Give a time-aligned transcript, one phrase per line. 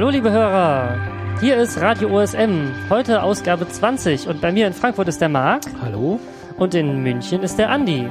[0.00, 0.98] Hallo liebe Hörer,
[1.40, 5.64] hier ist Radio OSM, heute Ausgabe 20 und bei mir in Frankfurt ist der Marc.
[5.82, 6.18] Hallo.
[6.56, 8.08] Und in München ist der Andi.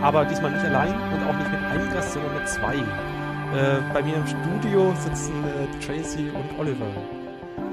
[0.00, 2.74] Aber diesmal nicht allein und auch nicht mit einem Gast, sondern mit zwei.
[2.74, 6.86] Äh, bei mir im Studio sitzen äh, Tracy und Oliver.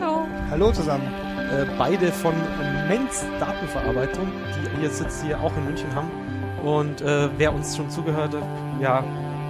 [0.01, 0.27] Hallo.
[0.51, 1.07] Hallo zusammen.
[1.49, 2.33] Äh, beide von
[2.89, 4.27] Menz Datenverarbeitung,
[4.77, 6.11] die jetzt jetzt hier auch in München haben.
[6.65, 8.43] Und äh, wer uns schon zugehört hat,
[8.81, 9.05] ja,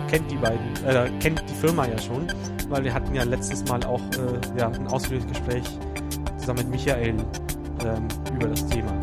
[0.07, 2.27] kennt die beiden, äh, kennt die Firma ja schon,
[2.69, 5.63] weil wir hatten ja letztes Mal auch äh, ja, ein ausführliches Gespräch
[6.37, 7.15] zusammen mit Michael
[7.83, 8.97] ähm, über das Thema.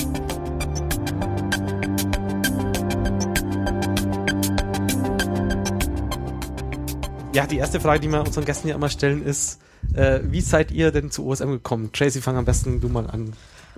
[7.34, 9.60] Ja, die erste Frage, die wir unseren Gästen ja immer stellen, ist,
[9.94, 11.90] äh, wie seid ihr denn zu OSM gekommen?
[11.92, 13.32] Tracy, fang am besten du mal an.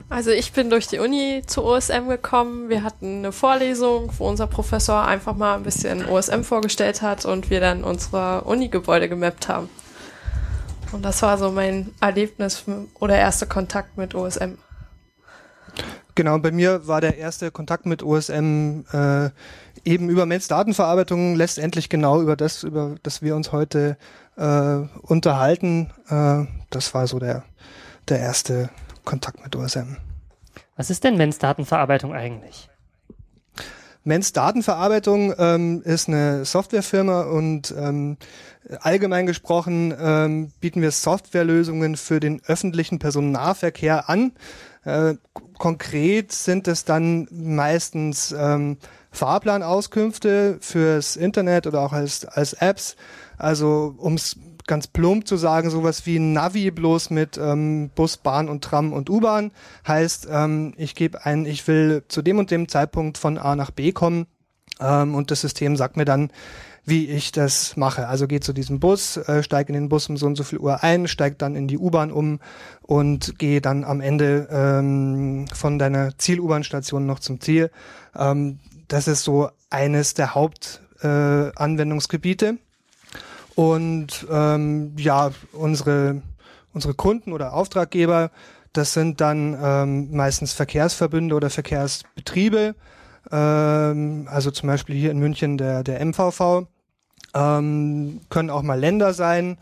[0.08, 2.68] Also ich bin durch die Uni zu OSM gekommen.
[2.68, 7.50] Wir hatten eine Vorlesung, wo unser Professor einfach mal ein bisschen OSM vorgestellt hat und
[7.50, 9.68] wir dann unsere Uni-Gebäude gemappt haben.
[10.92, 14.54] Und das war so mein Erlebnis oder erster Kontakt mit OSM.
[16.14, 19.30] Genau, bei mir war der erste Kontakt mit OSM äh,
[19.84, 23.98] eben über Mens Datenverarbeitung, letztendlich genau über das, über das wir uns heute
[24.36, 25.92] äh, unterhalten.
[26.08, 27.44] Äh, das war so der,
[28.08, 28.70] der erste
[29.06, 29.96] Kontakt mit OSM.
[30.76, 32.68] Was ist denn Mens Datenverarbeitung eigentlich?
[34.04, 38.18] Mens Datenverarbeitung ähm, ist eine Softwarefirma und ähm,
[38.80, 44.32] allgemein gesprochen ähm, bieten wir Softwarelösungen für den öffentlichen Personennahverkehr an.
[44.84, 45.14] Äh,
[45.58, 48.76] konkret sind es dann meistens ähm,
[49.10, 52.94] Fahrplanauskünfte fürs Internet oder auch als, als Apps.
[53.38, 58.48] Also ums ganz plump zu sagen, sowas wie ein Navi bloß mit ähm, Bus, Bahn
[58.48, 59.52] und Tram und U-Bahn
[59.86, 63.70] heißt, ähm, ich gebe ein, ich will zu dem und dem Zeitpunkt von A nach
[63.70, 64.26] B kommen
[64.80, 66.30] ähm, und das System sagt mir dann,
[66.86, 68.08] wie ich das mache.
[68.08, 70.60] Also geht zu diesem Bus, äh, steige in den Bus um so und so viel
[70.60, 72.38] Uhr ein, steige dann in die U-Bahn um
[72.82, 77.72] und gehe dann am Ende ähm, von deiner Ziel-U-Bahn-Station noch zum Ziel.
[78.16, 82.46] Ähm, das ist so eines der Hauptanwendungsgebiete.
[82.46, 82.56] Äh,
[83.56, 86.20] und ähm, ja, unsere,
[86.74, 88.30] unsere Kunden oder Auftraggeber,
[88.74, 92.74] das sind dann ähm, meistens Verkehrsverbünde oder Verkehrsbetriebe,
[93.32, 96.66] ähm, also zum Beispiel hier in München der, der MVV,
[97.34, 99.56] ähm, können auch mal Länder sein.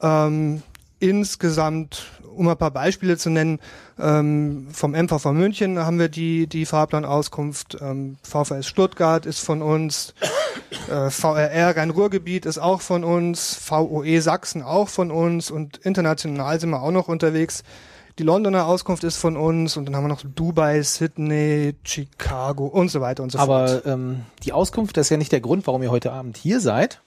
[0.00, 0.62] Ähm,
[1.00, 3.58] insgesamt, um ein paar Beispiele zu nennen,
[4.02, 10.14] ähm, vom MVV München haben wir die, die Fahrplanauskunft, ähm, VVS Stuttgart ist von uns,
[10.90, 16.70] äh, VRR Rhein-Ruhr-Gebiet ist auch von uns, VOE Sachsen auch von uns und international sind
[16.70, 17.62] wir auch noch unterwegs.
[18.18, 22.90] Die Londoner Auskunft ist von uns und dann haben wir noch Dubai, Sydney, Chicago und
[22.90, 23.86] so weiter und so Aber, fort.
[23.86, 26.60] Aber ähm, die Auskunft, das ist ja nicht der Grund, warum ihr heute Abend hier
[26.60, 27.00] seid.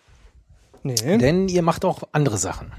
[0.81, 0.95] Nee.
[0.95, 2.71] Denn ihr macht auch andere Sachen.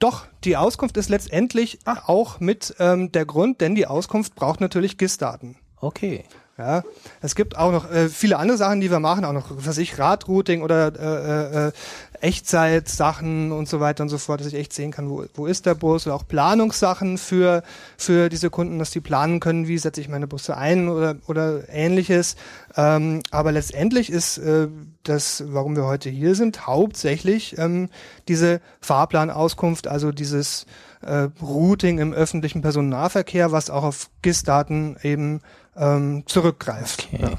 [0.00, 2.08] Doch, die Auskunft ist letztendlich Ach.
[2.08, 5.56] auch mit ähm, der Grund, denn die Auskunft braucht natürlich GIS-Daten.
[5.76, 6.24] Okay.
[6.60, 6.82] Ja,
[7.22, 9.98] es gibt auch noch äh, viele andere Sachen, die wir machen, auch noch, was ich,
[9.98, 11.72] Radrouting oder äh, äh,
[12.20, 15.64] Echtzeit-Sachen und so weiter und so fort, dass ich echt sehen kann, wo, wo ist
[15.64, 17.62] der Bus oder auch Planungssachen für,
[17.96, 21.66] für diese Kunden, dass die planen können, wie setze ich meine Busse ein oder, oder
[21.70, 22.36] ähnliches.
[22.76, 24.68] Ähm, aber letztendlich ist äh,
[25.02, 27.88] das, warum wir heute hier sind, hauptsächlich ähm,
[28.28, 30.66] diese Fahrplanauskunft, also dieses
[31.02, 35.40] äh, Routing im öffentlichen Personennahverkehr, was auch auf GIS-Daten eben
[35.76, 37.08] ähm, zurückgreift.
[37.12, 37.22] Okay.
[37.22, 37.38] Ja.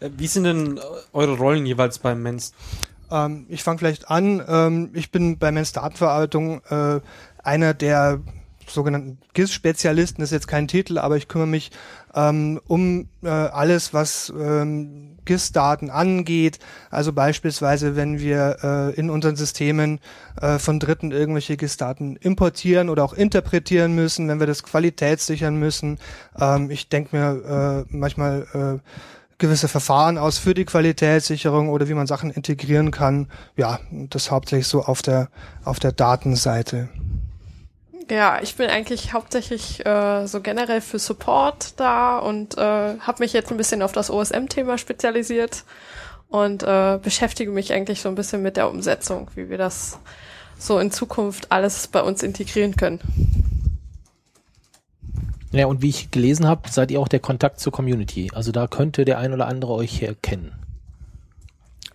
[0.00, 0.80] Äh, wie sind denn
[1.12, 2.52] eure Rollen jeweils beim Mens?
[3.10, 4.42] Ähm, ich fange vielleicht an.
[4.46, 7.00] Ähm, ich bin bei Mens Datenverarbeitung äh,
[7.42, 8.20] einer der
[8.66, 11.70] sogenannten GIS-Spezialisten, ist jetzt kein Titel, aber ich kümmere mich
[12.14, 16.58] ähm, um äh, alles, was ähm, GIS-Daten angeht.
[16.90, 20.00] Also beispielsweise, wenn wir äh, in unseren Systemen
[20.40, 25.98] äh, von Dritten irgendwelche GIS-Daten importieren oder auch interpretieren müssen, wenn wir das qualitätssichern müssen.
[26.38, 28.90] Ähm, ich denke mir äh, manchmal äh,
[29.38, 33.26] gewisse Verfahren aus für die Qualitätssicherung oder wie man Sachen integrieren kann.
[33.56, 35.28] Ja, das hauptsächlich so auf der
[35.64, 36.88] auf der Datenseite.
[38.10, 43.32] Ja, ich bin eigentlich hauptsächlich äh, so generell für Support da und äh, habe mich
[43.32, 45.64] jetzt ein bisschen auf das OSM-Thema spezialisiert
[46.28, 50.00] und äh, beschäftige mich eigentlich so ein bisschen mit der Umsetzung, wie wir das
[50.58, 52.98] so in Zukunft alles bei uns integrieren können.
[55.52, 58.30] Ja, und wie ich gelesen habe, seid ihr auch der Kontakt zur Community.
[58.34, 60.52] Also da könnte der ein oder andere euch erkennen.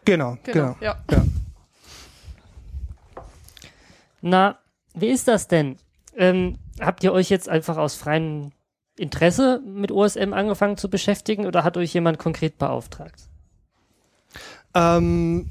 [0.05, 0.53] Genau, genau.
[0.53, 0.75] genau.
[0.79, 0.97] Ja.
[1.11, 1.25] ja.
[4.21, 4.59] Na,
[4.93, 5.77] wie ist das denn?
[6.17, 8.51] Ähm, habt ihr euch jetzt einfach aus freiem
[8.97, 13.29] Interesse mit OSM angefangen zu beschäftigen oder hat euch jemand konkret beauftragt?
[14.73, 15.49] Ähm,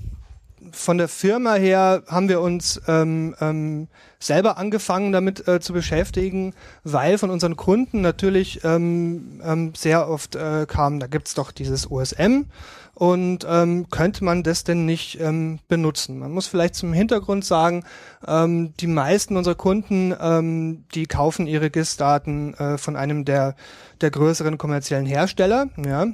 [0.72, 3.88] von der Firma her haben wir uns ähm, ähm,
[4.18, 10.36] selber angefangen damit äh, zu beschäftigen, weil von unseren Kunden natürlich ähm, ähm, sehr oft
[10.36, 12.46] äh, kam, da gibt's doch dieses OSM
[12.94, 16.18] und ähm, könnte man das denn nicht ähm, benutzen?
[16.18, 17.84] Man muss vielleicht zum Hintergrund sagen,
[18.26, 23.56] ähm, die meisten unserer Kunden, ähm, die kaufen ihre GIS-Daten äh, von einem der,
[24.00, 26.06] der größeren kommerziellen Hersteller, ja,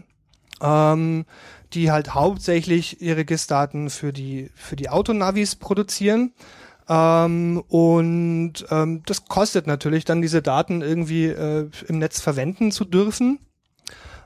[0.63, 1.27] ähm,
[1.75, 6.33] die halt hauptsächlich ihre GIS-Daten für die, für die Autonavis produzieren.
[6.89, 12.85] Ähm, und ähm, das kostet natürlich dann diese Daten irgendwie äh, im Netz verwenden zu
[12.85, 13.39] dürfen.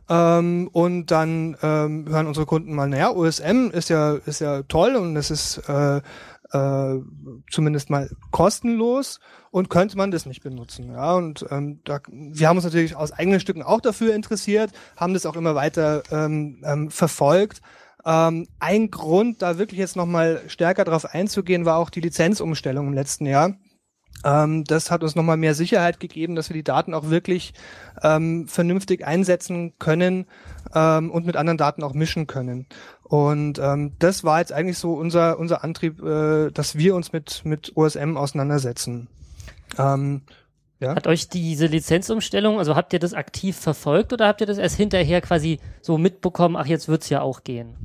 [0.08, 4.96] Ähm, und dann ähm, hören unsere Kunden mal, naja, OSM ist ja, ist ja toll
[4.96, 6.00] und es ist äh,
[6.52, 7.00] äh,
[7.50, 9.20] zumindest mal kostenlos
[9.50, 10.92] und könnte man das nicht benutzen.
[10.92, 15.14] Ja, und ähm, da, wir haben uns natürlich aus eigenen Stücken auch dafür interessiert, haben
[15.14, 17.62] das auch immer weiter ähm, ähm, verfolgt.
[18.04, 22.92] Ähm, ein Grund, da wirklich jetzt nochmal stärker drauf einzugehen, war auch die Lizenzumstellung im
[22.92, 23.54] letzten Jahr.
[24.24, 27.54] Ähm, das hat uns nochmal mehr Sicherheit gegeben, dass wir die Daten auch wirklich
[28.02, 30.26] ähm, vernünftig einsetzen können
[30.74, 32.66] ähm, und mit anderen Daten auch mischen können.
[33.02, 37.42] Und ähm, das war jetzt eigentlich so unser unser Antrieb, äh, dass wir uns mit
[37.44, 39.08] mit OSM auseinandersetzen.
[39.78, 40.22] Ähm,
[40.80, 40.94] ja?
[40.94, 44.76] Hat euch diese Lizenzumstellung, also habt ihr das aktiv verfolgt oder habt ihr das erst
[44.76, 47.76] hinterher quasi so mitbekommen, ach jetzt wird's ja auch gehen?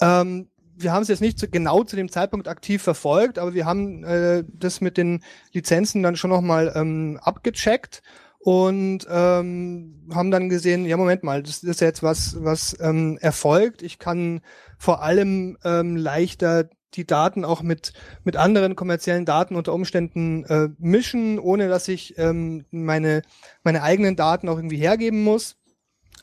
[0.00, 0.48] Ähm,
[0.82, 4.04] wir haben es jetzt nicht zu, genau zu dem Zeitpunkt aktiv verfolgt, aber wir haben
[4.04, 5.22] äh, das mit den
[5.52, 8.02] Lizenzen dann schon nochmal ähm, abgecheckt
[8.38, 13.82] und ähm, haben dann gesehen, ja Moment mal, das ist jetzt was, was ähm, erfolgt.
[13.82, 14.40] Ich kann
[14.78, 17.92] vor allem ähm, leichter die Daten auch mit
[18.24, 23.22] mit anderen kommerziellen Daten unter Umständen äh, mischen, ohne dass ich ähm, meine
[23.62, 25.59] meine eigenen Daten auch irgendwie hergeben muss.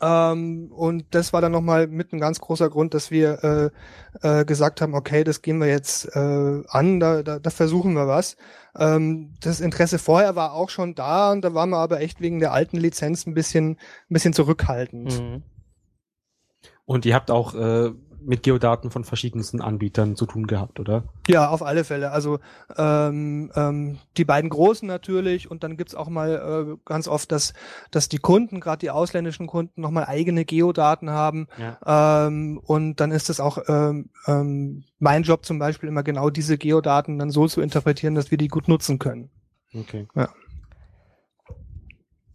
[0.01, 3.71] Ähm, und das war dann nochmal mit ein ganz großer Grund, dass wir
[4.21, 7.93] äh, äh, gesagt haben, okay, das gehen wir jetzt äh, an, da, da, da versuchen
[7.93, 8.37] wir was.
[8.77, 12.39] Ähm, das Interesse vorher war auch schon da und da waren wir aber echt wegen
[12.39, 15.19] der alten Lizenz ein bisschen, ein bisschen zurückhaltend.
[15.19, 15.43] Mhm.
[16.85, 17.91] Und ihr habt auch äh,
[18.27, 21.05] mit Geodaten von verschiedensten Anbietern zu tun gehabt, oder?
[21.27, 22.11] Ja, auf alle Fälle.
[22.11, 22.39] Also
[22.77, 27.53] ähm, ähm, die beiden großen natürlich und dann gibt's auch mal äh, ganz oft, dass,
[27.89, 31.47] dass die Kunden, gerade die ausländischen Kunden, nochmal eigene Geodaten haben.
[31.57, 32.27] Ja.
[32.27, 36.57] Ähm, und dann ist es auch ähm, ähm, mein Job zum Beispiel immer genau diese
[36.57, 39.29] Geodaten dann so zu interpretieren, dass wir die gut nutzen können.
[39.73, 40.05] Okay.
[40.15, 40.29] Ja.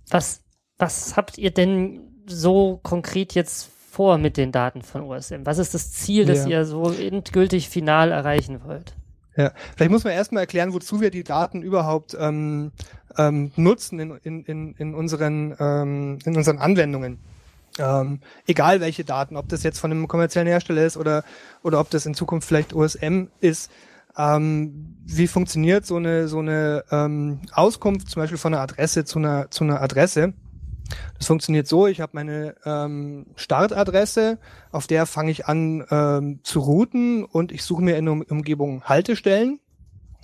[0.09, 0.43] Was,
[0.79, 5.45] was habt ihr denn so konkret jetzt vor mit den Daten von OSM?
[5.45, 6.49] Was ist das Ziel, das ja.
[6.49, 8.95] ihr so endgültig final erreichen wollt?
[9.37, 12.73] Ja, vielleicht muss man erstmal erklären, wozu wir die Daten überhaupt ähm,
[13.19, 17.19] ähm, nutzen in, in, in, unseren, ähm, in unseren Anwendungen.
[17.79, 21.23] Ähm, egal welche Daten, ob das jetzt von einem kommerziellen Hersteller ist oder,
[21.63, 23.71] oder ob das in Zukunft vielleicht OSM ist.
[24.17, 29.19] Ähm, wie funktioniert so eine, so eine ähm, Auskunft zum Beispiel von einer Adresse zu
[29.19, 30.33] einer, zu einer Adresse?
[31.19, 34.39] Das funktioniert so, ich habe meine ähm, Startadresse,
[34.71, 38.85] auf der fange ich an ähm, zu routen und ich suche mir in der Umgebung
[38.85, 39.61] Haltestellen.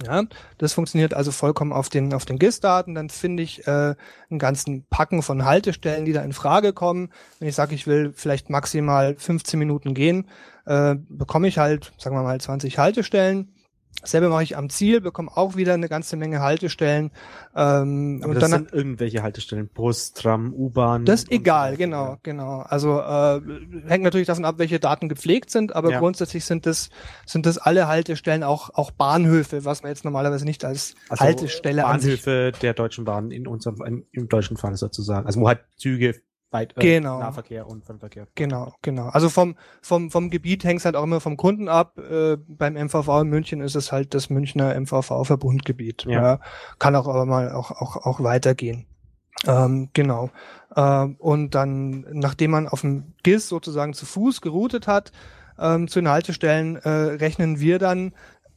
[0.05, 0.23] Ja,
[0.59, 2.95] das funktioniert also vollkommen auf den auf den GIS-Daten.
[2.95, 3.97] Dann finde ich äh,
[4.31, 7.11] einen ganzen Packen von Haltestellen, die da in Frage kommen.
[7.41, 10.29] Wenn ich sage, ich will vielleicht maximal 15 Minuten gehen,
[10.67, 13.53] äh, bekomme ich halt, sagen wir mal, 20 Haltestellen.
[14.01, 17.11] Dasselbe mache ich am Ziel, bekomme auch wieder eine ganze Menge Haltestellen.
[17.55, 21.05] Ähm, Aber und das dann sind irgendwelche Haltestellen, Bus, Tram, U-Bahn.
[21.05, 22.61] Das ist egal, so genau, genau.
[22.61, 23.41] Also äh,
[23.87, 25.99] hängt natürlich davon ab, welche Daten gepflegt sind, aber ja.
[25.99, 26.91] grundsätzlich sind das
[27.27, 31.83] sind das alle Haltestellen auch auch Bahnhöfe, was man jetzt normalerweise nicht als also Haltestelle
[31.83, 35.27] Bahnhöfe der Deutschen Bahn in unserem im deutschen Fall sozusagen.
[35.27, 36.15] Also wo halt Züge
[36.51, 37.21] weit äh, genau.
[37.21, 38.27] Nahverkehr und Fernverkehr.
[38.35, 39.09] Genau, genau.
[39.09, 41.99] Also vom vom vom Gebiet hängt es halt auch immer vom Kunden ab.
[41.99, 46.05] Äh, beim MVV in München ist es halt das Münchner MVV Verbundgebiet.
[46.05, 46.23] Ja.
[46.23, 46.41] ja.
[46.79, 48.87] Kann auch aber mal auch auch auch weitergehen.
[49.47, 50.31] Ähm, genau.
[50.75, 55.13] Ähm, und dann, nachdem man auf dem GIS sozusagen zu Fuß geroutet hat,
[55.59, 58.13] ähm, zu den Haltestellen äh, rechnen wir dann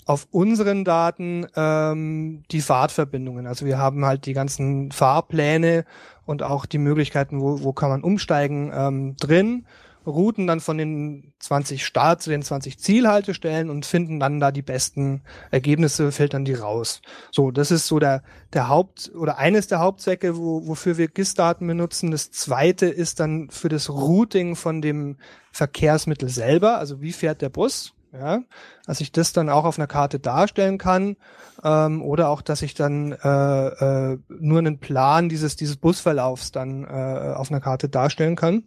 [0.05, 3.47] auf unseren Daten ähm, die Fahrtverbindungen.
[3.47, 5.85] Also wir haben halt die ganzen Fahrpläne
[6.25, 9.65] und auch die Möglichkeiten, wo, wo kann man umsteigen, ähm, drin,
[10.05, 14.61] routen dann von den 20 Start zu den 20 Zielhaltestellen und finden dann da die
[14.61, 17.01] besten Ergebnisse, filtern die raus.
[17.31, 21.67] So, das ist so der, der Haupt- oder eines der Hauptzwecke, wo, wofür wir GIS-Daten
[21.67, 22.11] benutzen.
[22.11, 25.17] Das zweite ist dann für das Routing von dem
[25.51, 28.41] Verkehrsmittel selber, also wie fährt der Bus, ja,
[28.85, 31.15] dass ich das dann auch auf einer Karte darstellen kann
[31.63, 36.83] ähm, oder auch, dass ich dann äh, äh, nur einen Plan dieses dieses Busverlaufs dann
[36.83, 38.63] äh, auf einer Karte darstellen kann.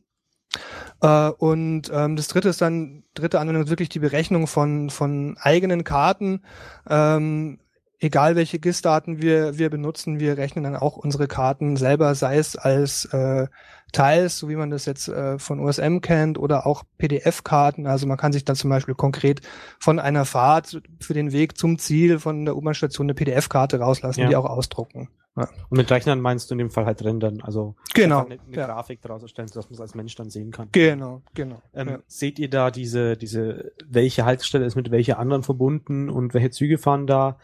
[1.00, 5.36] Äh, und ähm, das dritte ist dann, dritte Anwendung ist wirklich die Berechnung von, von
[5.40, 6.42] eigenen Karten.
[6.88, 7.58] Ähm,
[8.04, 12.54] egal welche GIS-Daten wir, wir benutzen, wir rechnen dann auch unsere Karten selber, sei es
[12.54, 13.46] als äh,
[13.92, 17.86] Teils, so wie man das jetzt äh, von USM kennt, oder auch PDF-Karten.
[17.86, 19.40] Also man kann sich dann zum Beispiel konkret
[19.80, 24.28] von einer Fahrt für den Weg zum Ziel von der U-Bahn-Station eine PDF-Karte rauslassen, ja.
[24.28, 25.08] die auch ausdrucken.
[25.36, 25.48] Ja.
[25.68, 28.24] Und mit Rechnern meinst du in dem Fall halt rendern, also genau.
[28.24, 28.66] eine, eine ja.
[28.66, 30.68] Grafik daraus erstellen, sodass man es als Mensch dann sehen kann.
[30.70, 31.60] Genau, genau.
[31.74, 31.98] Ähm, ja.
[32.06, 36.78] Seht ihr da diese, diese, welche Haltestelle ist mit welcher anderen verbunden und welche Züge
[36.78, 37.38] fahren da?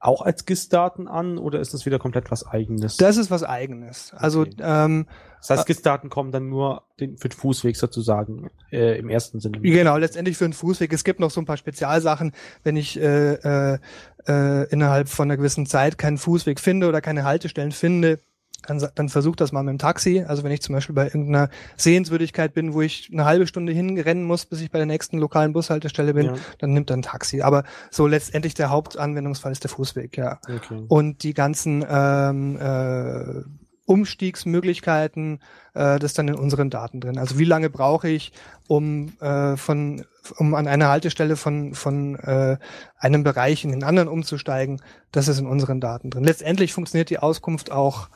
[0.00, 2.96] Auch als GIS-Daten an oder ist das wieder komplett was Eigenes?
[2.96, 4.12] Das ist was Eigenes.
[4.16, 4.54] Also okay.
[4.60, 5.06] ähm,
[5.40, 9.60] das heißt, GIS-Daten kommen dann nur den, für den Fußweg sozusagen äh, im ersten Sinne.
[9.60, 10.92] Genau, letztendlich für den Fußweg.
[10.92, 13.78] Es gibt noch so ein paar Spezialsachen, wenn ich äh, äh,
[14.26, 18.20] äh, innerhalb von einer gewissen Zeit keinen Fußweg finde oder keine Haltestellen finde,
[18.66, 20.24] dann, dann versucht das mal mit dem Taxi.
[20.26, 24.24] Also wenn ich zum Beispiel bei irgendeiner Sehenswürdigkeit bin, wo ich eine halbe Stunde hinrennen
[24.24, 26.34] muss, bis ich bei der nächsten lokalen Bushaltestelle bin, ja.
[26.58, 27.40] dann nimmt er ein Taxi.
[27.40, 30.40] Aber so letztendlich der Hauptanwendungsfall ist der Fußweg, ja.
[30.44, 30.84] Okay.
[30.88, 33.42] Und die ganzen ähm, äh,
[33.86, 35.40] Umstiegsmöglichkeiten,
[35.74, 37.16] äh, das dann in unseren Daten drin.
[37.16, 38.32] Also wie lange brauche ich,
[38.66, 40.04] um äh, von
[40.36, 42.58] um an einer Haltestelle von von äh,
[42.98, 46.24] einem Bereich in den anderen umzusteigen, das ist in unseren Daten drin.
[46.24, 48.10] Letztendlich funktioniert die Auskunft auch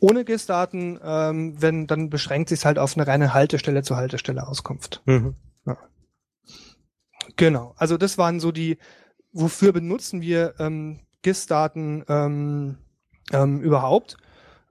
[0.00, 5.02] ohne GIS-Daten, ähm, wenn, dann beschränkt sich halt auf eine reine Haltestelle zu Haltestelle Auskunft.
[5.06, 5.34] Mhm.
[5.66, 5.78] Ja.
[7.36, 7.74] Genau.
[7.76, 8.78] Also das waren so die,
[9.32, 12.78] wofür benutzen wir ähm, GIS-Daten ähm,
[13.32, 14.16] ähm, überhaupt?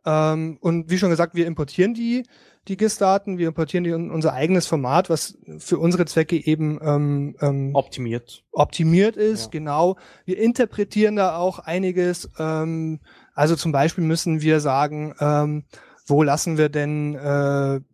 [0.05, 2.23] Ähm, und wie schon gesagt, wir importieren die,
[2.67, 7.35] die GIS-Daten, wir importieren die in unser eigenes Format, was für unsere Zwecke eben ähm,
[7.41, 9.45] ähm, optimiert optimiert ist.
[9.45, 9.49] Ja.
[9.51, 9.97] Genau.
[10.25, 12.29] Wir interpretieren da auch einiges.
[12.39, 12.99] Ähm,
[13.35, 15.63] also zum Beispiel müssen wir sagen, ähm,
[16.07, 17.19] wo lassen wir denn äh,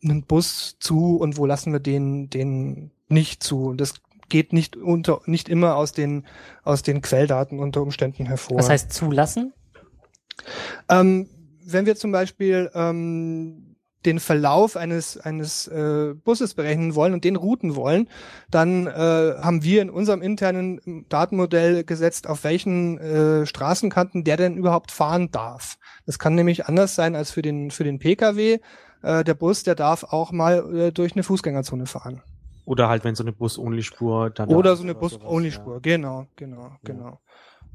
[0.03, 3.73] einen Bus zu und wo lassen wir den, den nicht zu.
[3.73, 3.95] Das
[4.29, 6.25] geht nicht unter, nicht immer aus den,
[6.63, 8.57] aus den Quelldaten unter Umständen hervor.
[8.57, 9.53] Was heißt zulassen?
[10.89, 11.27] Ähm,
[11.65, 13.70] wenn wir zum Beispiel ähm,
[14.05, 18.07] den Verlauf eines eines äh, Busses berechnen wollen und den routen wollen,
[18.49, 24.57] dann äh, haben wir in unserem internen Datenmodell gesetzt, auf welchen äh, Straßenkanten der denn
[24.57, 25.77] überhaupt fahren darf.
[26.05, 28.59] Das kann nämlich anders sein als für den für den PKW.
[29.03, 32.21] Äh, der Bus, der darf auch mal äh, durch eine Fußgängerzone fahren.
[32.65, 34.49] Oder halt, wenn so eine Bus-Only-Spur dann.
[34.49, 35.79] Oder so eine Bus-Only-Spur, ja.
[35.81, 37.19] genau, genau, genau.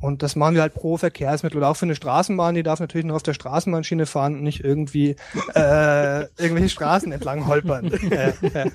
[0.00, 3.06] Und das machen wir halt pro Verkehrsmittel oder auch für eine Straßenbahn, die darf natürlich
[3.06, 5.16] nur auf der Straßenbahnschiene fahren und nicht irgendwie
[5.54, 7.86] äh, irgendwelche Straßen entlang holpern.
[8.10, 8.70] ja, ja.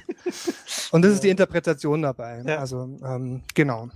[0.91, 2.41] Und das ist die Interpretation dabei.
[2.45, 2.57] Ja.
[2.57, 3.89] Also ähm, genau.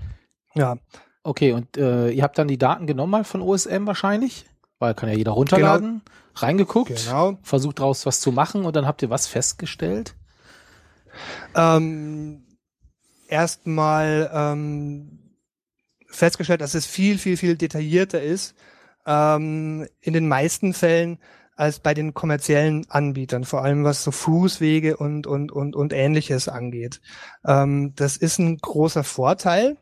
[0.54, 0.78] Ja.
[1.24, 4.46] Okay, und äh, ihr habt dann die Daten genommen mal von OSM wahrscheinlich,
[4.78, 6.46] weil kann ja jeder runterladen, genau.
[6.46, 7.40] reingeguckt, genau.
[7.42, 10.14] versucht daraus was zu machen und dann habt ihr was festgestellt?
[11.56, 12.46] Ähm,
[13.28, 15.20] Erstmal ähm,
[16.16, 18.56] festgestellt, dass es viel, viel, viel detaillierter ist
[19.06, 21.20] ähm, in den meisten Fällen
[21.56, 26.50] als bei den kommerziellen Anbietern, vor allem was so Fußwege und und und und ähnliches
[26.50, 27.02] angeht.
[27.46, 29.78] Ähm, das ist ein großer Vorteil,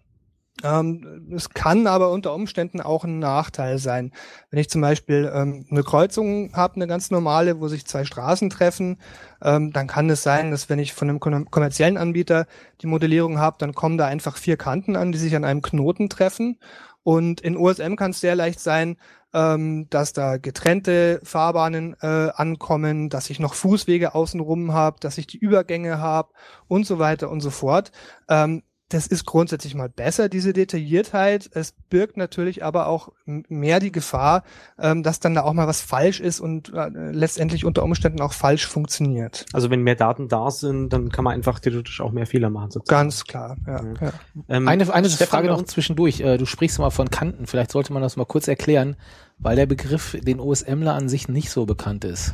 [0.61, 4.11] ähm, es kann aber unter Umständen auch ein Nachteil sein.
[4.51, 8.49] Wenn ich zum Beispiel ähm, eine Kreuzung habe, eine ganz normale, wo sich zwei Straßen
[8.51, 8.99] treffen,
[9.41, 12.45] ähm, dann kann es sein, dass wenn ich von einem kommerziellen Anbieter
[12.81, 16.09] die Modellierung habe, dann kommen da einfach vier Kanten an, die sich an einem Knoten
[16.09, 16.59] treffen.
[17.01, 18.97] Und in OSM kann es sehr leicht sein,
[19.33, 25.27] ähm, dass da getrennte Fahrbahnen äh, ankommen, dass ich noch Fußwege außenrum habe, dass ich
[25.27, 26.31] die Übergänge habe
[26.67, 27.91] und so weiter und so fort.
[28.29, 31.49] Ähm, das ist grundsätzlich mal besser, diese Detailliertheit.
[31.53, 34.43] Es birgt natürlich aber auch mehr die Gefahr,
[34.77, 38.33] ähm, dass dann da auch mal was falsch ist und äh, letztendlich unter Umständen auch
[38.33, 39.45] falsch funktioniert.
[39.51, 42.71] Also wenn mehr Daten da sind, dann kann man einfach theoretisch auch mehr Fehler machen.
[42.71, 43.05] Sozusagen.
[43.05, 43.83] Ganz klar, ja.
[43.83, 43.93] ja.
[44.01, 44.13] ja.
[44.49, 46.21] Ähm, eine eine Frage noch zwischendurch.
[46.21, 47.47] Äh, du sprichst mal von Kanten.
[47.47, 48.95] Vielleicht sollte man das mal kurz erklären,
[49.39, 52.33] weil der Begriff den OSMler an sich nicht so bekannt ist.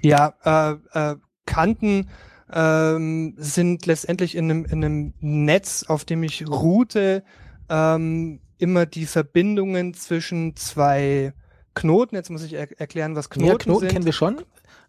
[0.00, 2.08] Ja, äh, äh, Kanten
[2.52, 7.24] ähm, sind letztendlich in einem, in einem Netz, auf dem ich route,
[7.68, 11.32] ähm, immer die Verbindungen zwischen zwei
[11.74, 12.14] Knoten.
[12.14, 13.92] Jetzt muss ich er erklären, was Knoten, ja, Knoten sind.
[13.92, 14.38] kennen wir schon.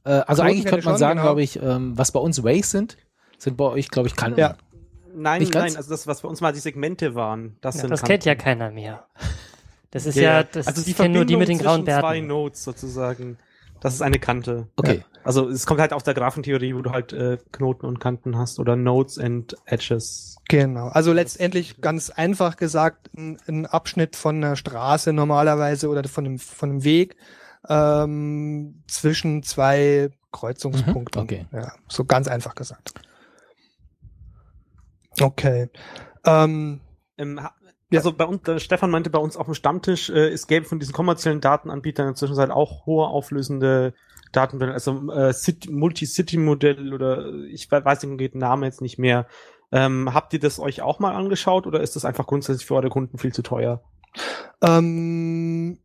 [0.04, 1.28] Äh, also Knoten eigentlich könnte man schon, sagen, genau.
[1.30, 2.98] glaube ich, ähm, was bei uns Ways sind,
[3.38, 4.40] sind bei euch, glaube ich, Kanten.
[4.40, 4.56] Ja.
[5.16, 7.90] Nein, Nicht nein, also das, was bei uns mal die Segmente waren, das ja, sind
[7.90, 8.12] Das Kanten.
[8.12, 9.08] kennt ja keiner mehr.
[9.90, 12.02] Das ist ja, ja das also die kennen nur die mit den grauen Bärten.
[12.02, 13.38] zwei Nodes sozusagen.
[13.80, 14.68] Das ist eine Kante.
[14.76, 14.98] Okay.
[14.98, 15.20] Ja.
[15.24, 18.60] Also es kommt halt aus der Graphentheorie, wo du halt äh, Knoten und Kanten hast
[18.60, 20.38] oder Nodes and Edges.
[20.48, 20.88] Genau.
[20.88, 26.40] Also letztendlich ganz einfach gesagt, ein, ein Abschnitt von einer Straße normalerweise oder von einem,
[26.40, 27.18] von einem Weg
[27.68, 31.22] ähm, zwischen zwei Kreuzungspunkten.
[31.22, 31.46] Mhm, okay.
[31.52, 32.94] Ja, so ganz einfach gesagt.
[35.20, 35.70] Okay.
[36.26, 36.80] Ähm,
[37.18, 37.42] ähm,
[37.96, 40.80] also bei uns, äh, Stefan meinte bei uns auf dem Stammtisch, äh, es gäbe von
[40.80, 43.94] diesen kommerziellen Datenanbietern in der Zwischenzeit auch hohe auflösende
[44.34, 45.34] Datenbilder, also äh,
[45.70, 49.28] Multi-City-Modell oder ich weiß den konkreten Namen jetzt nicht mehr.
[49.72, 52.90] Ähm, habt ihr das euch auch mal angeschaut oder ist das einfach grundsätzlich für eure
[52.90, 53.82] Kunden viel zu teuer?
[54.62, 55.80] Ähm,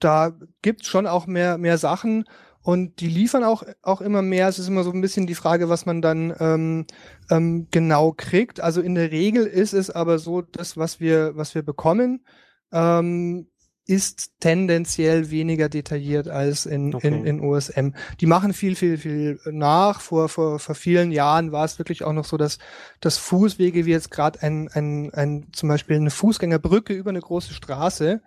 [0.00, 2.24] da gibt's schon auch mehr, mehr Sachen
[2.64, 4.48] und die liefern auch, auch immer mehr.
[4.48, 6.86] Es ist immer so ein bisschen die Frage, was man dann ähm,
[7.30, 8.60] ähm, genau kriegt.
[8.60, 12.24] Also in der Regel ist es aber so, das, was wir, was wir bekommen,
[12.72, 13.48] ähm,
[13.86, 17.08] ist tendenziell weniger detailliert als in, okay.
[17.08, 17.90] in, in OSM.
[18.20, 20.00] Die machen viel, viel, viel nach.
[20.00, 22.58] Vor, vor, vor vielen Jahren war es wirklich auch noch so, dass,
[23.00, 27.52] dass Fußwege wie jetzt gerade ein, ein, ein, zum Beispiel eine Fußgängerbrücke über eine große
[27.52, 28.22] Straße,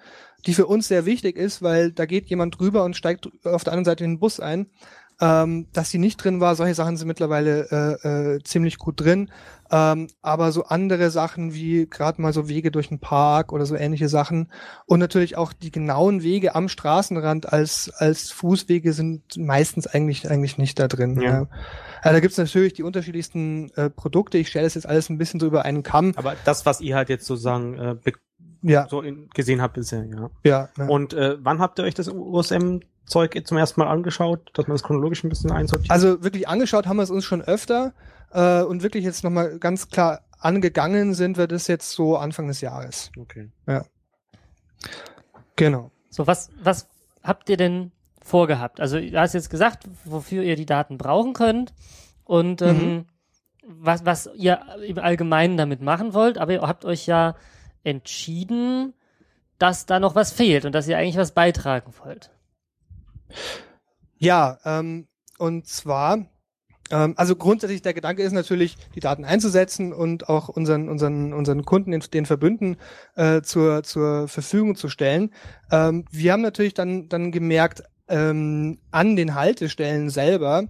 [0.46, 3.74] die für uns sehr wichtig ist, weil da geht jemand drüber und steigt auf der
[3.74, 4.68] anderen Seite in den Bus ein.
[5.20, 9.32] Ähm, dass die nicht drin war, solche Sachen sind mittlerweile äh, äh, ziemlich gut drin.
[9.72, 13.76] Ähm, aber so andere Sachen wie gerade mal so Wege durch den Park oder so
[13.76, 14.50] ähnliche Sachen
[14.86, 20.58] und natürlich auch die genauen Wege am Straßenrand als als Fußwege sind meistens eigentlich eigentlich
[20.58, 21.20] nicht da drin.
[21.20, 21.24] Ja.
[21.24, 21.48] ja.
[22.06, 24.38] ja da gibt's natürlich die unterschiedlichsten äh, Produkte.
[24.38, 26.14] Ich stelle das jetzt alles ein bisschen so über einen Kamm.
[26.16, 28.12] Aber das, was ihr halt jetzt sozusagen äh,
[28.62, 28.88] ja.
[28.90, 30.30] so in, gesehen habt bisher, ja.
[30.44, 30.70] Ja.
[30.78, 30.88] ja.
[30.88, 34.76] Und äh, wann habt ihr euch das USM Zeug zum ersten Mal angeschaut, dass man
[34.76, 35.90] das chronologisch ein bisschen einsortiert?
[35.90, 37.94] Also wirklich angeschaut haben wir es uns schon öfter
[38.32, 42.62] äh, und wirklich jetzt nochmal ganz klar angegangen sind wir das jetzt so Anfang des
[42.62, 43.12] Jahres.
[43.18, 43.50] Okay.
[43.66, 43.86] Ja.
[45.56, 45.92] Genau.
[46.10, 46.88] So, was, was
[47.24, 48.80] habt ihr denn vorgehabt?
[48.80, 51.74] Also, du hast jetzt gesagt, wofür ihr die Daten brauchen könnt
[52.24, 53.06] und ähm, mhm.
[53.64, 57.36] was, was ihr im Allgemeinen damit machen wollt, aber ihr habt euch ja
[57.84, 58.94] entschieden,
[59.58, 62.32] dass da noch was fehlt und dass ihr eigentlich was beitragen wollt.
[64.18, 66.26] Ja, ähm, und zwar,
[66.90, 71.66] ähm, also grundsätzlich der Gedanke ist natürlich, die Daten einzusetzen und auch unseren, unseren, unseren
[71.66, 72.78] Kunden, den, den Verbünden
[73.16, 75.32] äh, zur, zur Verfügung zu stellen.
[75.72, 80.68] Ähm, wir haben natürlich dann, dann gemerkt, ähm, an den Haltestellen selber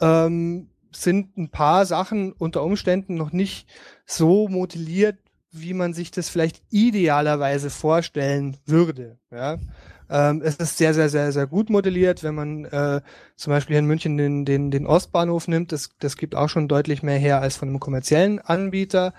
[0.00, 3.68] ähm, sind ein paar Sachen unter Umständen noch nicht
[4.06, 5.18] so modelliert,
[5.50, 9.18] wie man sich das vielleicht idealerweise vorstellen würde.
[9.30, 9.58] Ja?
[10.08, 13.00] Ähm, es ist sehr, sehr, sehr, sehr gut modelliert, wenn man äh,
[13.36, 15.72] zum Beispiel hier in München den, den, den Ostbahnhof nimmt.
[15.72, 19.14] Das, das gibt auch schon deutlich mehr her als von einem kommerziellen Anbieter.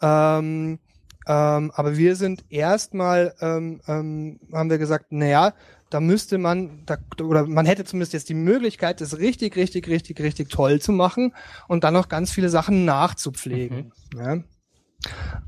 [0.00, 0.78] Ähm,
[1.26, 5.54] ähm, aber wir sind erstmal, ähm, ähm, haben wir gesagt, naja,
[5.90, 10.20] da müsste man, da, oder man hätte zumindest jetzt die Möglichkeit, das richtig, richtig, richtig,
[10.20, 11.34] richtig toll zu machen
[11.68, 13.92] und dann noch ganz viele Sachen nachzupflegen.
[14.14, 14.44] Mhm.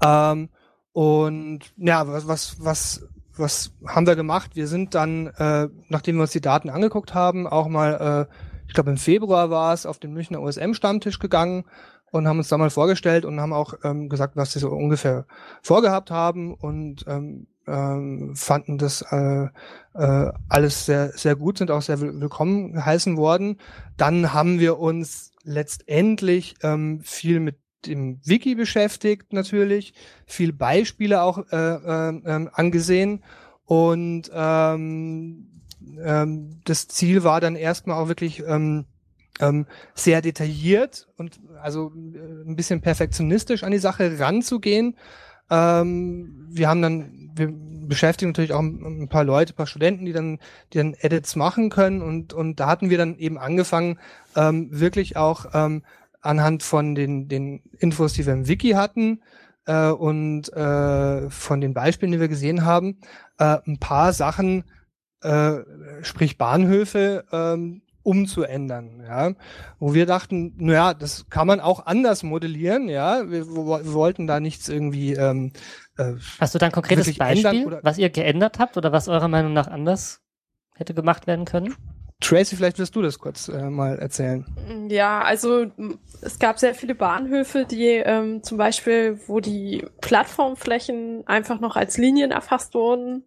[0.02, 0.32] Ja?
[0.32, 0.48] Ähm,
[0.92, 4.52] und ja, was, was, was was haben wir gemacht?
[4.54, 8.34] Wir sind dann, äh, nachdem wir uns die Daten angeguckt haben, auch mal, äh,
[8.66, 11.64] ich glaube im Februar war es, auf den Münchner OSM-Stammtisch gegangen
[12.10, 15.26] und haben uns da mal vorgestellt und haben auch ähm, gesagt, was sie so ungefähr
[15.62, 19.48] vorgehabt haben und ähm, ähm, fanden das äh,
[19.94, 23.58] äh, alles sehr, sehr gut, sind auch sehr willkommen geheißen worden.
[23.96, 29.94] Dann haben wir uns letztendlich ähm, viel mit dem Wiki beschäftigt natürlich,
[30.26, 33.22] viel Beispiele auch äh, äh, äh, angesehen
[33.66, 35.48] und ähm,
[36.04, 38.86] ähm, das Ziel war dann erstmal auch wirklich ähm,
[39.40, 44.96] ähm, sehr detailliert und also äh, ein bisschen perfektionistisch an die Sache ranzugehen.
[45.50, 47.52] Ähm, wir haben dann, wir
[47.88, 50.38] beschäftigen natürlich auch ein paar Leute, ein paar Studenten, die dann,
[50.72, 53.98] die dann Edits machen können und und da hatten wir dann eben angefangen,
[54.36, 55.82] ähm, wirklich auch ähm,
[56.24, 59.22] anhand von den, den Infos, die wir im Wiki hatten
[59.66, 62.98] äh, und äh, von den Beispielen, die wir gesehen haben,
[63.38, 64.64] äh, ein paar Sachen,
[65.22, 65.58] äh,
[66.02, 69.32] sprich Bahnhöfe, ähm, umzuändern, ja,
[69.78, 74.40] wo wir dachten, naja, das kann man auch anders modellieren, ja, wir, wir wollten da
[74.40, 75.14] nichts irgendwie.
[75.14, 75.52] Ähm,
[75.96, 79.54] äh, Hast du da ein konkretes Beispiel, was ihr geändert habt oder was eurer Meinung
[79.54, 80.20] nach anders
[80.74, 81.74] hätte gemacht werden können?
[82.20, 84.46] Tracy, vielleicht wirst du das kurz äh, mal erzählen.
[84.88, 85.66] Ja, also
[86.22, 91.98] es gab sehr viele Bahnhöfe, die ähm, zum Beispiel, wo die Plattformflächen einfach noch als
[91.98, 93.24] Linien erfasst wurden.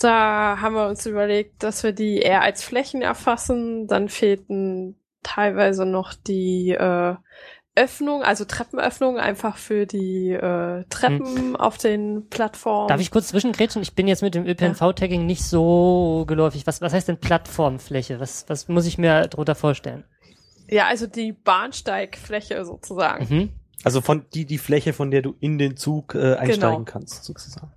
[0.00, 3.86] Da haben wir uns überlegt, dass wir die eher als Flächen erfassen.
[3.86, 7.16] Dann fehlten teilweise noch die äh,
[7.78, 11.56] Öffnung, also Treppenöffnung einfach für die äh, Treppen hm.
[11.56, 12.88] auf den Plattformen.
[12.88, 13.82] Darf ich kurz zwischengrätschen?
[13.82, 16.66] Ich bin jetzt mit dem ÖPNV-Tagging nicht so geläufig.
[16.66, 18.18] Was, was heißt denn Plattformfläche?
[18.18, 20.04] Was, was muss ich mir darunter vorstellen?
[20.68, 23.34] Ja, also die Bahnsteigfläche sozusagen.
[23.34, 23.48] Mhm.
[23.84, 26.92] Also von die, die Fläche, von der du in den Zug äh, einsteigen genau.
[26.92, 27.72] kannst, sozusagen.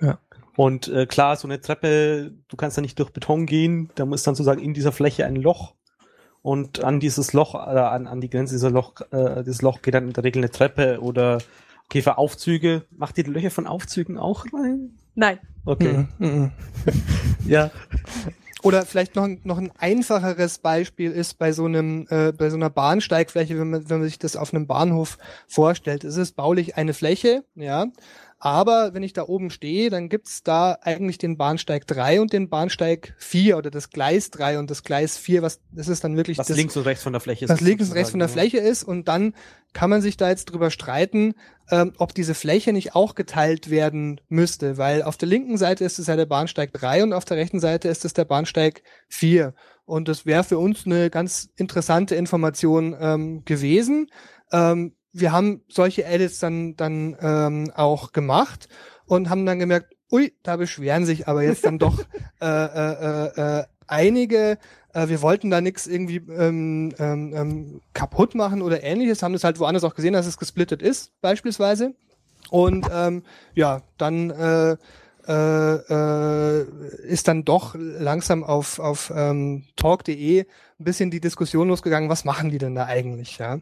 [0.00, 0.18] Ja.
[0.56, 4.22] Und äh, klar, so eine Treppe, du kannst da nicht durch Beton gehen, da muss
[4.22, 5.74] dann sozusagen in dieser Fläche ein Loch
[6.42, 9.94] und an dieses Loch, äh, an, an die Grenze dieser Loch, äh, dieses Loch geht
[9.94, 11.38] dann in der Regel eine Treppe oder
[11.86, 12.82] okay, für Aufzüge.
[12.90, 14.98] Macht ihr die Löcher von Aufzügen auch rein?
[15.14, 15.38] Nein.
[15.64, 16.06] Okay.
[16.18, 16.50] Mm -mm.
[17.46, 17.70] ja.
[18.62, 22.70] Oder vielleicht noch, noch ein einfacheres Beispiel ist bei so einem, äh, bei so einer
[22.70, 26.04] Bahnsteigfläche, wenn man, wenn man sich das auf einem Bahnhof vorstellt.
[26.04, 27.86] Es ist baulich eine Fläche, ja,
[28.40, 32.48] aber wenn ich da oben stehe, dann gibt's da eigentlich den Bahnsteig 3 und den
[32.48, 36.38] Bahnsteig 4 oder das Gleis 3 und das Gleis 4, was das ist dann wirklich
[36.38, 37.50] was das, links und rechts von der Fläche ist.
[37.50, 39.34] Was links und rechts von der Fläche ist und dann
[39.72, 41.34] kann man sich da jetzt drüber streiten,
[41.70, 45.98] ähm, ob diese Fläche nicht auch geteilt werden müsste, weil auf der linken Seite ist
[45.98, 49.52] es ja der Bahnsteig 3 und auf der rechten Seite ist es der Bahnsteig 4.
[49.84, 54.08] Und das wäre für uns eine ganz interessante Information ähm, gewesen.
[54.52, 58.68] Ähm, wir haben solche Edits dann, dann ähm, auch gemacht
[59.06, 61.98] und haben dann gemerkt, ui, da beschweren sich aber jetzt dann doch
[62.40, 64.58] äh, äh, äh, äh, einige.
[64.92, 69.44] Äh, wir wollten da nichts irgendwie ähm, ähm, ähm, kaputt machen oder ähnliches, haben das
[69.44, 71.94] halt woanders auch gesehen, dass es gesplittet ist, beispielsweise.
[72.50, 74.76] Und ähm, ja, dann äh,
[75.28, 76.66] äh, äh,
[77.02, 82.50] ist dann doch langsam auf, auf ähm, talk.de ein bisschen die Diskussion losgegangen, was machen
[82.50, 83.58] die denn da eigentlich, ja.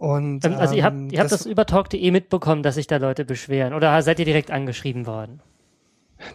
[0.00, 2.96] Und, ähm, also ihr habt, ihr habt das, das über talk.de mitbekommen, dass sich da
[2.96, 5.42] Leute beschweren oder seid ihr direkt angeschrieben worden?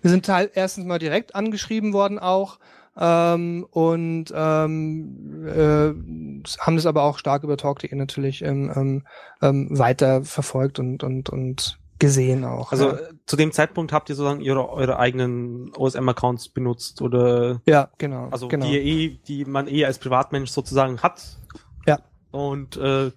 [0.04, 2.60] Wir sind teil erstens mal direkt angeschrieben worden auch
[2.95, 9.04] ähm, und ähm, äh, haben das aber auch stark über talk.de natürlich ähm, ähm,
[9.41, 12.71] ähm, weiter verfolgt und und und gesehen auch.
[12.71, 12.99] Also ja.
[13.25, 17.62] zu dem Zeitpunkt habt ihr sozusagen ihre, eure eigenen OSM-Accounts benutzt oder?
[17.65, 18.28] Ja, genau.
[18.30, 18.67] Also genau.
[18.67, 21.39] die eh, die man eh als Privatmensch sozusagen hat.
[21.88, 21.99] Ja.
[22.30, 23.12] Und äh,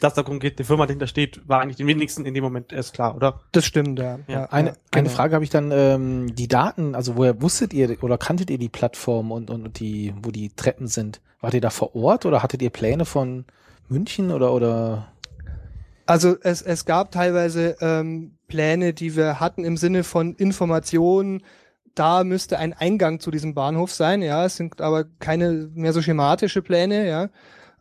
[0.00, 2.94] dass da konkret eine Firma dahinter steht, war eigentlich den wenigsten in dem Moment erst
[2.94, 3.40] klar, oder?
[3.52, 4.18] Das stimmt, ja.
[4.26, 4.46] ja.
[4.46, 5.10] eine, ja, eine genau.
[5.10, 8.68] Frage habe ich dann, ähm, die Daten, also woher wusstet ihr oder kanntet ihr die
[8.68, 11.20] Plattform und, und die, wo die Treppen sind?
[11.40, 13.44] Wart ihr da vor Ort oder hattet ihr Pläne von
[13.88, 15.12] München oder oder?
[16.06, 21.42] Also es, es gab teilweise ähm, Pläne, die wir hatten im Sinne von Informationen,
[21.94, 26.00] da müsste ein Eingang zu diesem Bahnhof sein, ja, es sind aber keine mehr so
[26.00, 27.28] schematische Pläne, ja.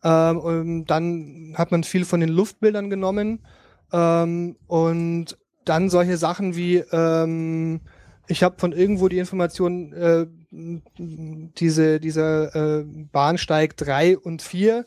[0.03, 3.45] Ähm, dann hat man viel von den Luftbildern genommen
[3.91, 7.81] ähm, und dann solche Sachen wie ähm,
[8.29, 14.85] ich habe von irgendwo die Information, äh, diese, dieser äh, Bahnsteig drei und vier,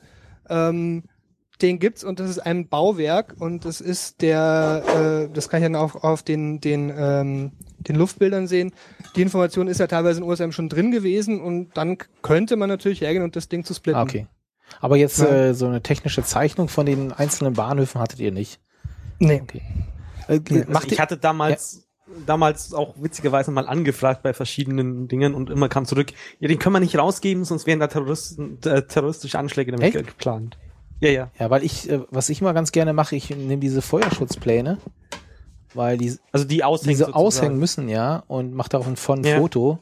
[0.48, 1.02] ähm,
[1.60, 5.66] den gibt's und das ist ein Bauwerk und das ist der, äh, das kann ich
[5.66, 8.72] dann auch auf den, den, ähm, den Luftbildern sehen.
[9.16, 13.00] Die Information ist ja teilweise in USM schon drin gewesen und dann könnte man natürlich
[13.00, 14.02] hergehen und das Ding zu splitten.
[14.02, 14.26] Okay.
[14.80, 15.26] Aber jetzt ja.
[15.26, 18.60] äh, so eine technische Zeichnung von den einzelnen Bahnhöfen hattet ihr nicht?
[19.18, 19.42] Nee.
[19.42, 19.62] Okay.
[20.28, 22.14] Äh, also ich hatte damals ja.
[22.26, 26.74] damals auch witzigerweise mal angefragt bei verschiedenen Dingen und immer kam zurück, ja, den können
[26.74, 30.06] wir nicht rausgeben, sonst wären da Terroristen, äh, terroristische Anschläge damit Echt?
[30.06, 30.58] geplant.
[31.00, 31.30] Ja, ja.
[31.38, 34.78] Ja, weil ich, äh, was ich immer ganz gerne mache, ich nehme diese Feuerschutzpläne,
[35.74, 39.38] weil die, also die aushängen, diese aushängen müssen, ja, und mache darauf ein ja.
[39.38, 39.78] Foto.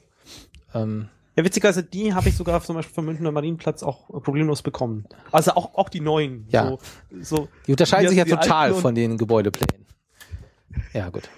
[0.74, 1.08] Ähm,
[1.40, 5.06] ja, witzigerweise, die habe ich sogar zum Beispiel vom Münchner Marienplatz auch problemlos bekommen.
[5.32, 6.46] Also auch, auch die neuen.
[6.50, 6.68] Ja.
[6.68, 6.78] So,
[7.20, 9.86] so die unterscheiden sich ja total von den Gebäudeplänen.
[10.92, 11.28] Ja, gut.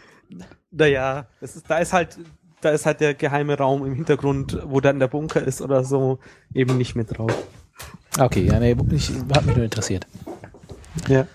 [0.71, 2.19] Naja, das ist, da ist halt,
[2.61, 6.19] da ist halt der geheime Raum im Hintergrund, wo dann der Bunker ist oder so,
[6.53, 7.33] eben nicht mit drauf.
[8.19, 10.07] Okay, ja, nee, ich, hat mich nur interessiert.
[11.09, 11.27] Ja.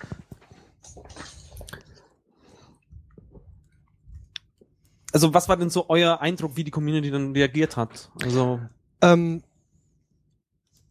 [5.18, 8.08] Also was war denn so euer Eindruck, wie die Community dann reagiert hat?
[8.22, 8.60] Also
[9.02, 9.42] ähm,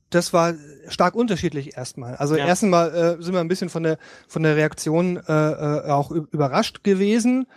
[0.09, 0.53] das war
[0.89, 2.17] stark unterschiedlich erstmal.
[2.17, 2.45] Also ja.
[2.45, 6.11] erstens mal äh, sind wir ein bisschen von der von der Reaktion äh, äh, auch
[6.11, 7.47] überrascht gewesen.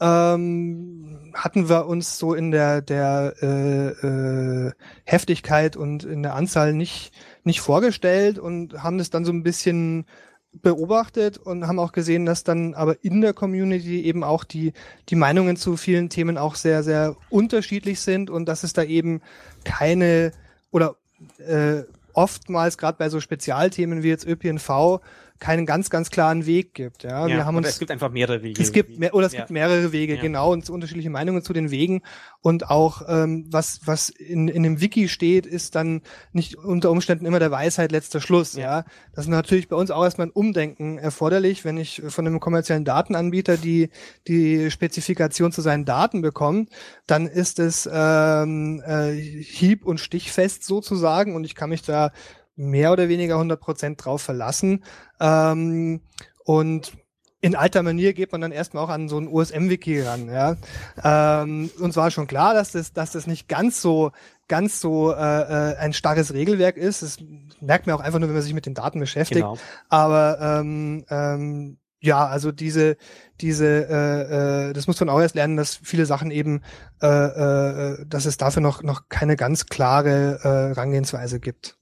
[0.00, 4.72] Ähm, hatten wir uns so in der der äh, äh,
[5.04, 7.12] Heftigkeit und in der Anzahl nicht
[7.42, 10.06] nicht vorgestellt und haben das dann so ein bisschen
[10.52, 14.72] beobachtet und haben auch gesehen, dass dann aber in der Community eben auch die,
[15.08, 19.22] die Meinungen zu vielen Themen auch sehr, sehr unterschiedlich sind und dass es da eben
[19.64, 20.32] keine
[20.70, 20.96] oder
[21.38, 21.82] äh,
[22.14, 25.00] oftmals gerade bei so Spezialthemen wie jetzt ÖPNV
[25.40, 27.02] keinen ganz, ganz klaren Weg gibt.
[27.02, 28.62] Ja, ja wir haben uns, es gibt einfach mehrere Wege.
[28.62, 29.40] Es gibt mehr, oder es ja.
[29.40, 30.20] gibt mehrere Wege, ja.
[30.20, 32.02] genau, und unterschiedliche Meinungen zu den Wegen.
[32.40, 37.26] Und auch ähm, was was in in dem Wiki steht, ist dann nicht unter Umständen
[37.26, 38.54] immer der Weisheit letzter Schluss.
[38.54, 38.84] Ja, ja?
[39.14, 42.84] das ist natürlich bei uns auch erstmal ein Umdenken erforderlich, wenn ich von einem kommerziellen
[42.84, 43.88] Datenanbieter die
[44.28, 46.66] die Spezifikation zu seinen Daten bekomme,
[47.06, 52.12] dann ist es ähm, äh, hieb- und stichfest sozusagen, und ich kann mich da
[52.60, 54.84] mehr oder weniger 100 Prozent drauf verlassen.
[55.18, 56.02] Ähm,
[56.44, 56.92] und
[57.40, 60.56] in alter Manier geht man dann erstmal auch an so ein USM-Wiki ran, ja.
[61.02, 64.12] Ähm, uns war schon klar, dass das, dass das nicht ganz so,
[64.46, 67.02] ganz so äh, äh, ein starres Regelwerk ist.
[67.02, 67.16] Das
[67.60, 69.40] merkt man auch einfach nur, wenn man sich mit den Daten beschäftigt.
[69.40, 69.56] Genau.
[69.88, 72.96] Aber ähm, ähm, ja, also diese,
[73.40, 76.62] diese, äh, äh, das muss man auch erst lernen, dass viele Sachen eben,
[77.02, 81.76] äh, äh, dass es dafür noch noch keine ganz klare äh, Rangehensweise gibt.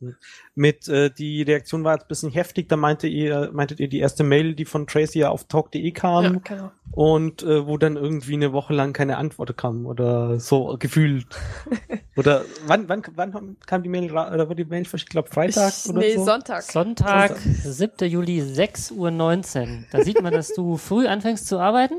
[0.54, 4.00] Mit äh, die Reaktion war jetzt ein bisschen heftig, da meinte ihr, meintet ihr die
[4.00, 6.70] erste Mail, die von Tracy ja auf talk.de kam Ja, genau.
[6.92, 11.26] und äh, wo dann irgendwie eine Woche lang keine Antwort kam oder so gefühlt.
[12.16, 15.10] oder wann, wann, wann kam die Mail oder wurde die Mail verschickt?
[15.10, 16.24] Ich glaube Freitag Ich, oder nee, so?
[16.24, 16.62] Sonntag.
[16.62, 18.08] Sonntag, 7.
[18.08, 19.84] Juli, 6.19 Uhr.
[19.90, 21.96] Da sieht man, dass du früh anfängst zu arbeiten.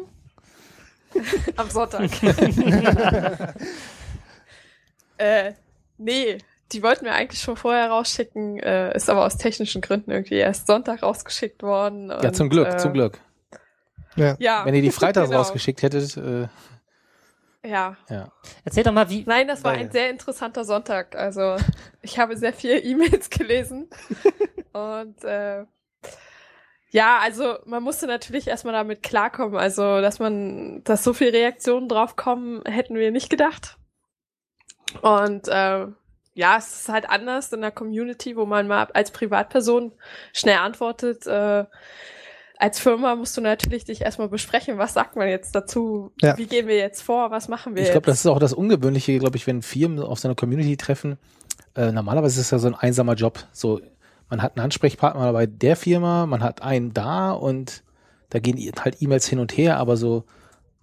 [1.58, 2.10] Am Sonntag.
[5.18, 5.54] äh,
[5.98, 6.38] nee,
[6.72, 10.68] die wollten wir eigentlich schon vorher rausschicken, äh, ist aber aus technischen Gründen irgendwie erst
[10.68, 12.10] Sonntag rausgeschickt worden.
[12.10, 13.20] Ja, und, zum Glück, äh, zum Glück.
[14.16, 15.40] Ja, Wenn ihr die freitags genau.
[15.40, 16.48] rausgeschickt hättet, äh,
[17.66, 18.32] Ja, ja.
[18.66, 19.86] Erzähl doch mal, wie, nein, das war Naja.
[19.86, 21.16] ein sehr interessanter Sonntag.
[21.16, 21.56] Also
[22.02, 23.90] ich habe sehr viele E-Mails gelesen
[24.74, 25.66] und äh,
[26.92, 29.58] ja, also man musste natürlich erstmal damit klarkommen.
[29.58, 33.78] Also, dass man, dass so viele Reaktionen drauf kommen, hätten wir nicht gedacht.
[35.02, 35.88] Und äh,
[36.34, 39.92] ja, es ist halt anders in der Community, wo man mal als Privatperson
[40.34, 41.28] schnell antwortet.
[41.28, 41.66] Äh,
[42.58, 46.38] als Firma musst du natürlich dich erstmal besprechen, was sagt man jetzt dazu, Ja.
[46.38, 49.18] wie gehen wir jetzt vor, was machen wir Ich glaube, das ist auch das Ungewöhnliche,
[49.18, 51.18] glaube ich, wenn Firmen auf so einer Community treffen.
[51.76, 53.40] Äh, normalerweise ist es ja so ein einsamer Job.
[53.54, 53.80] So,
[54.30, 57.84] man hat einen Ansprechpartner bei der Firma, man hat einen da und
[58.30, 60.26] da gehen halt E-Mails hin und her, aber so,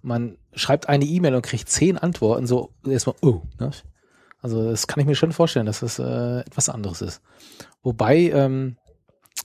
[0.01, 3.71] man schreibt eine E-Mail und kriegt zehn Antworten, so erstmal, oh, ne?
[4.39, 7.21] Also das kann ich mir schon vorstellen, dass das äh, etwas anderes ist.
[7.81, 8.77] Wobei, ähm,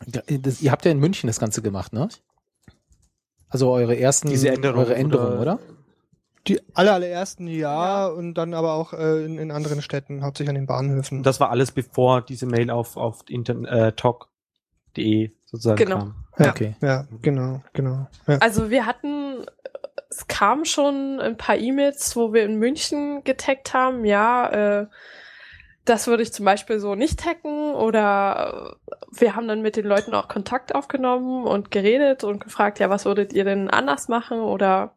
[0.07, 2.09] das, ihr habt ja in München das Ganze gemacht, ne?
[3.49, 5.55] Also eure ersten, Diese Änderung eure Änderungen, oder?
[5.55, 5.59] oder?
[6.49, 10.57] Die aller, allerersten ja, und dann aber auch äh, in, in anderen Städten, hauptsächlich an
[10.57, 11.23] den Bahnhöfen.
[11.23, 15.99] Das war alles bevor diese Mail auf, auf Intern äh, talk.de sozusagen Genau.
[15.99, 16.15] kam.
[16.39, 16.75] ja, Okay.
[16.81, 18.07] ja, genau, genau.
[18.27, 18.39] Ja.
[18.39, 19.47] Also wir hatten,
[20.11, 24.87] es kam schon ein paar E-Mails, wo wir in München getaggt haben, ja, äh,
[25.85, 29.87] das würde ich zum Beispiel so nicht taggen oder äh, wir haben dann mit den
[29.87, 34.41] Leuten auch Kontakt aufgenommen und geredet und gefragt, ja, was würdet ihr denn anders machen
[34.41, 34.95] oder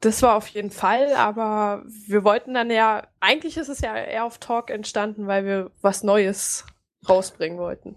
[0.00, 4.24] das war auf jeden Fall, aber wir wollten dann ja, eigentlich ist es ja eher
[4.24, 6.64] auf Talk entstanden, weil wir was Neues
[7.08, 7.96] rausbringen wollten.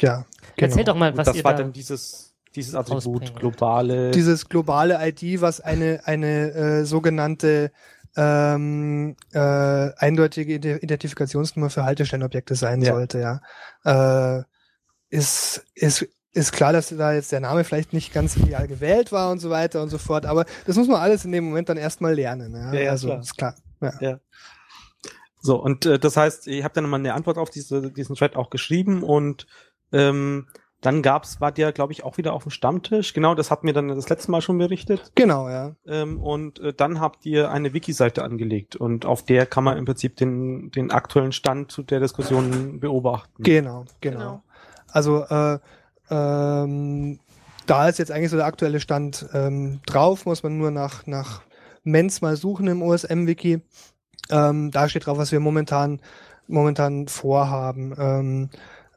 [0.00, 0.24] ja,
[0.56, 0.68] genau.
[0.70, 4.10] erzähl doch mal, Und was das ihr war da, dann dieses, dieses Attribut, globale.
[4.12, 7.72] Dieses globale ID, was eine, eine äh, sogenannte
[8.16, 12.92] ähm, äh, eindeutige Ide- Identifikationsnummer für Haltestellenobjekte sein Ja.
[12.94, 13.18] sollte,
[13.84, 14.38] ja.
[14.38, 14.44] Äh,
[15.10, 19.30] ist, ist, ist klar, dass da jetzt der Name vielleicht nicht ganz ideal gewählt war
[19.30, 21.76] und so weiter und so fort, aber das muss man alles in dem Moment dann
[21.76, 22.52] erstmal lernen.
[22.54, 23.20] Ja, Ja, ja, also klar.
[23.20, 23.54] ist klar.
[24.00, 24.18] Ja.
[25.40, 28.34] So, und äh, das heißt, ich habe dann mal eine Antwort auf diese, diesen Thread
[28.34, 29.46] auch geschrieben und
[29.92, 30.48] ähm,
[30.80, 33.14] dann gab's, wart ihr, glaube ich, auch wieder auf dem Stammtisch.
[33.14, 35.12] Genau, das hat mir dann das letzte Mal schon berichtet.
[35.14, 35.76] Genau, ja.
[35.86, 39.84] Ähm, und äh, dann habt ihr eine Wiki-Seite angelegt und auf der kann man im
[39.84, 43.42] Prinzip den, den aktuellen Stand zu der Diskussion beobachten.
[43.42, 44.18] Genau, genau.
[44.18, 44.42] Genau.
[44.88, 45.58] Also äh,
[46.10, 47.18] ähm,
[47.66, 51.42] da ist jetzt eigentlich so der aktuelle Stand ähm, drauf, muss man nur nach, nach
[51.82, 53.60] Mens mal suchen im OSM-Wiki.
[54.30, 56.00] Ähm, da steht drauf, was wir momentan,
[56.46, 57.94] momentan vorhaben.
[57.98, 58.50] Ähm,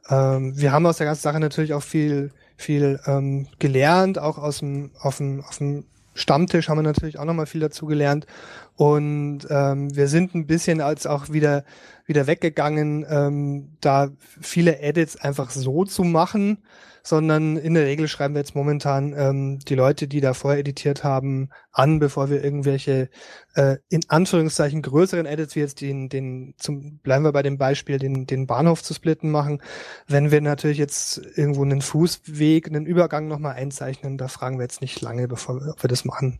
[0.08, 4.58] ähm, wir haben aus der ganzen Sache natürlich auch viel, viel ähm, gelernt, auch aus
[4.60, 5.84] dem, auf dem, auf dem
[6.18, 8.26] Stammtisch haben wir natürlich auch nochmal viel dazu gelernt.
[8.74, 11.64] Und ähm, wir sind ein bisschen als auch wieder,
[12.06, 14.08] wieder weggegangen, ähm, da
[14.40, 16.58] viele Edits einfach so zu machen,
[17.02, 21.04] sondern in der Regel schreiben wir jetzt momentan ähm, die Leute, die da vorher editiert
[21.04, 23.08] haben, an, bevor wir irgendwelche
[23.54, 27.98] äh, in Anführungszeichen größeren Edits, wie jetzt den, den zum, bleiben wir bei dem Beispiel,
[27.98, 29.62] den, den Bahnhof zu splitten machen.
[30.06, 34.80] Wenn wir natürlich jetzt irgendwo einen Fußweg, einen Übergang nochmal einzeichnen, da fragen wir jetzt
[34.80, 36.38] nicht lange, bevor wir, ob wir das machen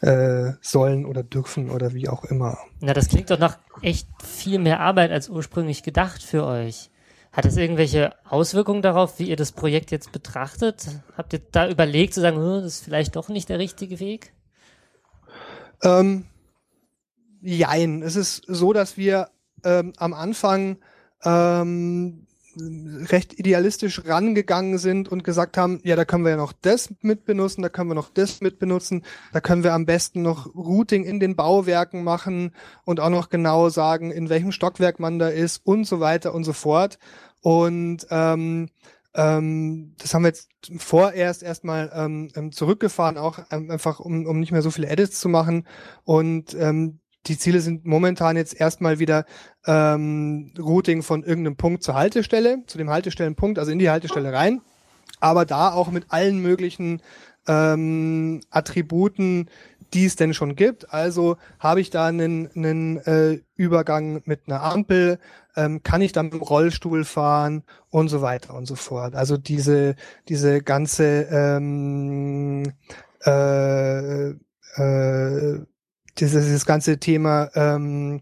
[0.00, 2.58] äh, sollen oder dürfen oder wie auch immer.
[2.80, 6.90] na, das klingt doch nach echt viel mehr Arbeit als ursprünglich gedacht für euch.
[7.34, 10.86] Hat es irgendwelche Auswirkungen darauf, wie ihr das Projekt jetzt betrachtet?
[11.16, 14.32] Habt ihr da überlegt zu sagen, "Hm, das ist vielleicht doch nicht der richtige Weg?
[15.82, 16.26] Ähm,
[17.42, 18.02] jein.
[18.02, 19.30] Es ist so, dass wir
[19.64, 20.78] ähm, am Anfang
[21.24, 26.92] ähm, recht idealistisch rangegangen sind und gesagt haben, ja, da können wir ja noch das
[27.00, 31.20] mitbenutzen, da können wir noch das mitbenutzen, da können wir am besten noch Routing in
[31.20, 32.52] den Bauwerken machen
[32.84, 36.44] und auch noch genau sagen, in welchem Stockwerk man da ist und so weiter und
[36.44, 36.98] so fort.
[37.40, 38.70] Und ähm,
[39.14, 44.40] ähm, das haben wir jetzt vorerst erstmal ähm, ähm, zurückgefahren, auch ähm, einfach um, um
[44.40, 45.66] nicht mehr so viele Edits zu machen.
[46.04, 49.24] Und ähm, die Ziele sind momentan jetzt erstmal wieder
[49.66, 54.60] ähm, Routing von irgendeinem Punkt zur Haltestelle, zu dem Haltestellenpunkt, also in die Haltestelle rein.
[55.20, 57.00] Aber da auch mit allen möglichen
[57.46, 59.48] ähm, Attributen,
[59.92, 60.92] die es denn schon gibt.
[60.92, 65.18] Also habe ich da einen, einen äh, Übergang mit einer Ampel,
[65.56, 69.14] ähm, kann ich dann mit dem Rollstuhl fahren und so weiter und so fort.
[69.14, 69.94] Also diese,
[70.28, 72.72] diese ganze ähm,
[73.24, 74.30] äh,
[74.76, 75.60] äh,
[76.18, 78.20] dieses, dieses ganze Thema ähm,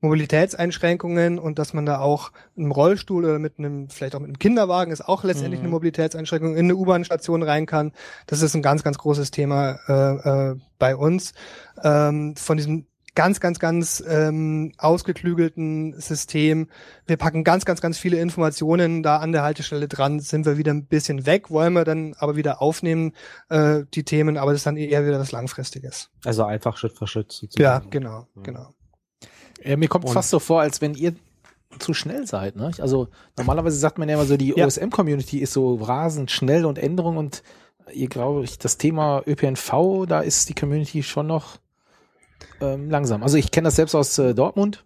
[0.00, 4.38] Mobilitätseinschränkungen und dass man da auch im Rollstuhl oder mit einem, vielleicht auch mit einem
[4.38, 5.66] Kinderwagen ist auch letztendlich mhm.
[5.66, 7.92] eine Mobilitätseinschränkung in eine U-Bahn-Station rein kann.
[8.26, 11.32] Das ist ein ganz, ganz großes Thema äh, äh, bei uns.
[11.82, 16.68] Ähm, von diesem ganz, ganz, ganz ähm, ausgeklügelten System.
[17.06, 20.72] Wir packen ganz, ganz, ganz viele Informationen da an der Haltestelle dran, sind wir wieder
[20.72, 23.12] ein bisschen weg, wollen wir dann aber wieder aufnehmen,
[23.48, 26.10] äh, die Themen, aber das ist dann eher wieder was Langfristiges.
[26.24, 27.32] Also einfach Schritt für Schritt.
[27.32, 27.84] Sozusagen.
[27.84, 28.42] Ja, genau, ja.
[28.42, 28.74] genau.
[29.62, 31.14] Ja, mir kommt es fast so vor, als wenn ihr
[31.78, 32.56] zu schnell seid.
[32.56, 32.70] Ne?
[32.78, 34.66] Also normalerweise sagt man ja immer so, die ja.
[34.66, 37.42] OSM-Community ist so rasend schnell und Änderung und
[37.92, 41.58] ihr glaube ich, das Thema ÖPNV, da ist die Community schon noch
[42.60, 43.22] ähm, langsam.
[43.22, 44.84] Also ich kenne das selbst aus äh, Dortmund.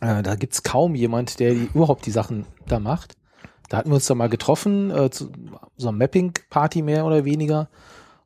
[0.00, 3.16] Äh, da gibt's kaum jemand, der die, überhaupt die Sachen da macht.
[3.68, 5.30] Da hatten wir uns da mal getroffen, äh, zu
[5.76, 7.68] so einer Mapping-Party mehr oder weniger.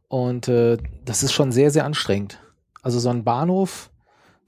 [0.09, 2.41] Und äh, das ist schon sehr, sehr anstrengend.
[2.83, 3.91] Also so ein Bahnhof,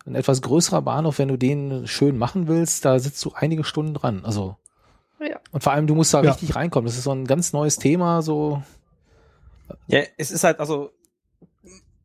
[0.07, 3.95] ein etwas größerer Bahnhof, wenn du den schön machen willst, da sitzt du einige Stunden
[3.95, 4.25] dran.
[4.25, 4.57] Also
[5.21, 5.39] ja.
[5.53, 6.31] und vor allem du musst da ja.
[6.31, 6.87] richtig reinkommen.
[6.87, 8.23] Das ist so ein ganz neues Thema.
[8.23, 8.63] So
[9.87, 10.91] ja, es ist halt also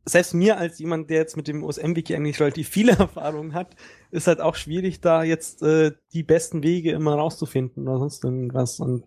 [0.08, 3.76] selbst mir als jemand, der jetzt mit dem OSM-Wiki eigentlich relativ viele Erfahrungen hat,
[4.10, 8.80] ist halt auch schwierig, da jetzt äh, die besten Wege immer rauszufinden oder sonst irgendwas.
[8.80, 9.04] Und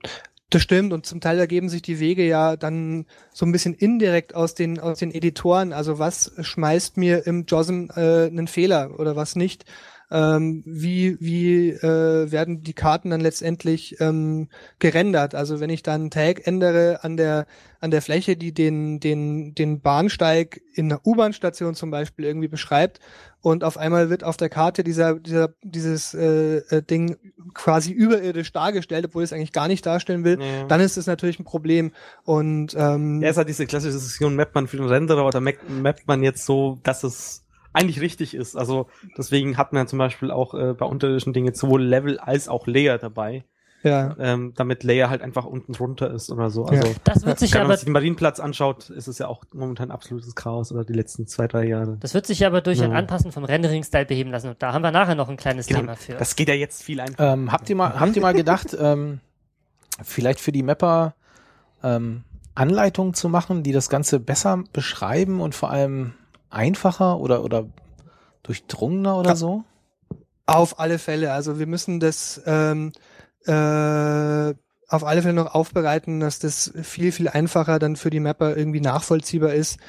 [0.50, 4.34] das stimmt und zum Teil ergeben sich die Wege ja dann so ein bisschen indirekt
[4.36, 5.74] aus den aus den Editoren.
[5.74, 9.66] Also was schmeißt mir im JOSM äh, einen Fehler oder was nicht?
[10.12, 15.36] Ähm, wie, wie äh, werden die Karten dann letztendlich ähm, gerendert.
[15.36, 17.45] Also wenn ich dann einen Tag ändere an der
[17.82, 23.00] an der Fläche, die den den den Bahnsteig in einer U-Bahn-Station zum Beispiel irgendwie beschreibt
[23.41, 27.17] und auf einmal wird auf der Karte dieser dieser dieses äh, äh, Ding
[27.54, 30.65] quasi überirdisch dargestellt, obwohl es eigentlich gar nicht darstellen will, ja.
[30.67, 31.91] dann ist es natürlich ein Problem.
[32.24, 36.08] Und ähm, ja, es hat diese klassische Diskussion, mappt man für den Renderer oder mappt
[36.08, 37.45] man jetzt so, dass es
[37.80, 38.56] eigentlich richtig ist.
[38.56, 38.88] Also
[39.18, 42.98] deswegen hat man zum Beispiel auch äh, bei unterirdischen Dingen sowohl Level als auch Layer
[42.98, 43.44] dabei.
[43.84, 44.15] Ja.
[44.20, 46.65] Ähm, damit Layer halt einfach unten drunter ist oder so.
[46.65, 46.94] Also, ja.
[47.06, 50.36] das wird sich wenn man sich den Marienplatz anschaut, ist es ja auch momentan absolutes
[50.36, 51.98] Chaos oder die letzten zwei, drei Jahre.
[52.02, 52.86] Das wird sich aber durch ja.
[52.86, 54.50] ein Anpassen vom Rendering-Style beheben lassen.
[54.50, 55.80] Und da haben wir nachher noch ein kleines genau.
[55.80, 56.13] Thema für.
[56.13, 57.34] Das geht ja jetzt viel einfacher.
[57.34, 59.22] Ähm, habt ihr mal, habt ihr mal gedacht, ähm,
[60.04, 61.15] vielleicht für die Mapper
[61.82, 62.24] ähm,
[62.56, 66.13] Anleitungen zu machen, die das Ganze besser beschreiben und vor allem
[66.50, 67.68] einfacher oder, oder
[68.44, 69.64] durchdrungener oder so?
[70.46, 71.32] Auf alle Fälle.
[71.32, 72.92] Also wir müssen das ähm,
[73.46, 74.54] äh,
[74.90, 78.82] auf alle Fälle noch aufbereiten, dass das viel, viel einfacher dann für die Mapper irgendwie
[78.82, 79.80] nachvollziehbar ist,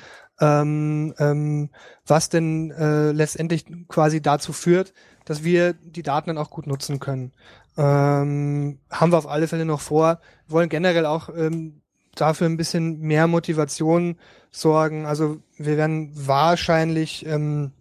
[0.41, 1.71] ähm, ähm,
[2.07, 4.93] was denn äh, letztendlich quasi dazu führt,
[5.25, 7.33] dass wir die Daten dann auch gut nutzen können.
[7.77, 10.21] Ähm, haben wir auf alle Fälle noch vor.
[10.47, 11.83] Wir wollen generell auch ähm,
[12.21, 14.17] dafür ein bisschen mehr Motivation
[14.51, 15.07] sorgen.
[15.07, 17.73] Also wir werden wahrscheinlich ähm,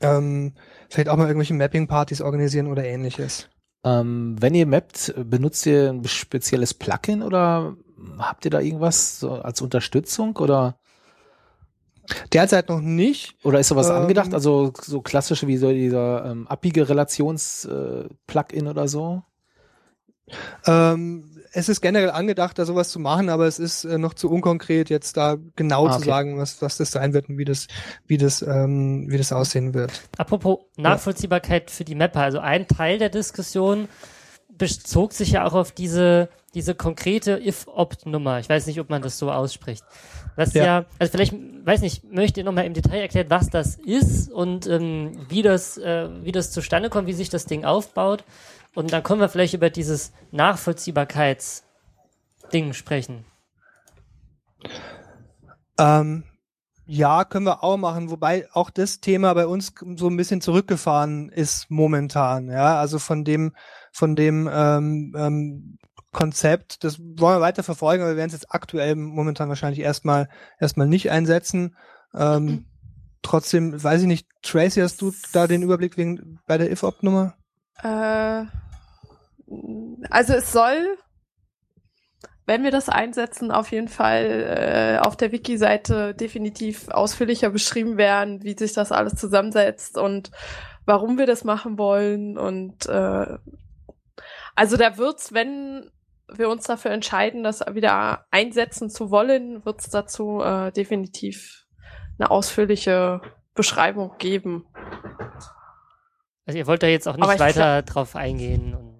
[0.00, 0.52] ähm,
[0.88, 3.48] vielleicht auch mal irgendwelche Mapping-Partys organisieren oder ähnliches.
[3.84, 7.76] Ähm, wenn ihr mappt, benutzt ihr ein spezielles Plugin oder
[8.18, 10.78] habt ihr da irgendwas so als Unterstützung oder?
[12.32, 13.36] Derzeit noch nicht.
[13.44, 14.34] Oder ist sowas ähm, angedacht?
[14.34, 19.22] Also so klassische wie so dieser ähm, abbiege Relations-Plugin äh, oder so?
[20.66, 24.30] Ähm, es ist generell angedacht, da sowas zu machen, aber es ist äh, noch zu
[24.30, 26.00] unkonkret, jetzt da genau ah, okay.
[26.00, 27.68] zu sagen, was, was das sein wird und wie das,
[28.06, 30.02] wie das, ähm, wie das aussehen wird.
[30.16, 31.76] Apropos Nachvollziehbarkeit ja.
[31.76, 32.20] für die Mapper.
[32.20, 33.88] Also ein Teil der Diskussion
[34.56, 38.38] bezog sich ja auch auf diese, diese konkrete if-opt-Nummer.
[38.38, 39.84] Ich weiß nicht, ob man das so ausspricht.
[40.36, 43.76] Was ja, ja also vielleicht, weiß nicht, möchte ihr nochmal im Detail erklären, was das
[43.76, 48.24] ist und ähm, wie das, äh, wie das zustande kommt, wie sich das Ding aufbaut.
[48.74, 53.24] Und dann können wir vielleicht über dieses Nachvollziehbarkeitsding sprechen.
[55.78, 56.24] Ähm,
[56.86, 61.28] ja, können wir auch machen, wobei auch das Thema bei uns so ein bisschen zurückgefahren
[61.28, 62.48] ist momentan.
[62.48, 63.54] Ja, also von dem,
[63.92, 65.78] von dem ähm, ähm,
[66.12, 70.28] Konzept, das wollen wir weiter verfolgen, aber wir werden es jetzt aktuell momentan wahrscheinlich erstmal
[70.58, 71.76] erstmal nicht einsetzen.
[72.14, 72.66] Ähm.
[73.24, 77.36] Trotzdem, weiß ich nicht, Tracy, hast du da den Überblick wegen bei der if-op-Nummer?
[77.82, 78.44] Äh,
[80.10, 80.96] also es soll
[82.44, 88.42] wenn wir das einsetzen, auf jeden Fall äh, auf der Wiki-Seite definitiv ausführlicher beschrieben werden,
[88.42, 90.30] wie sich das alles zusammensetzt und
[90.84, 92.36] warum wir das machen wollen.
[92.36, 93.38] Und äh,
[94.56, 95.90] also da wird's, wenn
[96.28, 101.66] wir uns dafür entscheiden, das wieder einsetzen zu wollen, wird's dazu äh, definitiv
[102.18, 103.20] eine ausführliche
[103.54, 104.66] Beschreibung geben.
[106.46, 108.92] Also ihr wollt da jetzt auch nicht ich weiter drauf eingehen und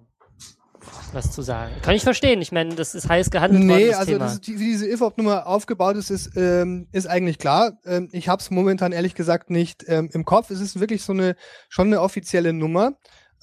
[1.13, 1.73] was zu sagen.
[1.81, 2.41] Kann ich verstehen.
[2.41, 4.25] Ich meine, das ist heiß gehandelt worden, Nee, also Thema.
[4.25, 7.73] das wie diese IFOP-Nummer aufgebaut ist, ist, ähm, ist eigentlich klar.
[7.85, 10.49] Ähm, ich habe es momentan ehrlich gesagt nicht ähm, im Kopf.
[10.49, 11.35] Es ist wirklich so eine
[11.69, 12.93] schon eine offizielle Nummer.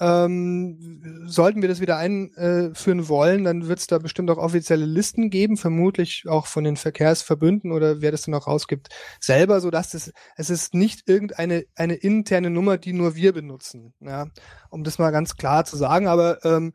[0.00, 5.28] Ähm, sollten wir das wieder einführen wollen, dann wird es da bestimmt auch offizielle Listen
[5.30, 8.88] geben, vermutlich auch von den Verkehrsverbünden oder wer das dann auch rausgibt,
[9.20, 13.92] selber, so dass das, es ist nicht irgendeine eine interne Nummer, die nur wir benutzen.
[14.00, 14.26] Ja,
[14.70, 16.06] um das mal ganz klar zu sagen.
[16.06, 16.72] Aber ähm,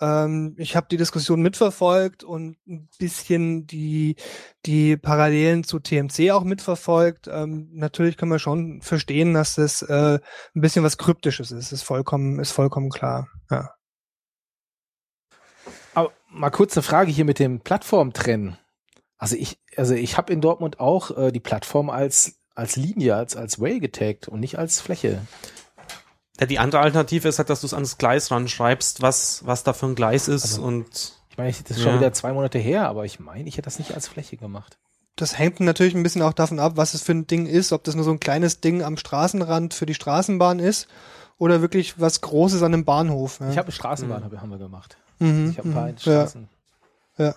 [0.00, 4.16] ähm, ich habe die Diskussion mitverfolgt und ein bisschen die,
[4.64, 7.28] die Parallelen zu TMC auch mitverfolgt.
[7.28, 10.18] Ähm, natürlich können wir schon verstehen, dass das äh,
[10.54, 11.72] ein bisschen was Kryptisches ist.
[11.72, 13.28] Ist vollkommen, ist vollkommen klar.
[13.50, 13.74] Ja.
[15.94, 18.56] Aber mal kurz eine Frage hier mit dem Plattformtrennen.
[19.16, 23.36] Also ich, also ich habe in Dortmund auch äh, die Plattform als als Linie, als
[23.36, 25.22] als Rail getaggt und nicht als Fläche.
[26.40, 29.72] Ja, die andere Alternative ist halt, dass du es ans Gleis ranschreibst, was, was da
[29.72, 31.98] für ein Gleis ist Also- und Ich meine, das ist schon Ja.
[32.00, 34.78] wieder zwei Monate her, aber ich meine, ich hätte das nicht als Fläche gemacht.
[35.16, 37.82] Das hängt natürlich ein bisschen auch davon ab, was es für ein Ding ist, ob
[37.84, 40.86] das nur so ein kleines Ding am Straßenrand für die Straßenbahn ist
[41.38, 43.40] oder wirklich was Großes an einem Bahnhof.
[43.40, 43.50] Ja.
[43.50, 44.96] Ich habe eine Straßenbahn hab- haben wir gemacht.
[45.18, 45.98] mhm, Ich habe ein paar mhm, ja.
[46.00, 46.48] Straßen.
[47.18, 47.34] Ja.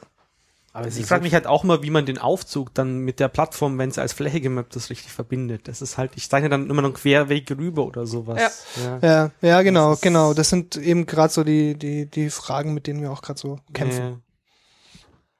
[0.74, 3.28] Aber es ich frage mich halt auch mal, wie man den Aufzug dann mit der
[3.28, 5.68] Plattform, wenn es als Fläche gemappt ist, richtig verbindet.
[5.68, 8.66] Das ist halt, ich zeichne dann immer noch einen Querweg rüber oder sowas.
[8.82, 9.00] Ja.
[9.02, 10.34] Ja, ja, genau, Das genau.
[10.34, 13.60] Das sind eben gerade so die, die, die Fragen, mit denen wir auch gerade so
[13.74, 14.24] kämpfen.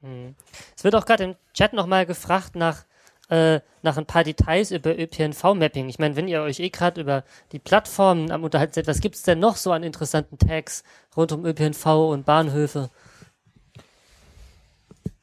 [0.02, 0.36] Hm.
[0.76, 2.84] Es wird auch gerade im Chat nochmal gefragt nach,
[3.30, 5.88] äh, nach ein paar Details über ÖPNV-Mapping.
[5.88, 7.24] Ich meine, wenn ihr euch eh gerade über
[7.54, 10.84] die Plattformen am Unterhalten seid, was gibt's denn noch so an interessanten Tags
[11.16, 12.90] rund um ÖPNV und Bahnhöfe?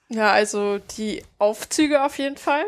[0.08, 2.64] Ja, also die Aufzüge auf jeden Fall.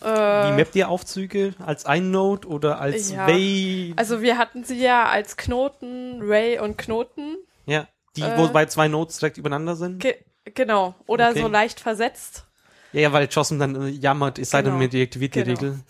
[0.00, 1.54] Wie Äh, mappt ihr Aufzüge?
[1.64, 3.26] Als ein Node oder als Ja.
[3.26, 3.94] Way?
[3.96, 7.36] also wir hatten sie ja als Knoten, Ray und Knoten.
[7.64, 7.86] ja,
[8.16, 10.00] die, äh, wo bei zwei Nodes direkt übereinander sind?
[10.00, 10.16] Ge
[10.54, 10.94] genau.
[11.06, 11.40] Oder Okay.
[11.40, 12.44] so leicht versetzt.
[12.92, 14.78] Ja, ja, weil Jossum dann äh, jammert, es sei denn, Genau.
[14.78, 15.58] mir deaktiviert die Genau.
[15.58, 15.80] Regel.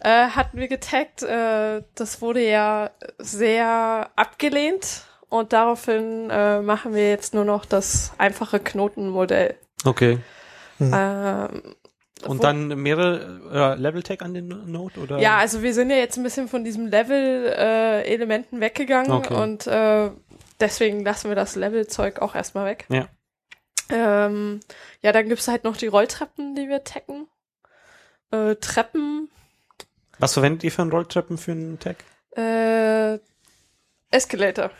[0.00, 1.22] Äh, hatten wir getaggt.
[1.22, 5.02] Äh, das wurde ja sehr abgelehnt.
[5.28, 9.56] Und daraufhin äh, machen wir jetzt nur noch das einfache Knotenmodell.
[9.84, 10.18] Okay.
[10.80, 11.62] Ähm,
[12.24, 14.98] Und wo- dann mehrere äh, Level-Tag an den Node?
[15.00, 15.18] Oder?
[15.18, 19.34] Ja, also wir sind ja jetzt ein bisschen von diesem Level-Elementen weggegangen Okay.
[19.34, 20.10] und äh,
[20.60, 22.86] deswegen lassen wir das Level-Zeug auch erstmal weg.
[22.88, 23.08] Ja.
[23.90, 24.60] Ähm,
[25.02, 27.28] ja, dann gibt's halt noch die Rolltreppen, die wir taggen.
[28.30, 29.28] Äh, Treppen,
[30.18, 31.96] Was verwendet ihr für einen Rolltreppen für einen Tag?
[32.36, 33.18] äh,
[34.10, 34.70] Escalator.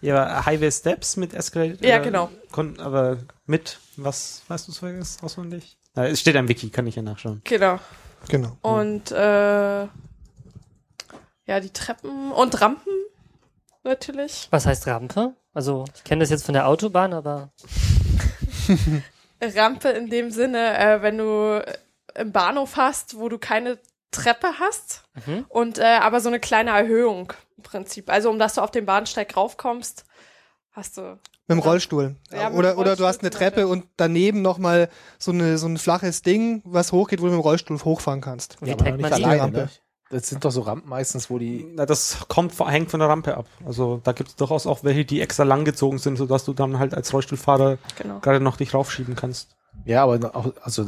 [0.00, 1.86] Ja, Highway Steps mit Escalator.
[1.86, 2.30] Ja, genau.
[2.52, 5.76] Kon aber mit, was weißt du es auswendig?
[5.96, 7.40] Ja, es steht am Wiki, kann ich ja nachschauen.
[7.44, 7.78] Genau.
[8.28, 8.56] Genau.
[8.62, 9.82] Und äh,
[11.46, 12.92] ja, die Treppen und Rampen
[13.84, 14.48] natürlich.
[14.50, 15.34] Was heißt Rampe?
[15.54, 17.50] Also, ich kenne das jetzt von der Autobahn, aber
[19.40, 21.64] Rampe in dem Sinne, äh, wenn du
[22.14, 23.78] im Bahnhof hast, wo du keine
[24.10, 25.44] Treppe hast Mhm.
[25.48, 28.10] und äh, aber so eine kleine Erhöhung im Prinzip.
[28.10, 30.04] Also um dass du auf den Bahnsteig raufkommst,
[30.72, 31.18] hast du.
[31.50, 32.16] Mit dem Rollstuhl.
[32.30, 34.88] Ja, mit oder, dem oder du hast Rollstuhl eine Treppe und daneben nochmal
[35.18, 38.56] so, eine, so ein flaches Ding, was hochgeht, wo du mit dem Rollstuhl hochfahren kannst.
[38.62, 39.56] wie Ja, aber nicht alleine, Rampe.
[39.58, 39.68] ne?
[40.10, 41.66] Das sind doch so Rampen meistens, wo die.
[41.74, 43.46] Na, das kommt, hängt von der Rampe ab.
[43.66, 46.78] Also da gibt es durchaus auch welche, die extra lang gezogen sind, sodass du dann
[46.78, 48.20] halt als Rollstuhlfahrer Genau.
[48.20, 49.54] gerade noch dich raufschieben kannst.
[49.84, 50.84] Ja, aber auch, also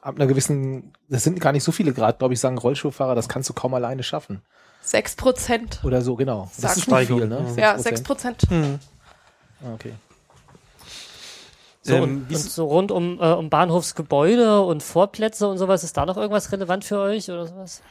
[0.00, 3.28] ab einer gewissen, das sind gar nicht so viele Grad, glaube ich, sagen Rollstuhlfahrer, das
[3.28, 4.42] kannst du kaum alleine schaffen.
[4.84, 5.80] Sechs Prozent.
[5.82, 6.50] Oder so, genau.
[6.60, 7.54] Das Sagt ist schon viel, ne?
[7.56, 7.78] Ja, 6%.
[7.82, 8.42] sechs Prozent.
[8.48, 8.78] Hm.
[9.62, 9.94] Ah, Okay.
[11.86, 16.06] So, Ähm, und, so rund um, äh, um Bahnhofsgebäude und Vorplätze und sowas, ist da
[16.06, 17.82] noch irgendwas relevant für euch oder sowas?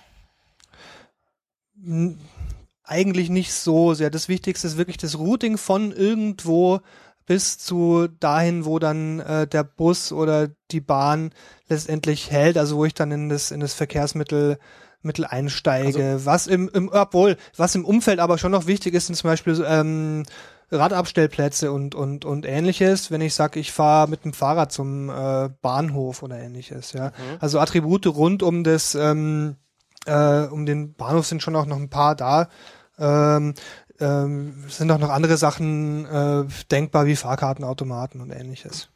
[2.84, 4.10] Eigentlich nicht so sehr.
[4.10, 6.80] Das Wichtigste ist wirklich das Routing von irgendwo
[7.26, 11.32] bis zu dahin, wo dann äh, der Bus oder die Bahn
[11.70, 14.58] letztendlich hält, also wo ich dann in das in das Verkehrsmittel
[15.04, 16.22] Mittel einsteige.
[16.24, 19.64] was im, im obwohl, was im Umfeld aber schon noch wichtig ist, sind zum Beispiel
[19.68, 20.24] ähm,
[20.72, 23.12] Radabstellplätze und und und ähnliches.
[23.12, 27.12] Wenn ich sage, ich fahre mit dem Fahrrad zum äh, Bahnhof oder ähnliches, ja.
[27.39, 29.58] Also Attribute rund um das ähm,
[30.06, 32.49] äh, um den Bahnhof sind schon auch noch ein paar da.
[32.97, 33.54] Ähm,
[33.99, 38.89] ähm, sind auch noch andere Sachen äh, denkbar wie Fahrkartenautomaten und ähnliches.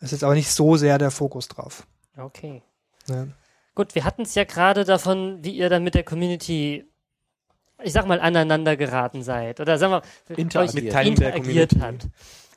[0.00, 1.86] ist jetzt aber nicht so sehr der Fokus drauf.
[2.16, 2.62] Okay.
[3.08, 3.26] Ja.
[3.74, 6.84] Gut, wir hatten es ja gerade davon, wie ihr dann mit der Community,
[7.82, 9.60] ich sag mal, aneinander geraten seid.
[9.60, 10.94] Oder sagen wir, Interagiert.
[10.94, 12.08] euch interagiert habt.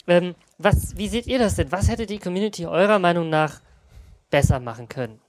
[0.07, 1.71] Ähm, was, wie seht ihr das denn?
[1.71, 3.61] Was hätte die Community eurer Meinung nach
[4.29, 5.19] besser machen können?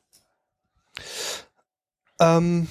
[2.21, 2.69] Ähm,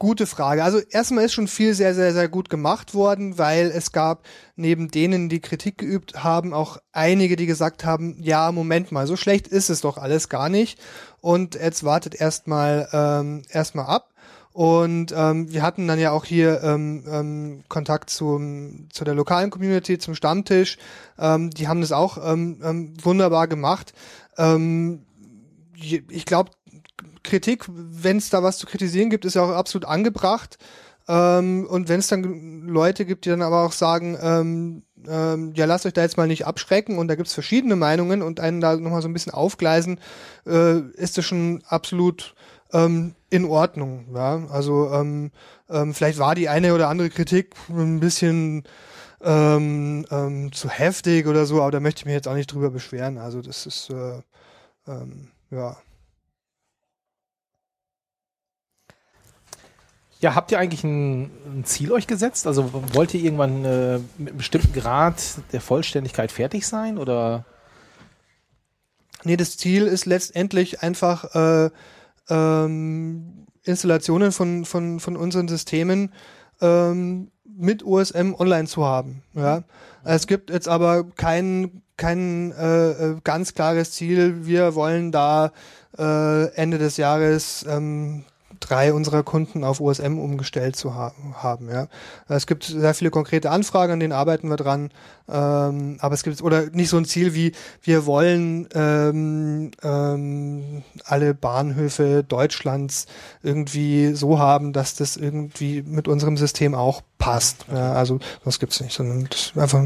[0.00, 0.64] gute Frage.
[0.64, 4.24] Also erstmal ist schon viel sehr, sehr, sehr gut gemacht worden, weil es gab
[4.56, 9.14] neben denen, die Kritik geübt haben, auch einige, die gesagt haben, ja, Moment mal, so
[9.16, 10.80] schlecht ist es doch alles gar nicht.
[11.20, 14.14] Und jetzt wartet erstmal ähm, erstmal ab.
[14.52, 19.50] Und ähm, wir hatten dann ja auch hier ähm, ähm, Kontakt zum, zu der lokalen
[19.50, 20.78] Community, zum Stammtisch.
[21.18, 23.92] Ähm, die haben das auch ähm, ähm, wunderbar gemacht.
[24.38, 25.04] Ähm,
[25.82, 26.50] ich glaube,
[27.30, 30.58] Kritik, wenn es da was zu kritisieren gibt, ist ja auch absolut angebracht.
[31.08, 35.64] Ähm, und wenn es dann Leute gibt, die dann aber auch sagen, ähm, ähm, ja,
[35.64, 38.76] lasst euch da jetzt mal nicht abschrecken und da gibt's verschiedene Meinungen und einen da
[38.76, 39.98] nochmal so ein bisschen aufgleisen,
[40.46, 42.34] äh, ist das schon absolut
[42.72, 44.06] ähm, in Ordnung.
[44.14, 44.46] Ja?
[44.50, 45.30] Also ähm,
[45.68, 48.64] ähm, vielleicht war die eine oder andere Kritik ein bisschen
[49.22, 52.70] ähm, ähm, zu heftig oder so, aber da möchte ich mich jetzt auch nicht drüber
[52.70, 53.18] beschweren.
[53.18, 54.20] Also das ist äh,
[54.86, 55.76] ähm, ja.
[60.20, 62.46] Ja, habt ihr eigentlich ein, ein Ziel euch gesetzt?
[62.46, 65.16] Also wollt ihr irgendwann äh, mit einem bestimmten Grad
[65.52, 67.46] der Vollständigkeit fertig sein oder?
[69.24, 71.70] Nee, das Ziel ist letztendlich einfach äh,
[72.28, 76.12] ähm, Installationen von, von, von unseren Systemen
[76.60, 79.22] ähm, mit OSM online zu haben.
[79.34, 79.64] Ja.
[80.04, 84.46] Es gibt jetzt aber kein, kein äh, äh, ganz klares Ziel.
[84.46, 85.52] Wir wollen da
[85.98, 88.24] äh, Ende des Jahres ähm,
[88.60, 91.70] drei unserer Kunden auf OSM umgestellt zu ha haben.
[91.70, 91.88] Ja.
[92.28, 94.90] Es gibt sehr viele konkrete Anfragen, an denen arbeiten wir dran.
[95.28, 97.52] Ähm, aber es gibt oder nicht so ein Ziel wie
[97.82, 103.06] wir wollen ähm, ähm, alle Bahnhöfe Deutschlands
[103.42, 107.66] irgendwie so haben, dass das irgendwie mit unserem System auch passt.
[107.72, 109.84] Ja, also das gibt's nicht, sondern das ist einfach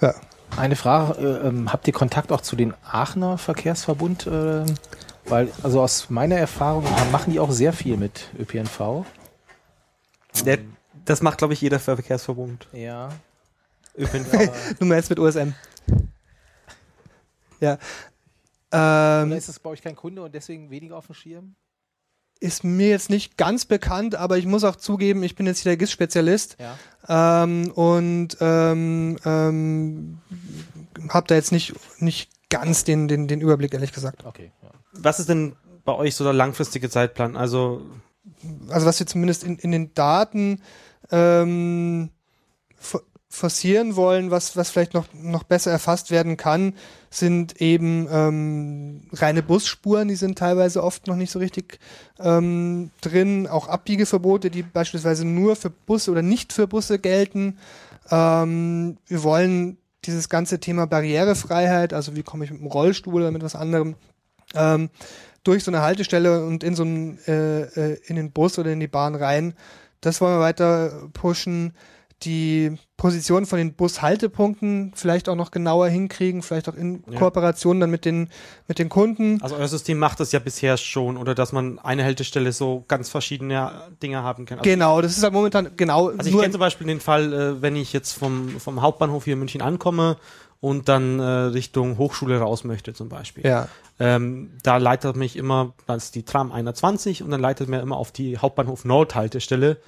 [0.00, 0.14] ja.
[0.56, 4.26] Eine Frage, äh, ähm, habt ihr Kontakt auch zu den Aachener Verkehrsverbund?
[4.26, 4.64] Äh,
[5.28, 9.04] weil, also aus meiner Erfahrung machen die auch sehr viel mit ÖPNV.
[10.44, 10.58] Der,
[11.04, 12.68] das macht, glaube ich, jeder Verkehrsverbund.
[12.72, 13.10] Ja.
[13.96, 14.78] ÖPNV.
[14.80, 15.52] Nummer jetzt mit OSM.
[17.60, 17.78] Ja.
[18.70, 21.54] Oder Ähm, ist das bei euch kein Kunde und deswegen weniger auf dem Schirm?
[22.38, 25.70] ist mir jetzt nicht ganz bekannt, aber ich muss auch zugeben, ich bin jetzt hier
[25.70, 26.58] der GIS-Spezialist
[27.08, 27.42] Ja.
[27.44, 30.18] ähm, und ähm, ähm,
[31.08, 34.26] habe da jetzt nicht, nicht ganz den, den, den Überblick, ehrlich gesagt.
[34.26, 34.52] Okay.
[35.02, 37.36] Was ist denn bei euch so der langfristige Zeitplan?
[37.36, 37.82] Also,
[38.68, 40.60] Also was wir zumindest in, in den Daten
[41.10, 42.10] ähm,
[42.80, 46.74] fo- forcieren wollen, was, was vielleicht noch, noch besser erfasst werden kann,
[47.10, 51.78] sind eben ähm, reine Busspuren, die sind teilweise oft noch nicht so richtig
[52.18, 57.58] ähm, drin, auch Abbiegeverbote, die beispielsweise nur für Busse oder nicht für Busse gelten.
[58.10, 63.32] Ähm, wir wollen dieses ganze Thema Barrierefreiheit, also wie komme ich mit dem Rollstuhl oder
[63.32, 63.96] mit was anderem,
[64.54, 64.90] ähm,
[65.44, 68.80] durch so eine Haltestelle und in so einen, äh, äh, in den Bus oder in
[68.80, 69.54] die Bahn rein.
[70.00, 71.72] Das wollen wir weiter pushen.
[72.22, 77.18] Die Position von den Bushaltepunkten vielleicht auch noch genauer hinkriegen, vielleicht auch in Ja.
[77.18, 78.30] Kooperation dann mit den,
[78.68, 79.38] mit den Kunden.
[79.42, 83.10] also euer System macht das ja bisher schon, oder dass man eine Haltestelle so ganz
[83.10, 83.70] verschiedene
[84.02, 84.58] Dinge haben kann.
[84.60, 87.62] Also, Genau, das ist halt momentan genau also ich kenne zum Beispiel den Fall, äh,
[87.62, 90.16] wenn ich jetzt vom, vom Hauptbahnhof hier in München ankomme
[90.60, 93.46] und dann äh, Richtung Hochschule raus möchte zum Beispiel.
[93.46, 97.80] ja, Ähm, da leitet mich immer, das ist die Tram 21 und dann leitet mir
[97.80, 99.78] immer auf die Hauptbahnhof Nord Haltestelle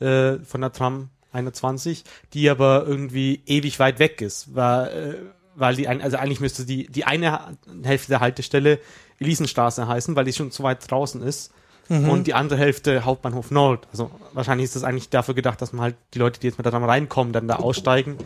[0.00, 5.14] äh, von der Tram 21, die aber irgendwie ewig weit weg ist, weil, äh,
[5.54, 8.78] weil die, ein, also eigentlich müsste die, die eine Hälfte der Haltestelle
[9.18, 11.52] Elisenstraße heißen, weil die schon zu weit draußen ist.
[11.88, 12.08] Mhm.
[12.08, 13.86] Und die andere Hälfte Hauptbahnhof Nord.
[13.92, 16.64] Also wahrscheinlich ist das eigentlich dafür gedacht, dass man halt die Leute, die jetzt mit
[16.64, 18.16] der Tram reinkommen, dann da aussteigen.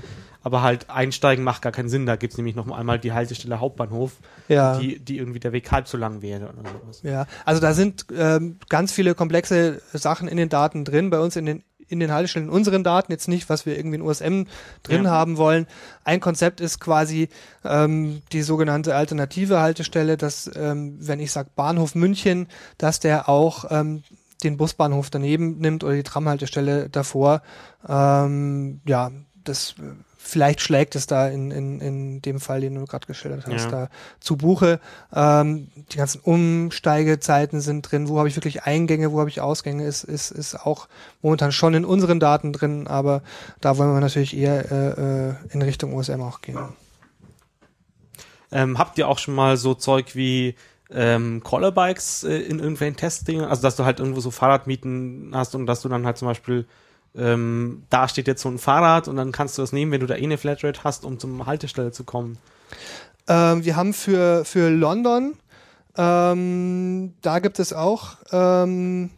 [0.43, 2.07] Aber halt einsteigen macht gar keinen Sinn.
[2.07, 4.13] Da gibt's nämlich noch einmal die Haltestelle Hauptbahnhof
[4.49, 4.79] ja.
[4.79, 7.01] die, die irgendwie der Weg halb so lang wäre oder sowas.
[7.03, 11.37] Ja, also da sind ähm, ganz viele komplexe Sachen in den Daten drin, bei uns
[11.37, 14.45] in den in den Haltestellen in unseren Daten, jetzt nicht, was wir irgendwie in USM
[14.82, 15.11] drin Ja.
[15.11, 15.66] haben wollen.
[16.05, 17.28] Ein Konzept ist quasi
[17.64, 22.47] ähm, die sogenannte alternative Haltestelle, dass, ähm, wenn ich sage Bahnhof München,
[22.78, 24.03] dass der auch ähm,
[24.43, 27.43] den Busbahnhof daneben nimmt oder die Tramhaltestelle davor.
[27.86, 29.11] Ähm, ja,
[29.45, 29.74] das
[30.23, 33.71] vielleicht schlägt es da in, in, in dem Fall, den du gerade geschildert hast, Ja.
[33.71, 33.89] da
[34.21, 34.79] zu Buche.
[35.14, 39.85] Ähm, die ganzen Umsteigezeiten sind drin, wo habe ich wirklich Eingänge, wo habe ich Ausgänge,
[39.85, 40.89] ist, ist, ist auch
[41.23, 43.23] momentan schon in unseren Daten drin, aber
[43.61, 46.59] da wollen wir natürlich eher äh, äh, in Richtung OSM auch gehen.
[48.53, 50.55] Ähm, habt ihr auch schon mal so Zeug wie
[50.91, 53.45] ähm, Collerbikes äh, in irgendwelchen Testdingen?
[53.45, 56.66] Also dass du halt irgendwo so Fahrradmieten hast und dass du dann halt zum Beispiel
[57.17, 60.07] ähm, da steht jetzt so ein Fahrrad und dann kannst du das nehmen, wenn du
[60.07, 62.39] da eh eine Flatrate hast, um zum Haltestelle zu kommen.
[63.29, 65.35] Ähm, wir haben für, für London,
[65.97, 69.11] ähm, da gibt es auch ähm,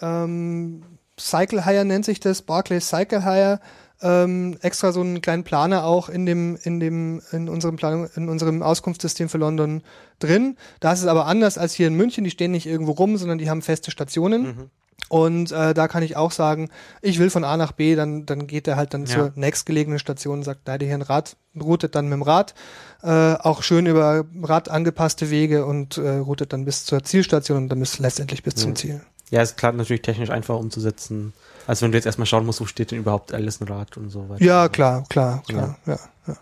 [0.00, 0.82] ähm,
[1.18, 3.60] Cycle Hire nennt sich das, Barclays Cycle Hire,
[4.02, 8.28] ähm, extra so einen kleinen Planer auch in dem, in dem, in unserem Planung, in
[8.28, 9.82] unserem Auskunftssystem für London
[10.18, 10.56] drin.
[10.80, 13.38] Da ist es aber anders als hier in München, die stehen nicht irgendwo rum, sondern
[13.38, 14.42] die haben feste Stationen.
[14.42, 14.70] Mhm.
[15.08, 16.68] Und äh, da kann ich auch sagen,
[17.00, 19.14] ich will von A nach B, dann, dann geht er halt dann Ja.
[19.14, 22.54] zur nächstgelegenen Station und sagt, da hier ein Rad, routet dann mit dem Rad,
[23.02, 27.68] äh, auch schön über Rad angepasste Wege und äh, routet dann bis zur Zielstation und
[27.68, 28.74] dann bis letztendlich bis zum Ja.
[28.74, 29.00] Ziel.
[29.30, 31.32] Ja, ist klar natürlich technisch einfach umzusetzen.
[31.66, 34.44] Also wenn du jetzt erstmal schauen musst, wo steht denn überhaupt Allisonrad und so weiter.
[34.44, 35.98] Ja, klar, klar, klar, ja.
[36.28, 36.36] ja.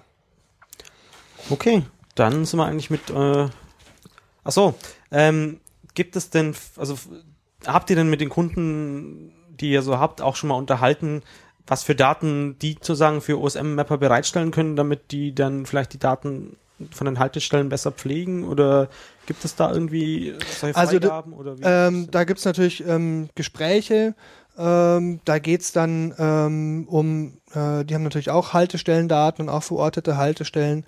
[1.50, 1.82] Okay,
[2.14, 3.10] dann sind wir eigentlich mit.
[3.10, 3.48] Äh,
[4.44, 4.74] ach so,
[5.10, 5.60] ähm,
[5.94, 6.98] gibt es denn, also
[7.66, 11.22] habt ihr denn mit den Kunden, die ihr so habt, auch schon mal unterhalten,
[11.66, 16.56] was für Daten die sozusagen für OSM-Mapper bereitstellen können, damit die dann vielleicht die Daten
[16.90, 18.46] von den Haltestellen besser pflegen?
[18.46, 18.88] Oder
[19.26, 21.32] gibt es da irgendwie solche Also Freigaben?
[21.32, 24.14] oder wie Ähm, da gibt's natürlich ähm, Gespräche.
[24.56, 30.16] Ähm, da geht's dann ähm, um, äh, die haben natürlich auch Haltestellendaten und auch verortete
[30.16, 30.84] Haltestellen.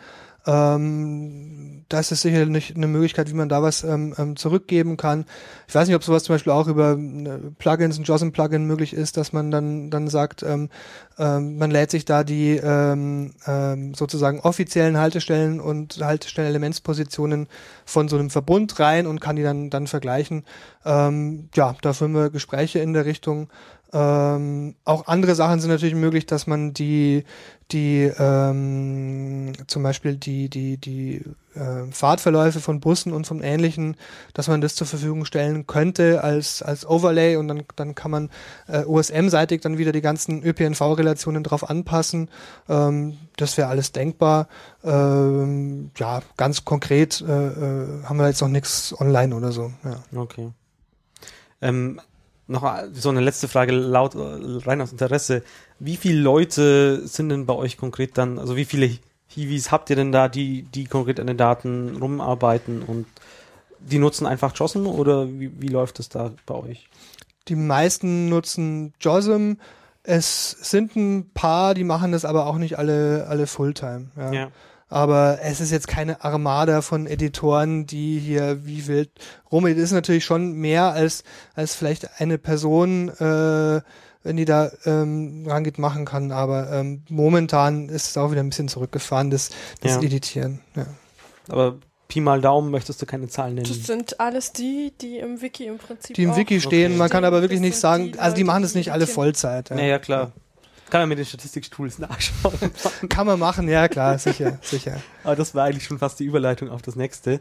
[0.47, 5.25] Ähm, das ist sicherlich eine Möglichkeit, wie man da was ähm, ähm, zurückgeben kann.
[5.69, 9.17] Ich weiß nicht, ob sowas zum Beispiel auch über äh, Plugins, ein JOSM-Plugin möglich ist,
[9.17, 10.69] dass man dann dann sagt, ähm,
[11.19, 17.49] ähm, man lädt sich da die ähm, ähm, sozusagen offiziellen Haltestellen und Haltestellenelementspositionen
[17.85, 20.45] von so einem Verbund rein und kann die dann dann vergleichen.
[20.85, 23.49] Ähm, ja, da führen wir Gespräche in der Richtung.
[23.93, 27.25] Ähm, auch andere Sachen sind natürlich möglich, dass man die,
[27.71, 31.23] die ähm, zum Beispiel die, die, die
[31.57, 33.97] äh, Fahrtverläufe von Bussen und vom Ähnlichen,
[34.35, 38.31] dass man das zur Verfügung stellen könnte als, als Overlay und dann, dann kann man
[38.69, 42.31] äh, OSM-seitig dann wieder die ganzen ÖPNV-Relationen drauf anpassen.
[42.69, 44.49] Ähm, das wäre alles denkbar.
[44.85, 49.73] Ähm, ja, ganz konkret äh, äh, haben wir jetzt noch nichts online oder so.
[49.85, 50.21] Ja.
[50.21, 50.53] Okay.
[51.61, 52.01] Ähm,
[52.49, 54.19] noch so eine letzte Frage laut äh,
[54.65, 55.43] rein aus Interesse.
[55.79, 58.99] Wie viele Leute sind denn bei euch konkret dann, also wie viele
[59.37, 63.07] Hiwis habt ihr denn da, die, die konkret an den Daten rumarbeiten und
[63.79, 66.89] die nutzen einfach JOSM oder wie, wie läuft es da bei euch?
[67.49, 69.55] Die meisten nutzen JOSM.
[70.03, 74.07] Es sind ein paar, die machen das aber auch nicht alle, alle Fulltime.
[74.17, 74.49] Ja.
[74.89, 79.11] Aber es ist jetzt keine Armada von Editoren, die hier wie wild
[79.51, 79.67] rum.
[79.67, 81.25] Es ist natürlich schon mehr als,
[81.55, 83.81] als vielleicht eine Person, äh,
[84.27, 86.33] wenn die da ähm, rangeht, machen kann.
[86.33, 89.51] Aber ähm, momentan ist es auch wieder ein bisschen zurückgefahren, das,
[89.81, 90.03] das Ja.
[90.03, 90.61] Editieren.
[90.75, 90.87] Ja.
[91.49, 91.77] Aber
[92.09, 93.67] Pi mal Daumen möchtest du keine Zahlen nennen.
[93.69, 96.99] Das sind alles die, die im Wiki im Prinzip Die im auch Wiki stehen, Okay.
[96.99, 99.07] man kann aber wirklich nicht sagen, die also die Leute, machen das nicht alle.
[99.07, 99.71] Vollzeit.
[99.71, 100.33] Ja, ja, klar.
[100.91, 102.55] Kann man mit den Statistiktools nachschauen.
[103.09, 105.01] Kann man machen, ja klar, sicher, sicher.
[105.25, 107.41] Aber das war eigentlich schon fast die Überleitung auf das nächste.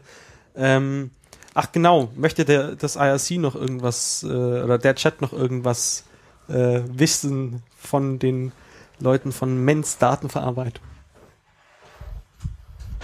[0.56, 1.10] Ähm,
[1.54, 6.04] ach genau, möchte der, das IRC noch irgendwas äh, oder der Chat noch irgendwas
[6.48, 8.52] äh, wissen von den
[8.98, 10.84] Leuten von Mens Datenverarbeitung?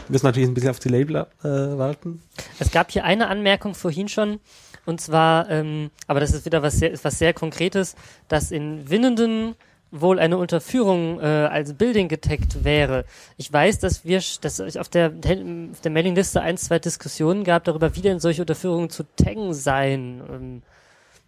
[0.08, 2.22] Wir müssen natürlich ein bisschen auf die Label äh, warten.
[2.58, 4.40] Es gab hier eine Anmerkung vorhin schon,
[4.84, 7.94] und zwar, ähm, aber das ist wieder was sehr, was sehr Konkretes,
[8.28, 9.54] dass in Winnenden
[9.92, 13.04] wohl eine Unterführung äh, als Building getaggt wäre.
[13.36, 17.64] Ich weiß, dass wir, dass es auf der, auf der Mailingliste ein, zwei Diskussionen gab
[17.64, 20.22] darüber, wie denn solche Unterführungen zu taggen seien.
[20.30, 20.62] Ähm,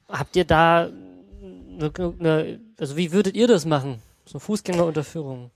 [0.08, 0.88] habt ihr da
[1.78, 4.02] eine, also wie würdet ihr das machen?
[4.24, 5.50] So Fußgängerunterführung.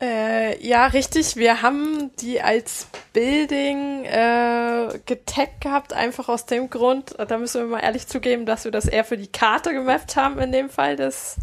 [0.00, 1.36] Äh, ja, richtig.
[1.36, 7.68] Wir haben die als Building äh, getaggt gehabt, einfach aus dem Grund, da müssen wir
[7.68, 10.96] mal ehrlich zugeben, dass wir das eher für die Karte gemappt haben in dem Fall
[10.96, 11.36] des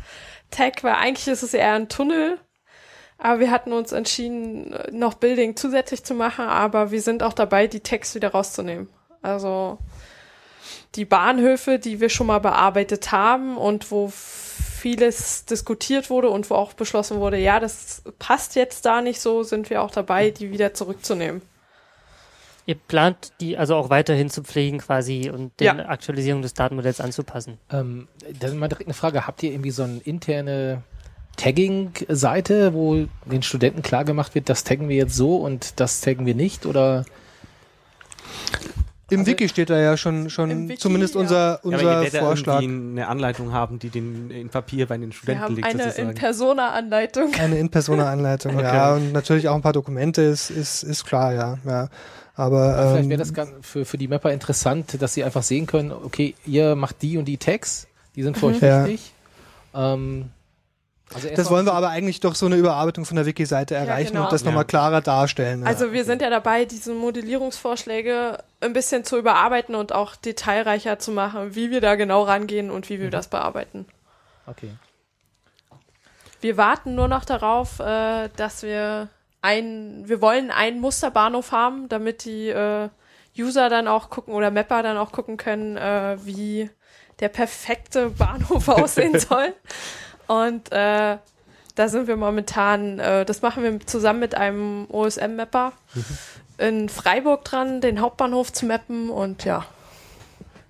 [0.50, 2.40] Tag, weil eigentlich ist es eher ein Tunnel.
[3.20, 7.68] Aber wir hatten uns entschieden, noch Building zusätzlich zu machen, aber wir sind auch dabei,
[7.68, 8.90] die Tags wieder rauszunehmen.
[9.22, 9.80] Also
[10.96, 16.56] die Bahnhöfe, die wir schon mal bearbeitet haben und wo vieles diskutiert wurde und wo
[16.56, 20.52] auch beschlossen wurde, ja, das passt jetzt da nicht so, sind wir auch dabei, die
[20.52, 21.42] wieder zurückzunehmen.
[22.66, 25.86] Ihr plant die also auch weiterhin zu pflegen quasi und den Ja.
[25.88, 27.58] Aktualisierung des Datenmodells anzupassen.
[27.72, 28.10] Ähm,
[28.40, 29.26] dann mal direkt eine Frage.
[29.26, 30.84] Habt ihr irgendwie so eine interne
[31.38, 36.26] Tagging-Seite, wo den Studenten klar gemacht wird, das taggen wir jetzt so und das taggen
[36.26, 36.66] wir nicht?
[36.66, 37.06] Oder
[39.10, 41.22] Im Also- Wiki steht da ja schon, schon Wiki, zumindest ja.
[41.22, 42.62] unser, Ja, aber unser ja Vorschlag.
[42.62, 45.84] irgendwie eine Anleitung haben, die den in Papier bei den Wir Studenten haben liegt, eine.
[45.94, 47.34] In-Persona-Anleitung.
[47.40, 48.96] Eine In-Persona-Anleitung, ja.
[48.96, 51.58] Und natürlich auch ein paar Dokumente ist, ist, ist klar, ja.
[51.66, 51.88] ja.
[52.36, 55.66] Aber Vielleicht ähm, wäre das ganz für, für die Mapper interessant, dass sie einfach sehen
[55.68, 58.86] können, okay, ihr macht die und die Tags, die sind für euch Ja.
[58.86, 59.14] wichtig.
[59.74, 60.26] Ähm,
[61.14, 64.26] also das wollen wir aber eigentlich durch so eine Überarbeitung von der Wiki-Seite erreichen genau.
[64.26, 64.68] und das nochmal Ja.
[64.68, 65.62] klarer darstellen.
[65.62, 65.68] ja.
[65.68, 71.12] Also wir sind ja dabei, diese Modellierungsvorschläge ein bisschen zu überarbeiten und auch detailreicher zu
[71.12, 73.86] machen, wie wir da genau rangehen und wie wir das bearbeiten.
[74.48, 74.72] Okay.
[76.42, 79.10] Wir warten nur noch darauf, äh, dass wir
[79.42, 82.90] ein, wir wollen einen Musterbahnhof haben, damit die äh,
[83.38, 86.70] User dann auch gucken oder Mapper dann auch gucken können, äh, wie
[87.20, 89.54] der perfekte Bahnhof aussehen soll.
[90.28, 91.18] Und äh,
[91.76, 95.74] da sind wir momentan, äh, das machen wir zusammen mit einem OSM-Mapper
[96.58, 99.66] in Freiburg dran, den Hauptbahnhof zu mappen und ja.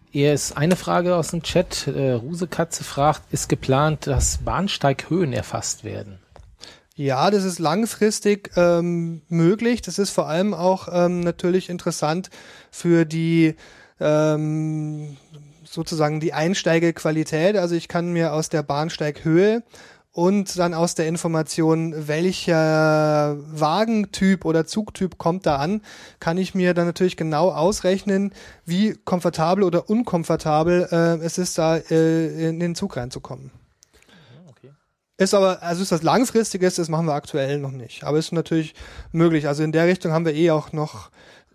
[0.09, 1.87] Hier ist eine Frage aus dem Chat.
[1.87, 6.19] Äh, Rusekatze fragt, ist geplant, dass Bahnsteighöhen erfasst werden?
[6.95, 9.83] Ja, das ist langfristig ähm, möglich.
[9.83, 12.31] Das ist vor allem auch ähm, natürlich interessant
[12.71, 13.55] für die
[13.99, 15.17] ähm,
[15.69, 17.57] sozusagen die Einsteigequalität.
[17.57, 19.63] Also ich kann mir aus der Bahnsteighöhe
[20.11, 25.81] und dann aus der Information, welcher Wagentyp oder Zugtyp kommt da an,
[26.19, 28.33] kann ich mir dann natürlich genau ausrechnen,
[28.65, 33.51] wie komfortabel oder unkomfortabel äh, es ist, da äh, in den Zug reinzukommen.
[35.19, 38.03] Ist aber, also ist das langfristiges, das machen wir aktuell noch nicht.
[38.03, 38.75] Aber ist natürlich
[39.11, 39.47] möglich.
[39.47, 41.09] Also in der Richtung haben wir eh auch noch,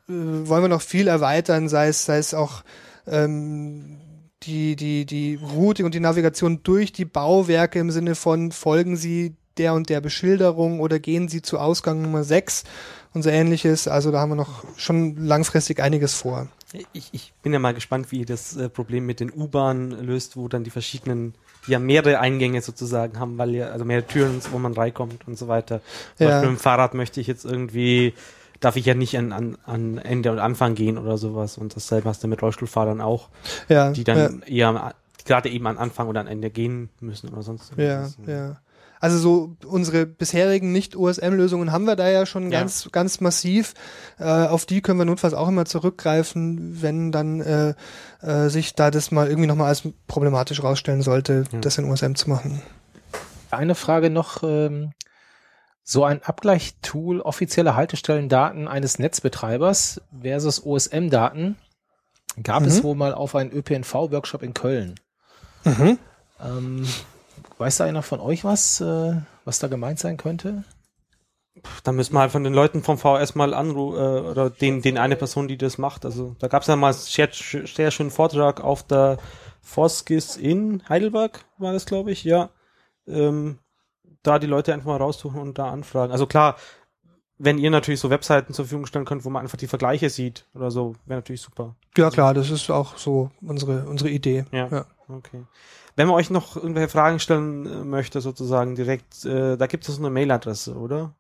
[0.09, 2.65] äh, wollen wir noch viel erweitern, sei es, sei es auch
[3.07, 4.02] ähm,
[4.43, 9.35] die, die, die Routing und die Navigation durch die Bauwerke im Sinne von folgen Sie
[9.59, 12.65] der und der Beschilderung oder gehen Sie zu Ausgang Nummer 6
[13.13, 13.87] und so ähnliches.
[13.89, 16.49] Also da haben wir noch schon langfristig einiges vor.
[16.95, 20.39] Ich, ich bin ja mal gespannt, wie ihr das äh, Problem mit den U-Bahnen löst,
[20.39, 21.35] wo dann die verschiedenen,
[21.67, 25.37] die ja mehrere Eingänge sozusagen haben, weil ja, also mehrere Türen, wo man reinkommt und
[25.37, 25.83] so weiter.
[26.17, 26.33] Zum Ja.
[26.33, 28.15] Beispiel mit dem Fahrrad möchte ich jetzt irgendwie,
[28.63, 31.59] darf ich ja nicht an, an, an Ende und Anfang gehen oder sowas.
[31.59, 33.29] Und dasselbe hast du mit Rollstuhlfahrern auch,
[33.69, 34.93] Ja, die dann eher am-
[35.27, 38.17] gerade eben an Anfang oder an Ende gehen müssen oder sonst Ja, irgendwas.
[38.27, 38.57] ja.
[39.01, 42.61] Also so unsere bisherigen Nicht-OSM-Lösungen haben wir da ja schon Ja.
[42.61, 43.75] ganz, ganz massiv.
[44.21, 47.75] Äh, auf die können wir notfalls auch immer zurückgreifen, wenn dann äh,
[48.21, 51.59] äh, sich da das mal irgendwie nochmal als problematisch rausstellen sollte, Ja.
[51.61, 52.63] das in OSM zu machen.
[53.51, 54.43] Eine Frage noch.
[54.45, 54.93] Ähm,
[55.85, 61.57] so ein Abgleichtool offizielle Haltestellendaten eines Netzbetreibers versus OSM-Daten
[62.43, 62.83] gab es Mhm.
[62.85, 64.95] wohl mal auf einen ÖPNV-Workshop in Köln.
[65.65, 65.99] Mhm.
[66.41, 66.89] Ähm,
[67.59, 69.15] weiß da einer von euch was, äh,
[69.45, 70.65] was da gemeint sein könnte?
[71.85, 74.97] Da müssen wir halt von den Leuten vom VS mal anrufen, äh, oder den, den
[74.99, 76.05] eine Person, die das macht.
[76.05, 79.19] Also da gab es ja mal einen sehr, sehr schönen Vortrag auf der
[79.61, 82.49] Foskis in Heidelberg, war das, glaube ich, ja.
[83.07, 83.59] Ähm,
[84.23, 86.13] da die Leute einfach mal raussuchen und da anfragen.
[86.13, 86.57] Also klar,
[87.39, 90.47] wenn ihr natürlich so Webseiten zur Verfügung stellen könnt, wo man einfach die Vergleiche sieht
[90.55, 91.75] oder so, wäre natürlich super.
[91.97, 94.45] Ja klar, das ist auch so unsere, unsere Idee.
[94.53, 94.69] Ja.
[94.69, 94.87] Ja.
[95.09, 95.43] Okay.
[95.95, 99.99] Wenn man euch noch irgendwelche Fragen stellen äh, möchte, sozusagen direkt, äh, da gibt es
[99.99, 101.15] eine Mailadresse, oder?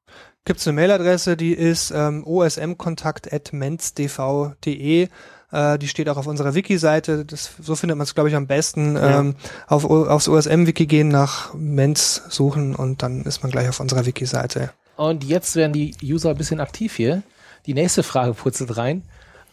[0.45, 5.09] Gibt es eine Mailadresse, die ist ähm, osmkontakt.menzdv.de.
[5.53, 7.27] Äh, die steht auch auf unserer Wiki-Seite.
[7.61, 8.97] So findet man es, glaube ich, am besten.
[8.97, 9.21] Ja.
[9.21, 9.37] Ähm,
[9.69, 14.73] auf, aufs OSM-Wiki gehen, nach Menz suchen und dann ist man gleich auf unserer Wiki-Seite.
[14.97, 17.23] Und jetzt werden die User ein bisschen aktiv hier.
[17.67, 19.03] Die nächste Frage purzelt rein.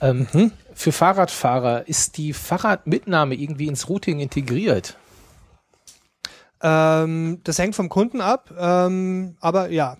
[0.01, 0.51] Ähm, Mhm.
[0.73, 4.95] Für Fahrradfahrer ist die Fahrradmitnahme irgendwie ins Routing integriert?
[6.61, 9.97] Ähm, das hängt vom Kunden ab, ähm, aber ja,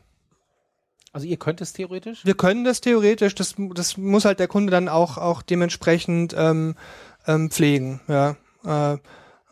[1.11, 2.25] Also ihr könnt es theoretisch?
[2.25, 3.35] wir können das theoretisch.
[3.35, 6.75] Das, das muss halt der Kunde dann auch, auch dementsprechend ähm,
[7.27, 8.01] ähm, pflegen.
[8.07, 8.35] Ja.
[8.65, 8.93] Äh,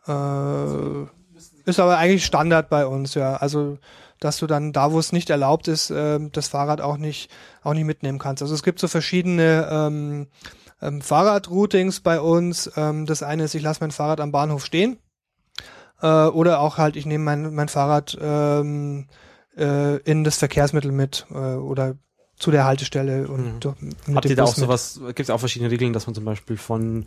[0.08, 1.08] äh,
[1.66, 3.36] ist aber eigentlich Standard bei uns, ja.
[3.36, 3.78] Also
[4.20, 7.30] dass du dann da, wo es nicht erlaubt ist, ähm, das Fahrrad auch nicht
[7.64, 8.42] auch nicht mitnehmen kannst.
[8.42, 10.28] Also es gibt so verschiedene ähm,
[10.82, 12.72] ähm, Fahrradroutings bei uns.
[12.76, 14.98] Ähm, das eine ist, ich lasse mein Fahrrad am Bahnhof stehen.
[16.02, 19.08] Äh, oder auch halt, ich nehme mein, mein Fahrrad ähm,
[19.58, 21.96] äh, in das Verkehrsmittel mit äh, oder
[22.38, 24.16] zu der Haltestelle und Mhm.
[24.16, 24.66] Habt ihr da auch Bus mit.
[24.66, 27.06] sowas, gibt es auch verschiedene Regeln, dass man zum Beispiel von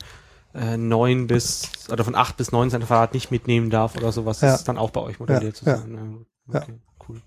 [0.55, 4.41] äh, neun bis, oder von acht bis neun sein Fahrrad nicht mitnehmen darf oder sowas?
[4.41, 4.55] Ja.
[4.55, 6.27] ist dann auch bei euch modelliert Ja, sozusagen.
[6.53, 6.63] ja.
[6.63, 7.23] Okay, cool.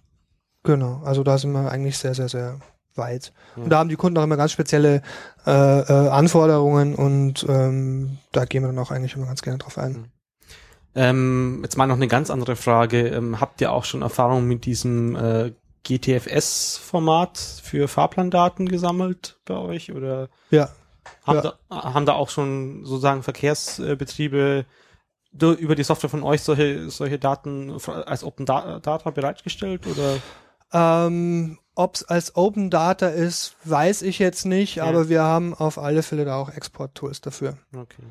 [0.64, 2.60] Genau, also da sind wir eigentlich sehr, sehr, sehr
[2.96, 3.32] weit.
[3.56, 3.64] Ja.
[3.64, 5.02] Und da haben die Kunden auch immer ganz spezielle
[5.48, 9.78] äh, äh, Anforderungen und ähm, da gehen wir dann auch eigentlich immer ganz gerne drauf
[9.78, 10.12] ein.
[10.96, 13.08] Ähm, jetzt mal noch eine ganz andere Frage.
[13.08, 15.52] Ähm, habt ihr auch schon Erfahrung mit diesem äh,
[15.84, 19.92] GTFS-Format für Fahrplandaten gesammelt bei euch?
[19.92, 20.70] Oder Ja,
[21.26, 21.54] Haben, Ja.
[21.70, 24.66] da, haben da auch schon sozusagen Verkehrsbetriebe
[25.42, 27.72] über die Software von euch solche, solche Daten
[28.06, 30.18] als Open Da- Data bereitgestellt oder?
[30.72, 34.86] Ähm, Ob es als Open Data ist, weiß ich jetzt nicht, Ja.
[34.86, 37.58] aber wir haben auf alle Fälle da auch Export-Tools dafür.
[37.76, 38.04] Okay.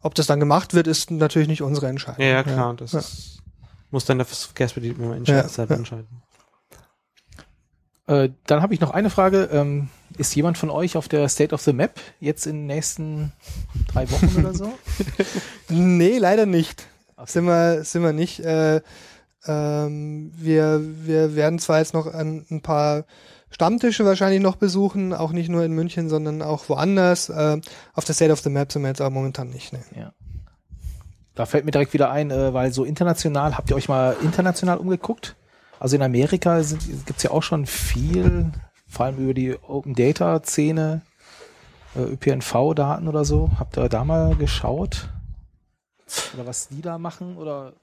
[0.00, 2.20] Ob das dann gemacht wird, ist natürlich nicht unsere Entscheidung.
[2.24, 2.98] Ja, ja klar, das Ja.
[3.00, 3.38] Ist,
[3.90, 5.78] muss dann der Verkehrsbetrieb immer entscheiden, Ja, selber ja.
[5.78, 6.22] entscheiden.
[8.06, 9.48] Äh, dann habe ich noch eine Frage.
[9.52, 13.32] Ähm, ist jemand von euch auf der State of the Map jetzt in den nächsten
[13.92, 14.72] drei Wochen oder so?
[15.68, 16.86] Nee, leider nicht.
[17.26, 18.40] Sind wir, sind wir nicht.
[18.40, 18.80] Äh,
[19.46, 23.04] ähm, wir, wir werden zwar jetzt noch ein, ein paar
[23.50, 27.28] Stammtische wahrscheinlich noch besuchen, auch nicht nur in München, sondern auch woanders.
[27.30, 27.60] Äh,
[27.94, 29.72] auf der State of the Map sind wir jetzt aber momentan nicht.
[29.72, 30.12] Ne.
[31.34, 34.78] Da fällt mir direkt wieder ein, äh, weil so international, habt ihr euch mal international
[34.78, 35.36] umgeguckt?
[35.80, 38.50] Also in Amerika gibt es ja auch schon viel,
[38.88, 41.02] vor allem über die Open Data Szene,
[41.94, 43.50] äh, ÖPNV-Daten oder so.
[43.58, 45.08] Habt ihr da mal geschaut?
[46.34, 47.36] Oder was die da machen?
[47.36, 47.74] Oder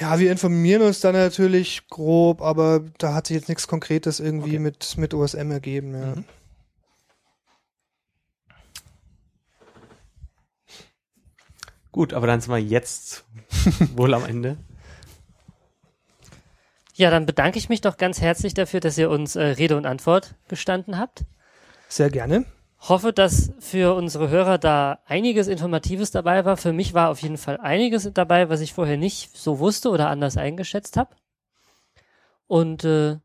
[0.00, 4.50] Ja, wir informieren uns dann natürlich grob, aber da hat sich jetzt nichts Konkretes irgendwie
[4.50, 4.58] Okay.
[4.58, 5.94] mit, mit OSM ergeben.
[5.94, 6.14] Ja.
[6.16, 6.24] Mhm.
[11.90, 13.24] Gut, aber dann sind wir jetzt
[13.96, 14.56] wohl am Ende.
[16.94, 19.86] Ja, dann bedanke ich mich doch ganz herzlich dafür, dass ihr uns äh, Rede und
[19.86, 21.24] Antwort gestanden habt.
[21.88, 22.44] Sehr gerne.
[22.80, 26.56] Hoffe, dass für unsere Hörer da einiges Informatives dabei war.
[26.56, 30.08] Für mich war auf jeden Fall einiges dabei, was ich vorher nicht so wusste oder
[30.08, 31.16] anders eingeschätzt habe.
[32.46, 33.18] Und äh,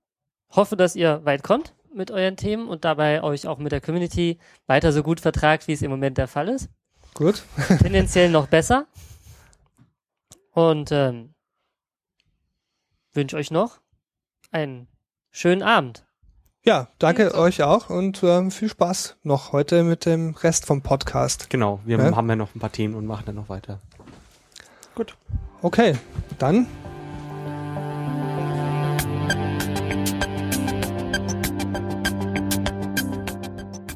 [0.49, 4.39] hoffe, dass ihr weit kommt mit euren Themen und dabei euch auch mit der Community
[4.65, 6.69] weiter so gut vertragt, wie es im Moment der Fall ist.
[7.13, 7.43] Gut.
[7.79, 8.87] Tendenziell noch besser.
[10.51, 11.35] Und ähm,
[13.11, 13.79] wünsche euch noch
[14.51, 14.87] einen
[15.31, 16.05] schönen Abend.
[16.65, 17.39] Ja, danke Ebenso.
[17.39, 21.49] euch auch und ähm, viel Spaß noch heute mit dem Rest vom Podcast.
[21.49, 22.15] Genau, wir Ja?
[22.15, 23.79] haben ja noch ein paar Themen und machen dann noch weiter.
[25.61, 25.97] Okay,
[26.39, 26.67] dann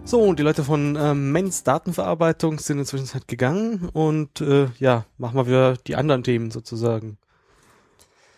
[0.04, 5.06] So, und die Leute von ähm, Mens Datenverarbeitung sind inzwischen halt gegangen und äh, ja,
[5.18, 7.18] machen wir wieder die anderen Themen sozusagen.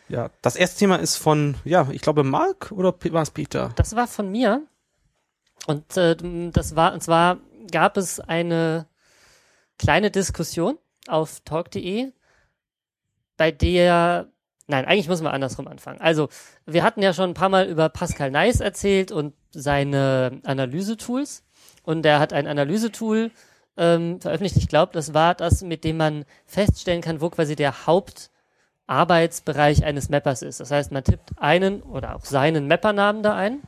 [0.10, 3.72] Ja, das erste Thema ist von, ja, ich glaube Mark oder war es Peter?
[3.76, 4.64] Das war von mir.
[5.68, 6.16] Und äh,
[6.52, 7.38] das war, und zwar
[7.72, 8.88] gab es eine
[9.78, 12.12] kleine Diskussion auf talk.de,
[13.38, 14.28] bei der,
[14.68, 16.02] nein, eigentlich müssen wir andersrum anfangen.
[16.02, 16.30] Also,
[16.66, 21.44] wir hatten ja schon ein paar Mal über Pascal Nice erzählt und seine Analysetools.
[21.84, 23.32] Und er hat ein Analysetool
[23.78, 24.58] ähm, veröffentlicht.
[24.58, 27.88] Ich glaube, das war das, mit dem man feststellen kann, wo quasi der
[28.90, 30.60] Hauptarbeitsbereich eines Mappers ist.
[30.60, 33.60] Das heißt, man tippt einen oder auch seinen Mappernamen da ein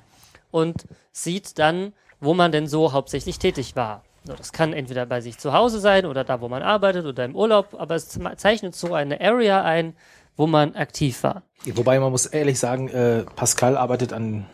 [0.50, 4.04] und sieht dann, wo man denn so hauptsächlich tätig war.
[4.24, 7.26] So, das kann entweder bei sich zu Hause sein oder da, wo man arbeitet oder
[7.26, 9.96] im Urlaub, aber es zeichnet so eine Area ein,
[10.38, 11.44] wo man aktiv war.
[11.66, 14.46] Wobei man muss ehrlich sagen, äh, Pascal arbeitet an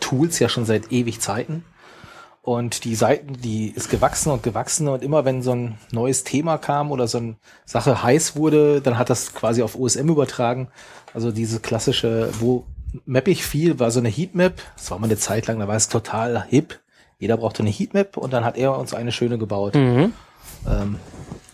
[0.00, 1.64] Tools ja schon seit ewig Zeiten.
[2.44, 6.58] Und die Seiten, die ist gewachsen und gewachsen und immer wenn so ein neues Thema
[6.58, 10.68] kam oder so eine Sache heiß wurde, dann hat das quasi auf OSM übertragen.
[11.14, 12.66] Also diese klassische, wo
[13.06, 14.60] map ich viel, war so eine Heatmap.
[14.76, 16.80] Das war mal eine Zeit lang, da war es total hip.
[17.18, 20.12] Jeder brauchte eine Heatmap und dann hat er uns eine schöne gebaut, Mhm.
[20.68, 20.98] ähm,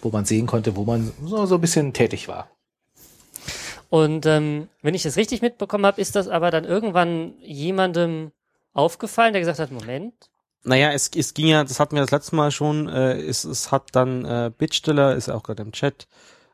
[0.02, 2.48] wo man sehen konnte, wo man so, so ein bisschen tätig war.
[3.90, 8.32] Und ähm, wenn ich das richtig mitbekommen habe, ist das aber dann irgendwann jemandem
[8.72, 10.29] aufgefallen, der gesagt hat, Moment,
[10.62, 13.72] Naja, es, es ging ja, das hatten wir das letzte Mal schon, äh, es, es
[13.72, 16.06] hat dann äh, Bitstiller, ist ja auch gerade im Chat,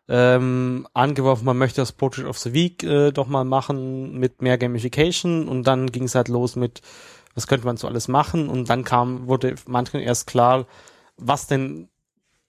[0.09, 4.59] ähm, angeworfen, man möchte das Portrait of the Week äh, doch mal machen mit mehr
[4.59, 6.82] Gamification und dann ging es halt los mit,
[7.34, 10.66] was könnte man so alles machen und dann kam, wurde manchen erst klar,
[11.16, 11.88] was denn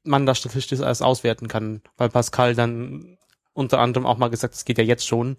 [0.03, 3.17] man da statistisch alles auswerten kann, weil Pascal dann
[3.53, 5.37] unter anderem auch mal gesagt, es geht ja jetzt schon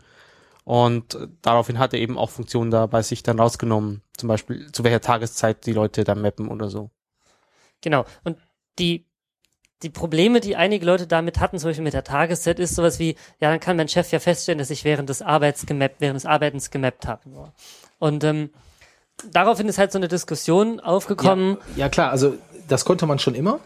[0.69, 4.03] und äh, daraufhin hat er eben auch Funktionen da bei sich dann rausgenommen.
[4.19, 6.91] Zum Beispiel, zu welcher Tageszeit die Leute da mappen oder so.
[7.81, 8.05] Genau.
[8.23, 8.37] Und
[8.79, 9.07] die,
[9.83, 13.17] die Probleme, die einige Leute damit hatten, zum Beispiel mit der Tageszeit, ist sowas wie,
[13.41, 16.27] ja, dann kann mein Chef ja feststellen, dass ich während des Arbeits gemappt, während des
[16.27, 17.51] Arbeitens gemappt habe.
[17.99, 18.51] Und ähm,
[19.33, 21.57] daraufhin ist halt so eine Diskussion aufgekommen.
[21.77, 22.35] Ja, ja klar, also
[22.69, 23.61] das konnte man schon immer.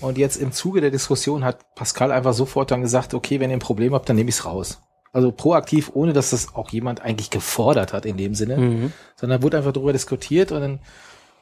[0.00, 3.58] Und jetzt im Zuge der Diskussion hat Pascal einfach sofort dann gesagt, okay, wenn ihr
[3.58, 4.80] ein Problem habt, dann nehme ich es raus.
[5.12, 8.92] Also proaktiv, ohne dass das auch jemand eigentlich gefordert hat in dem Sinne, Mhm.
[9.16, 10.78] sondern wurde einfach darüber diskutiert und dann,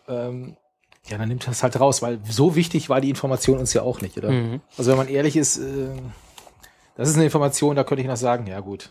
[0.09, 0.57] ähm,
[1.07, 4.01] ja, dann nimmt das halt raus, weil so wichtig war die Information uns ja auch
[4.01, 4.31] nicht, oder?
[4.31, 4.61] Mhm.
[4.79, 5.89] Also wenn man ehrlich ist, äh,
[6.97, 8.91] das ist eine Information, da könnte ich noch sagen, ja gut.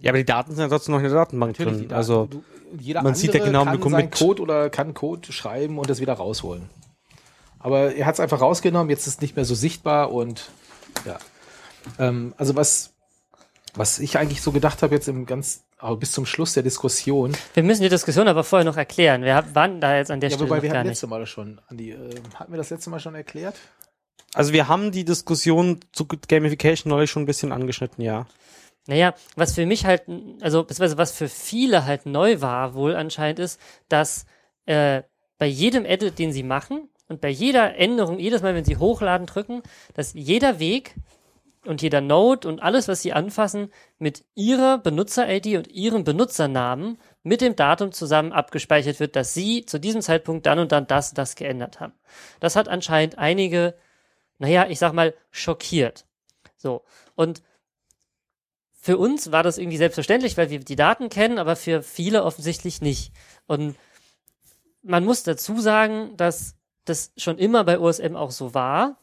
[0.00, 1.88] Ja, aber die Daten sind ja trotzdem noch in der Datenbank Natürlich, drin.
[1.88, 2.42] Daten, also, du,
[2.78, 6.00] jeder man sieht ja genau, kann seinen mit- Code oder kann Code schreiben und das
[6.00, 6.68] wieder rausholen.
[7.60, 10.50] Aber er hat es einfach rausgenommen, jetzt ist es nicht mehr so sichtbar und
[11.04, 11.18] ja.
[11.98, 12.92] Ähm, also was,
[13.74, 17.36] was ich eigentlich so gedacht habe jetzt im ganz, aber bis zum Schluss der Diskussion.
[17.54, 19.22] Wir müssen die Diskussion aber vorher noch erklären.
[19.22, 21.60] Wir waren da jetzt an der Ja, Stelle wobei noch wir gar letzte Mal schon,
[21.68, 23.56] Andi, äh, hatten wir das letzte Mal schon erklärt?
[24.34, 28.26] Also wir haben die Diskussion zu Gamification neulich schon ein bisschen angeschnitten, ja.
[28.86, 30.02] Naja, was für mich halt,
[30.40, 34.24] also beziehungsweise was für viele halt neu war, wohl anscheinend ist, dass
[34.66, 35.02] äh,
[35.38, 39.26] bei jedem Edit, den sie machen und bei jeder Änderung, jedes Mal, wenn sie hochladen
[39.26, 39.62] drücken,
[39.94, 40.94] dass jeder Weg
[41.68, 47.40] und jeder Node und alles, was sie anfassen, mit ihrer Benutzer-ID und ihrem Benutzernamen mit
[47.40, 51.36] dem Datum zusammen abgespeichert wird, dass sie zu diesem Zeitpunkt dann und dann das, das
[51.36, 51.92] geändert haben.
[52.40, 53.74] Das hat anscheinend einige,
[54.38, 56.06] naja, ich sag mal, schockiert.
[56.56, 56.84] So.
[57.14, 57.42] Und
[58.72, 62.80] für uns war das irgendwie selbstverständlich, weil wir die Daten kennen, aber für viele offensichtlich
[62.80, 63.12] nicht.
[63.46, 63.76] Und
[64.82, 66.54] man muss dazu sagen, dass
[66.86, 68.96] das schon immer bei OSM auch so war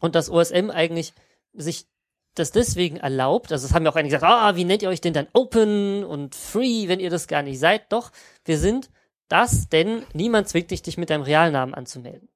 [0.00, 1.12] und dass OSM eigentlich
[1.52, 1.86] sich
[2.34, 3.52] das deswegen erlaubt.
[3.52, 6.04] Also es haben ja auch einige gesagt, ah, wie nennt ihr euch denn dann Open
[6.04, 7.92] und Free, wenn ihr das gar nicht seid?
[7.92, 8.10] Doch,
[8.44, 8.90] wir sind
[9.28, 12.28] das, denn niemand zwingt dich, dich mit deinem Realnamen anzumelden.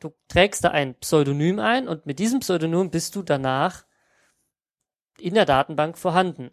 [0.00, 3.84] Du trägst da ein Pseudonym ein und mit diesem Pseudonym bist du danach
[5.18, 6.50] in der Datenbank vorhanden.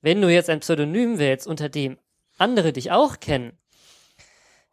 [0.00, 1.98] Wenn du jetzt ein Pseudonym wählst, unter dem
[2.38, 3.58] andere dich auch kennen,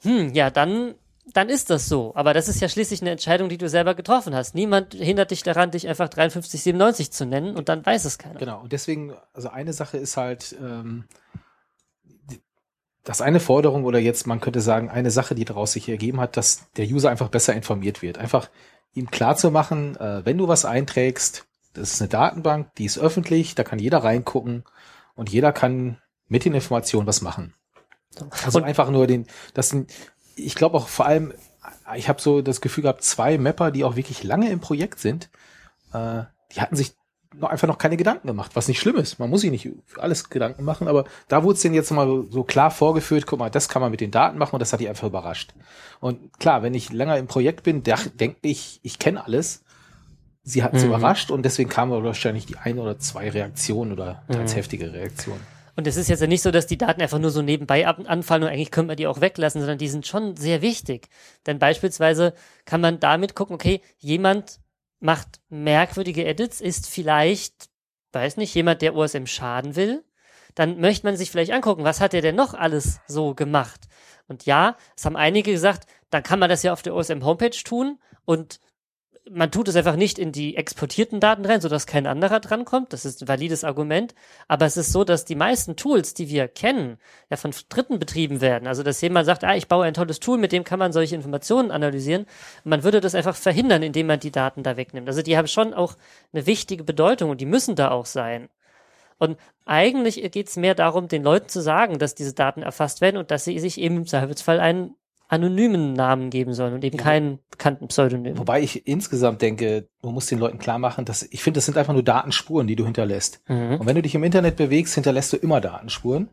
[0.02, 0.96] hm, ja, dann,
[1.34, 2.14] dann ist das so.
[2.16, 4.56] Aber das ist ja schließlich eine Entscheidung, die du selber getroffen hast.
[4.56, 8.40] Niemand hindert dich daran, dich einfach 5397 zu nennen und dann weiß es keiner.
[8.40, 11.06] Genau, und deswegen, also eine Sache ist halt, ähm,
[12.04, 12.42] die-
[13.04, 16.38] das eine Forderung oder jetzt, man könnte sagen, eine Sache, die daraus sich ergeben hat,
[16.38, 18.18] dass der User einfach besser informiert wird.
[18.18, 18.50] Einfach
[18.94, 22.98] ihm klar zu machen, äh, wenn du was einträgst, das ist eine Datenbank, die ist
[22.98, 24.64] öffentlich, da kann jeder reingucken
[25.16, 27.54] und jeder kann mit den Informationen was machen.
[28.44, 29.92] Also Und- einfach nur den, das sind,
[30.38, 31.34] ich glaube auch vor allem,
[31.96, 35.30] ich habe so das Gefühl gehabt, zwei Mapper, die auch wirklich lange im Projekt sind,
[35.94, 36.24] äh,
[36.56, 36.94] die hatten sich
[37.36, 39.20] noch einfach noch keine Gedanken gemacht, was nicht schlimm ist.
[39.20, 42.26] Man muss sich nicht für alles Gedanken machen, aber da wurde es denen jetzt mal
[42.32, 44.80] so klar vorgeführt, guck mal, das kann man mit den Daten machen und das hat
[44.80, 45.54] die einfach überrascht.
[46.00, 49.64] Und klar, wenn ich länger im Projekt bin, denke ich, ich kenne alles.
[50.44, 50.90] Sie hatten es Mhm.
[50.90, 54.56] überrascht und deswegen kamen wahrscheinlich die eine oder zwei Reaktionen oder teils Mhm.
[54.56, 55.42] heftige Reaktionen.
[55.78, 58.42] Und es ist jetzt ja nicht so, dass die Daten einfach nur so nebenbei anfallen
[58.42, 61.08] und eigentlich könnte man die auch weglassen, sondern die sind schon sehr wichtig.
[61.46, 62.34] Denn beispielsweise
[62.66, 64.60] kann man damit gucken, okay, jemand
[65.00, 67.70] macht merkwürdige Edits, ist vielleicht,
[68.12, 70.04] weiß nicht, jemand, der OSM schaden will.
[70.56, 73.82] Dann möchte man sich vielleicht angucken, was hat er denn noch alles so gemacht?
[74.28, 77.52] Und ja, es haben einige gesagt, dann kann man das ja auf der OSM Homepage
[77.52, 78.60] tun und
[79.32, 82.94] man tut es einfach nicht in die exportierten Daten rein, sodass kein anderer drankommt.
[82.94, 84.14] Das ist ein valides Argument.
[84.48, 86.98] Aber es ist so, dass die meisten Tools, die wir kennen,
[87.30, 88.68] ja von Dritten betrieben werden.
[88.68, 91.16] Also, dass jemand sagt, ah, ich baue ein tolles Tool, mit dem kann man solche
[91.16, 92.26] Informationen analysieren.
[92.64, 95.08] Man würde das einfach verhindern, indem man die Daten da wegnimmt.
[95.08, 95.96] Also, die haben schon auch
[96.34, 98.50] eine wichtige Bedeutung und die müssen da auch sein.
[99.20, 103.18] Und eigentlich geht es mehr darum, den Leuten zu sagen, dass diese Daten erfasst werden
[103.18, 104.96] und dass sie sich eben im Zweifelsfall einen
[105.28, 108.38] anonymen Namen geben sollen und eben keinen bekannten Pseudonym.
[108.38, 111.78] Wobei ich insgesamt denke, du musst den Leuten klar machen, dass ich finde, das sind
[111.78, 113.42] einfach nur Datenspuren, die du hinterlässt.
[113.48, 113.78] Mhm.
[113.80, 116.30] Und wenn du dich im Internet bewegst, hinterlässt du immer Datenspuren.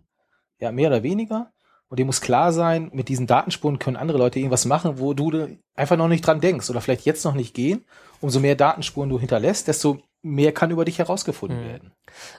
[0.61, 1.51] Ja, mehr oder weniger.
[1.88, 5.59] Und dir muss klar sein, mit diesen Datenspuren können andere Leute irgendwas machen, wo du
[5.74, 7.84] einfach noch nicht dran denkst oder vielleicht jetzt noch nicht gehen.
[8.20, 11.66] Umso mehr Datenspuren du hinterlässt, desto mehr kann über dich herausgefunden Mhm.
[11.68, 11.92] werden.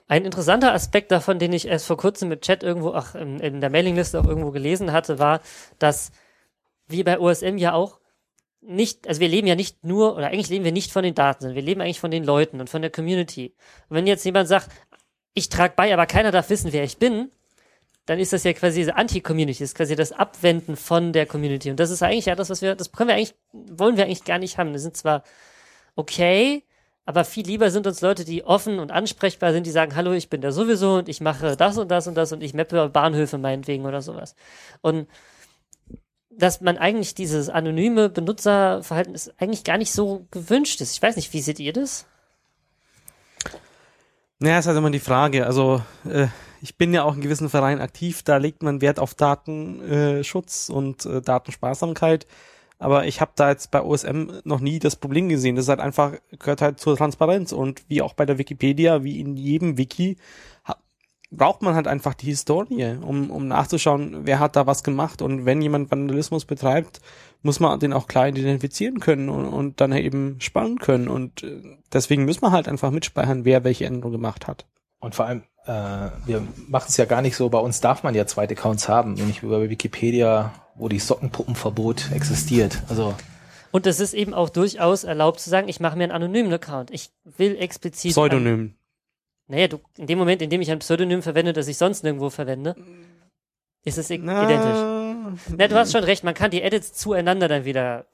[0.08, 3.62] Ein interessanter Aspekt davon, den ich erst vor kurzem mit Chat irgendwo, ach, in, in
[3.62, 5.42] der Mailingliste auch irgendwo gelesen hatte, war,
[5.78, 6.12] dass
[6.88, 8.00] wir bei OSM ja auch
[8.62, 11.42] nicht, also wir leben ja nicht nur, oder eigentlich leben wir nicht von den Daten,
[11.42, 13.54] sondern wir leben eigentlich von den Leuten und von der Community.
[13.90, 14.70] Und wenn jetzt jemand sagt,
[15.34, 17.32] ich trage bei, aber keiner darf wissen, wer ich bin,
[18.06, 21.70] dann ist das ja quasi diese Anti-Community, ist quasi das Abwenden von der Community.
[21.72, 24.24] Und das ist eigentlich ja das, was wir, das können wir eigentlich, wollen wir eigentlich
[24.24, 24.74] gar nicht haben.
[24.74, 25.24] Das sind zwar
[25.96, 26.64] okay,
[27.06, 30.30] aber viel lieber sind uns Leute, die offen und ansprechbar sind, die sagen, hallo, ich
[30.30, 33.38] bin da sowieso und ich mache das und das und das und ich mappe Bahnhöfe
[33.38, 34.36] meinetwegen oder sowas.
[34.82, 35.08] Und
[36.38, 40.94] dass man eigentlich dieses anonyme Benutzerverhalten ist eigentlich gar nicht so gewünscht ist.
[40.94, 42.06] Ich weiß nicht, wie seht ihr das?
[44.40, 45.46] Naja, ist halt immer die Frage.
[45.46, 46.28] Also, äh,
[46.62, 50.70] ich bin ja auch in gewissen Vereinen aktiv, da legt man Wert auf Datenschutz Schutz
[50.70, 52.28] und äh, Datensparsamkeit.
[52.78, 55.56] Aber ich habe da jetzt bei OSM noch nie das Problem gesehen.
[55.56, 57.54] Das ist halt einfach, gehört halt zur Transparenz.
[57.54, 60.18] Und wie auch bei der Wikipedia, wie in jedem Wiki,
[61.36, 65.22] braucht man halt einfach die Historie, um, um nachzuschauen, wer hat da was gemacht.
[65.22, 67.02] Und wenn jemand Vandalismus betreibt,
[67.42, 71.08] muss man den auch klar identifizieren können und, und dann eben spannen können.
[71.08, 71.62] Und äh,
[71.94, 74.66] deswegen müssen wir halt einfach mitspeichern, wer welche Änderung gemacht hat.
[75.00, 78.16] Und vor allem, äh, wir machen es ja gar nicht so, bei uns darf man
[78.16, 82.82] ja zweite Accounts haben, nämlich wie bei Wikipedia, wo die Sockenpuppenverbot existiert.
[82.90, 83.14] Also
[83.72, 86.92] Und es ist eben auch durchaus erlaubt zu sagen, ich mache mir einen anonymen Account.
[86.92, 88.12] Ich will explizit.
[88.12, 88.76] Pseudonym.
[89.48, 92.30] Naja, du, in dem Moment, in dem ich ein Pseudonym verwende, das ich sonst nirgendwo
[92.30, 92.76] verwende,
[93.84, 95.46] ist es Na, identisch.
[95.58, 98.06] Na, du hast schon recht, man kann die Edits zueinander dann wieder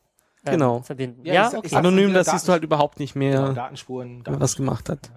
[0.45, 0.81] ähm, Genau.
[0.81, 1.25] verbinden.
[1.25, 1.75] Ja, Ja, ich okay.
[1.75, 4.25] Anonym, das Daten- siehst du halt überhaupt nicht Genau, mehr, Datenspuren.
[4.25, 5.09] wenn man das gemacht hat.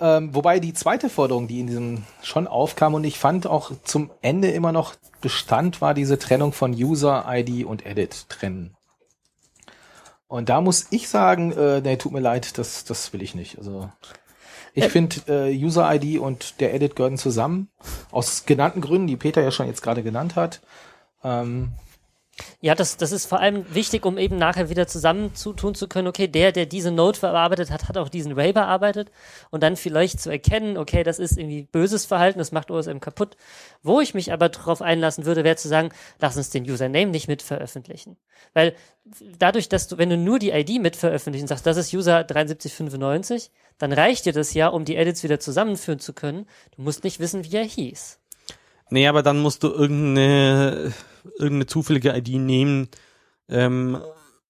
[0.00, 4.10] Ähm, wobei die zweite Forderung, die in diesem schon aufkam und ich fand auch zum
[4.22, 8.76] Ende immer noch Bestand war diese Trennung von User, ID und Edit trennen.
[10.26, 13.56] Und da muss ich sagen, äh, nee, tut mir leid, das, das will ich nicht.
[13.58, 13.88] Also
[14.74, 17.68] ich finde äh, User ID und der Edit gehören zusammen.
[18.10, 20.60] Aus genannten Gründen, die Peter ja schon jetzt gerade genannt hat.
[21.22, 21.72] Ähm,
[22.60, 25.54] Ja, das, das ist vor allem wichtig, um eben nachher wieder zusammen zu
[25.88, 29.10] können, okay, der, der diese Node verarbeitet hat, hat auch diesen Ray bearbeitet
[29.50, 33.36] und dann vielleicht zu erkennen, okay, das ist irgendwie böses Verhalten, das macht OSM kaputt.
[33.82, 37.28] Wo ich mich aber drauf einlassen würde, wäre zu sagen, lass uns den Username nicht
[37.28, 38.16] mit veröffentlichen.
[38.52, 38.74] Weil
[39.38, 43.50] dadurch, dass du, wenn du nur die ID mit veröffentlichen sagst, das ist User 7395,
[43.78, 46.46] dann reicht dir das ja, um die Edits wieder zusammenführen zu können.
[46.76, 48.18] Du musst nicht wissen, wie er hieß.
[48.90, 50.92] Nee, aber dann musst du irgendeine,
[51.38, 52.88] irgendeine zufällige ID nehmen
[53.48, 54.00] ähm,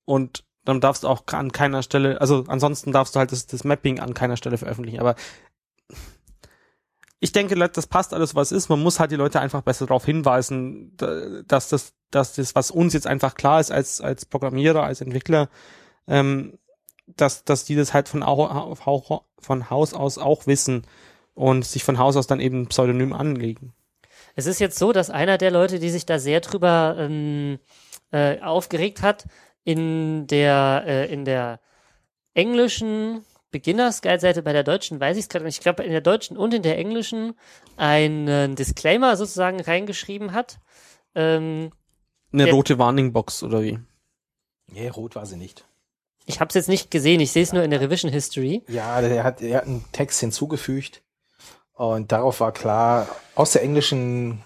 [0.04, 3.64] und dann darfst du auch an keiner Stelle, also ansonsten darfst du halt das, das
[3.64, 5.00] Mapping an keiner Stelle veröffentlichen.
[5.00, 5.14] Aber
[7.20, 8.68] ich denke, das passt alles, was ist.
[8.68, 12.70] Man muss halt die Leute einfach besser darauf hinweisen, da- dass das, dass das, was
[12.70, 15.48] uns jetzt einfach klar ist als, als Programmierer, als Entwickler,
[16.06, 16.58] ähm,
[17.06, 20.86] dass, dass die das halt von, von Haus aus auch wissen
[21.34, 23.72] und sich von Haus aus dann eben Pseudonym anlegen.
[24.34, 27.58] Es ist jetzt so, dass einer der Leute, die sich da sehr drüber ähm,
[28.12, 29.24] äh, aufgeregt hat,
[29.64, 31.60] in der, äh, in der
[32.34, 35.92] englischen Beginners Guide Seite bei der deutschen, weiß ich es gerade nicht, ich glaube in
[35.92, 37.34] der deutschen und in der englischen
[37.76, 40.58] einen Disclaimer sozusagen reingeschrieben hat.
[41.14, 41.70] Ähm,
[42.32, 43.78] Eine Der- rote Warning-Box oder wie?
[44.66, 45.64] nee, rot war sie nicht.
[46.26, 48.64] ich habe es jetzt nicht gesehen, ich sehe es nur in der Revision History.
[48.66, 51.02] Ja, der hat, er hat einen Text hinzugefügt
[51.74, 54.42] und darauf war klar, aus der englischen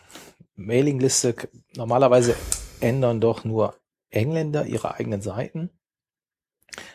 [0.57, 1.35] Mailingliste,
[1.75, 2.35] normalerweise
[2.81, 3.75] ändern doch nur
[4.11, 5.71] Engländer ihre eigenen Seiten.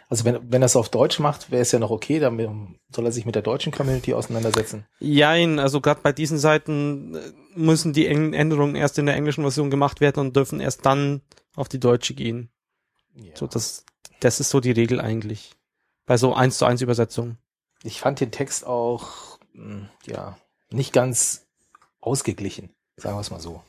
[0.09, 3.05] Also wenn, wenn er es auf Deutsch macht, wäre es ja noch okay, dann soll
[3.05, 4.85] er sich mit der deutschen Community auseinandersetzen.
[4.99, 7.19] Jein, also gerade bei diesen Seiten äh,
[7.55, 11.21] müssen die Änderungen erst in der englischen Version gemacht werden und dürfen erst dann
[11.55, 12.49] auf die deutsche gehen.
[13.15, 13.35] Ja.
[13.35, 13.85] So, das,
[14.19, 15.51] das ist so die Regel eigentlich.
[16.05, 17.37] Bei so eins zu eins Übersetzungen.
[17.83, 19.32] Ich fand den Text auch,
[20.05, 20.37] ja,
[20.69, 21.45] nicht ganz
[22.01, 23.63] ausgeglichen, sagen wir es mal so.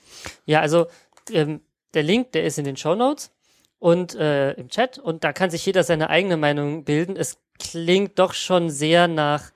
[0.47, 0.87] Ja, also
[1.30, 1.61] ähm,
[1.95, 3.30] der Link, der ist in den Show Notes
[3.78, 7.16] und äh, im Chat und da kann sich jeder seine eigene Meinung bilden.
[7.16, 9.53] Es klingt doch schon sehr nach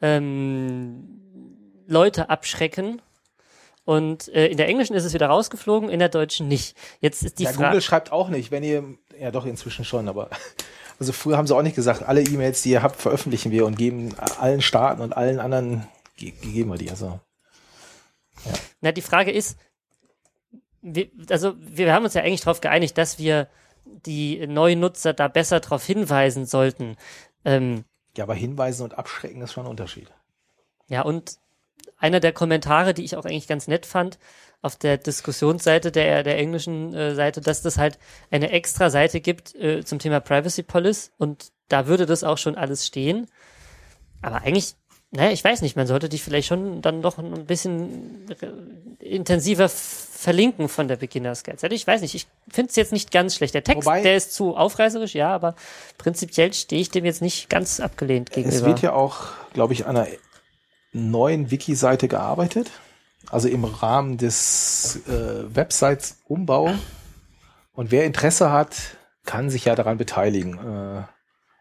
[0.00, 1.18] ähm,
[1.86, 3.00] Leute abschrecken.
[3.84, 6.76] Und äh, in der englischen ist es wieder rausgeflogen, in der deutschen nicht.
[7.00, 7.68] Jetzt ist die ja, Frage.
[7.68, 8.84] Google schreibt auch nicht, wenn ihr,
[9.18, 10.28] ja doch inzwischen schon, aber
[10.98, 13.78] also früher haben sie auch nicht gesagt, alle E-Mails, die ihr habt, veröffentlichen wir und
[13.78, 15.86] geben allen Staaten und allen anderen,
[16.16, 16.90] ge geben wir die.
[16.90, 17.20] Also
[18.80, 19.58] Na, die Frage ist,
[20.82, 23.48] wir, also wir haben uns ja eigentlich darauf geeinigt, dass wir
[23.84, 26.96] die neuen Nutzer da besser darauf hinweisen sollten.
[27.44, 27.84] Ähm,
[28.16, 30.12] ja, aber Hinweisen und Abschrecken ist schon ein Unterschied.
[30.88, 31.38] Ja, und
[31.98, 34.18] einer der Kommentare, die ich auch eigentlich ganz nett fand,
[34.60, 37.98] auf der Diskussionsseite der, der englischen äh, Seite, dass das halt
[38.30, 42.56] eine extra Seite gibt äh, zum Thema Privacy Policy und da würde das auch schon
[42.56, 43.28] alles stehen.
[44.20, 44.74] Aber eigentlich,
[45.12, 49.68] naja, ich weiß nicht, man sollte die vielleicht schon dann doch ein bisschen äh, intensiver
[49.68, 51.76] verlinken von der Beginners Guide Seite.
[51.76, 53.54] Ich weiß nicht, ich finde es jetzt nicht ganz schlecht.
[53.54, 55.54] Der Text, Wobei- der ist zu aufreißerisch, ja, aber
[55.98, 58.56] prinzipiell stehe ich dem jetzt nicht ganz abgelehnt gegenüber.
[58.56, 60.08] Es wird ja auch, glaube ich, an einer
[60.92, 62.70] neuen Wiki-Seite gearbeitet.
[63.30, 66.74] Also im Rahmen des äh, Websites-Umbau.
[67.72, 70.58] Und wer Interesse hat, kann sich ja daran beteiligen.
[70.58, 71.02] Äh,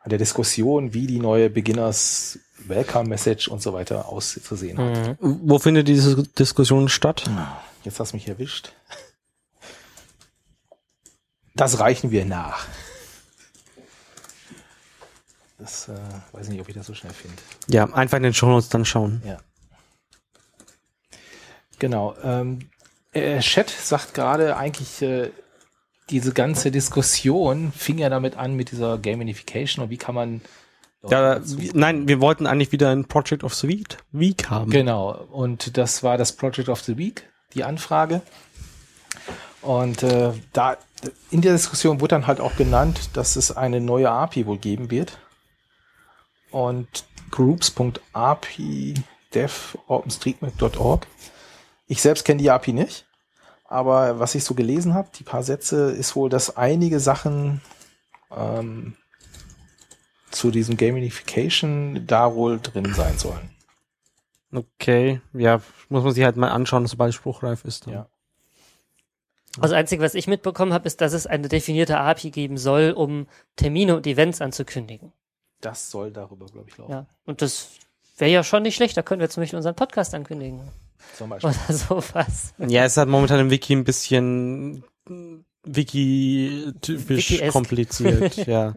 [0.08, 5.22] an der Diskussion, wie die neue Beginners Welcome Message und so weiter auszusehen hat.
[5.22, 5.40] Mhm.
[5.44, 7.26] Wo findet diese Diskussion statt?
[7.84, 8.72] Jetzt hast du mich erwischt.
[11.56, 12.68] Das reichen wir nach.
[15.58, 15.94] Das äh,
[16.34, 17.38] weiß ich nicht, ob ich das so schnell finde.
[17.68, 19.22] Ja, einfach in den Shownotes dann schauen.
[19.26, 19.40] Ja.
[21.80, 22.16] Genau.
[22.24, 22.70] Ähm,
[23.12, 25.32] äh, Chat sagt gerade eigentlich, äh,
[26.10, 30.42] diese ganze Diskussion fing ja damit an mit dieser Gamification und wie kann man
[31.10, 31.42] Ja,
[31.74, 34.72] nein, wir wollten eigentlich wieder ein Project of the Week, Week haben.
[34.72, 35.12] Genau.
[35.32, 38.22] Und das war das Project of the Week, die Anfrage.
[39.62, 40.78] Und äh, da
[41.30, 44.90] in der Diskussion wurde dann halt auch genannt, dass es eine neue API wohl geben
[44.90, 45.18] wird.
[46.52, 48.96] Und groups.api
[49.34, 51.08] dev openstreetmap.org.
[51.88, 53.06] Ich selbst kenne die API nicht.
[53.66, 57.62] Aber was ich so gelesen habe, die paar Sätze, ist wohl, dass einige Sachen
[58.36, 58.96] ähm,
[60.32, 63.50] zu diesem Gamification da wohl drin sein sollen.
[64.54, 67.86] Okay, ja, muss man sich halt mal anschauen, sobald es spruchreif ist.
[67.88, 67.94] Dann.
[67.94, 68.10] Ja.
[69.58, 72.92] Also das Einzige, was ich mitbekommen habe, ist, dass es eine definierte API geben soll,
[72.92, 75.12] um Termine und Events anzukündigen.
[75.62, 76.92] Das soll darüber, glaube ich, laufen.
[76.92, 77.06] Ja.
[77.26, 77.70] Und das
[78.18, 78.96] wäre ja schon nicht schlecht.
[78.98, 80.62] Da können wir zum Beispiel unseren Podcast ankündigen.
[81.16, 81.50] Zum Beispiel.
[81.50, 82.54] Oder sowas.
[82.58, 84.84] Ja, es hat momentan im Wiki ein bisschen
[85.64, 88.76] Wiki-typisch kompliziert, ja.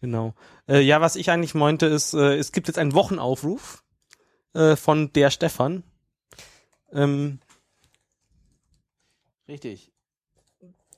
[0.00, 0.34] Genau.
[0.68, 3.82] Äh, ja, was ich eigentlich meinte, ist, äh, es gibt jetzt einen Wochenaufruf
[4.52, 5.82] äh, von der Stefan.
[6.92, 7.40] Ähm,
[9.48, 9.92] Richtig.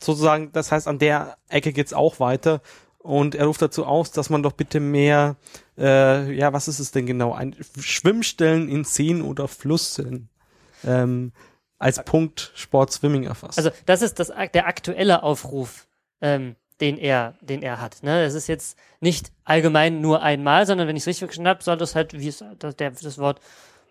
[0.01, 2.61] sozusagen, das heißt, an der Ecke geht's auch weiter.
[3.07, 5.37] Und er ruft dazu aus, dass man doch bitte mehr,
[5.79, 7.33] äh, ja, was ist es denn genau?
[7.33, 10.29] Ein Schwimmstellen in Seen oder Flüssen
[10.85, 11.33] ähm,
[11.79, 13.59] als Punkt Sport Swimming erfasst.
[13.59, 15.87] Also das ist das, der aktuelle Aufruf,
[16.21, 18.03] ähm, den er, den er hat.
[18.03, 18.25] Ne?
[18.25, 21.77] Es ist jetzt nicht allgemein nur einmal, sondern wenn ich es richtig verstanden habe, soll
[21.77, 23.41] das halt, wie es das, der, das Wort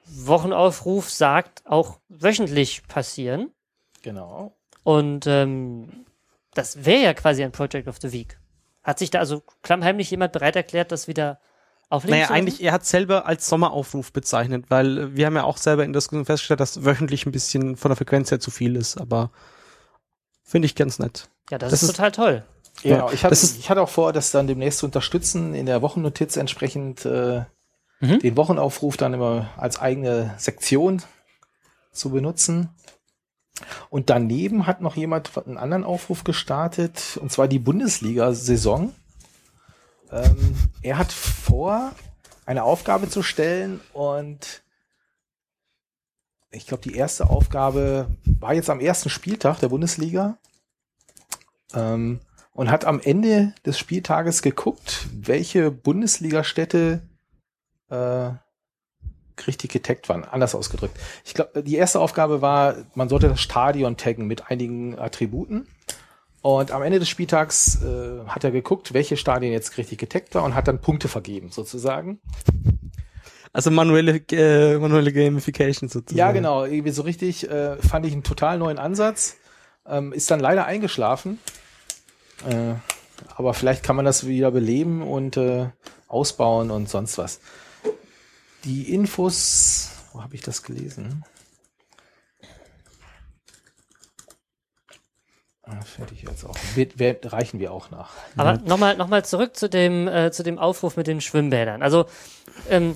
[0.08, 3.50] Wochenaufruf sagt, auch wöchentlich passieren.
[4.02, 4.58] Genau.
[4.84, 6.06] Und ähm,
[6.54, 8.38] das wäre ja quasi ein Project of the Week.
[8.86, 11.40] Hat sich da also klammheimlich jemand bereit erklärt, das wieder
[11.90, 12.42] auflegen Naja, zu lassen?
[12.42, 15.92] eigentlich, er hat selber als Sommeraufruf bezeichnet, weil äh, wir haben ja auch selber in
[15.92, 19.32] der Diskussion festgestellt, dass wöchentlich ein bisschen von der Frequenz her zu viel ist, aber
[20.44, 21.28] finde ich ganz nett.
[21.50, 22.44] Ja, das, das ist ist- total toll.
[22.84, 23.10] Genau.
[23.12, 27.06] Ich hatte, ich hatte auch vor, das dann demnächst zu unterstützen, in der Wochennotiz entsprechend
[27.06, 27.44] äh,
[28.02, 28.20] Mhm.
[28.20, 31.02] den Wochenaufruf dann immer als eigene Sektion
[31.94, 32.70] zu benutzen.
[33.90, 38.94] Und daneben hat noch jemand einen anderen Aufruf gestartet, und zwar die Bundesliga-Saison.
[40.12, 41.92] Ähm, er hat vor,
[42.46, 44.64] eine Aufgabe zu stellen und
[46.52, 48.08] ich glaube, die erste Aufgabe
[48.40, 50.38] war jetzt am ersten Spieltag der Bundesliga
[51.74, 52.20] ähm,
[52.54, 57.02] und hat am Ende des Spieltages geguckt, welche Bundesliga-Städte
[57.90, 58.30] äh,
[59.48, 60.24] richtig getaggt waren.
[60.24, 60.98] Anders ausgedrückt.
[61.24, 65.68] Ich glaube, die erste Aufgabe war, man sollte das Stadion taggen mit einigen Attributen.
[66.42, 70.44] Und am Ende des Spieltags äh, hat er geguckt, welche Stadien jetzt richtig getaggt war
[70.44, 72.20] und hat dann Punkte vergeben, sozusagen.
[73.52, 76.20] Also manuelle, äh, manuelle Gamification sozusagen.
[76.20, 79.38] Ja, genau, irgendwie so richtig, äh, fand ich einen total neuen Ansatz.
[79.88, 81.40] Ähm, ist dann leider eingeschlafen.
[82.48, 82.76] Äh,
[83.36, 85.70] aber vielleicht kann man das wieder beleben und äh,
[86.08, 87.40] ausbauen und sonst was.
[88.66, 91.24] Die Infos, wo habe ich das gelesen?
[95.62, 96.56] Ah, fertig jetzt auch.
[96.74, 98.14] Wird, wird, reichen wir auch nach.
[98.36, 101.84] Aber nochmal noch mal zurück zu dem, äh, zu dem Aufruf mit den Schwimmbädern.
[101.84, 102.06] Also
[102.70, 102.96] ähm,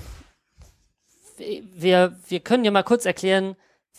[1.38, 3.56] wir, wir können ja mal kurz erklären,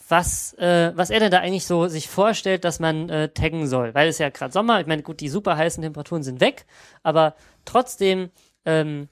[0.09, 3.95] was, äh, was er denn da eigentlich so sich vorstellt, dass man äh, taggen soll.
[3.95, 6.67] Weil es ja gerade Sommer, ich meine, gut, die super heißen Temperaturen sind weg,
[7.05, 8.31] aber trotzdem
[8.65, 9.09] ähm,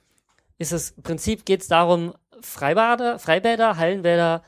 [0.58, 4.42] ist es im Prinzip geht es darum, Freibäder, Freibäder, Hallenbäder,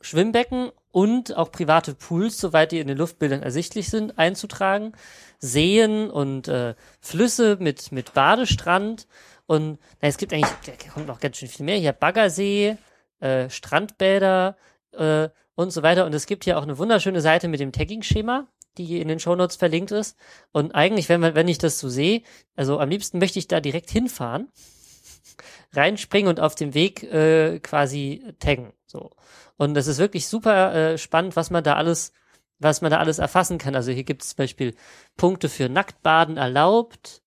[0.00, 4.92] Schwimmbecken und auch private Pools, soweit die in den Luftbildern ersichtlich sind, einzutragen.
[5.38, 9.06] Seen und äh, Flüsse mit, mit Badestrand.
[9.46, 11.76] Und na, es gibt eigentlich, da kommt noch ganz schön viel mehr.
[11.76, 12.76] Hier Baggersee,
[13.20, 14.56] äh, Strandbäder
[14.92, 16.06] äh, und so weiter.
[16.06, 18.46] Und es gibt hier auch eine wunderschöne Seite mit dem Tagging-Schema,
[18.78, 20.16] die in den Shownotes verlinkt ist.
[20.52, 22.22] Und eigentlich, wenn, wenn ich das so sehe,
[22.54, 24.48] also am liebsten möchte ich da direkt hinfahren,
[25.72, 28.72] reinspringen und auf dem Weg äh, quasi taggen.
[28.86, 29.10] So.
[29.56, 32.12] Und das ist wirklich super äh, spannend, was man da alles,
[32.58, 33.74] was man da alles erfassen kann.
[33.74, 34.74] Also hier gibt es zum Beispiel
[35.16, 37.22] Punkte für Nacktbaden erlaubt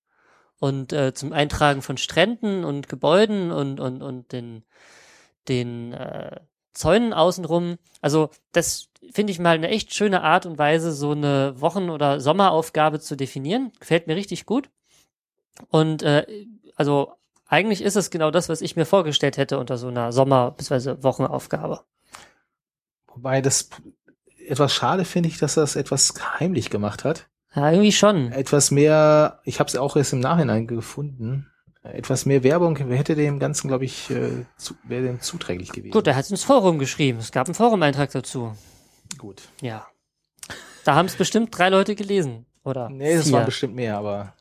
[0.58, 4.64] und äh, zum Eintragen von Stränden und Gebäuden und, und, und den,
[5.48, 6.40] den äh,
[6.72, 7.78] Zäunen außenrum.
[8.00, 12.20] Also das finde ich mal eine echt schöne Art und Weise, so eine Wochen- oder
[12.20, 13.72] Sommeraufgabe zu definieren.
[13.80, 14.70] Gefällt mir richtig gut.
[15.68, 16.26] Und äh,
[16.76, 17.12] also
[17.50, 21.02] eigentlich ist es genau das, was ich mir vorgestellt hätte unter so einer Sommer- bzw.
[21.02, 21.80] Wochenaufgabe.
[23.08, 23.68] Wobei das
[24.46, 27.28] etwas schade finde ich, dass er das etwas heimlich gemacht hat.
[27.54, 28.30] Ja, irgendwie schon.
[28.32, 31.50] Etwas mehr, ich habe es auch erst im Nachhinein gefunden,
[31.82, 35.90] etwas mehr Werbung hätte dem Ganzen, glaube ich, äh, zu, wäre dem zuträglich gewesen.
[35.92, 37.18] Gut, er hat es ins Forum geschrieben.
[37.18, 38.54] Es gab einen Forum-Eintrag dazu.
[39.18, 39.42] Gut.
[39.60, 39.86] Ja.
[40.84, 42.46] Da haben es bestimmt drei Leute gelesen.
[42.64, 43.32] Oder Nee, das vier.
[43.32, 44.34] waren bestimmt mehr, aber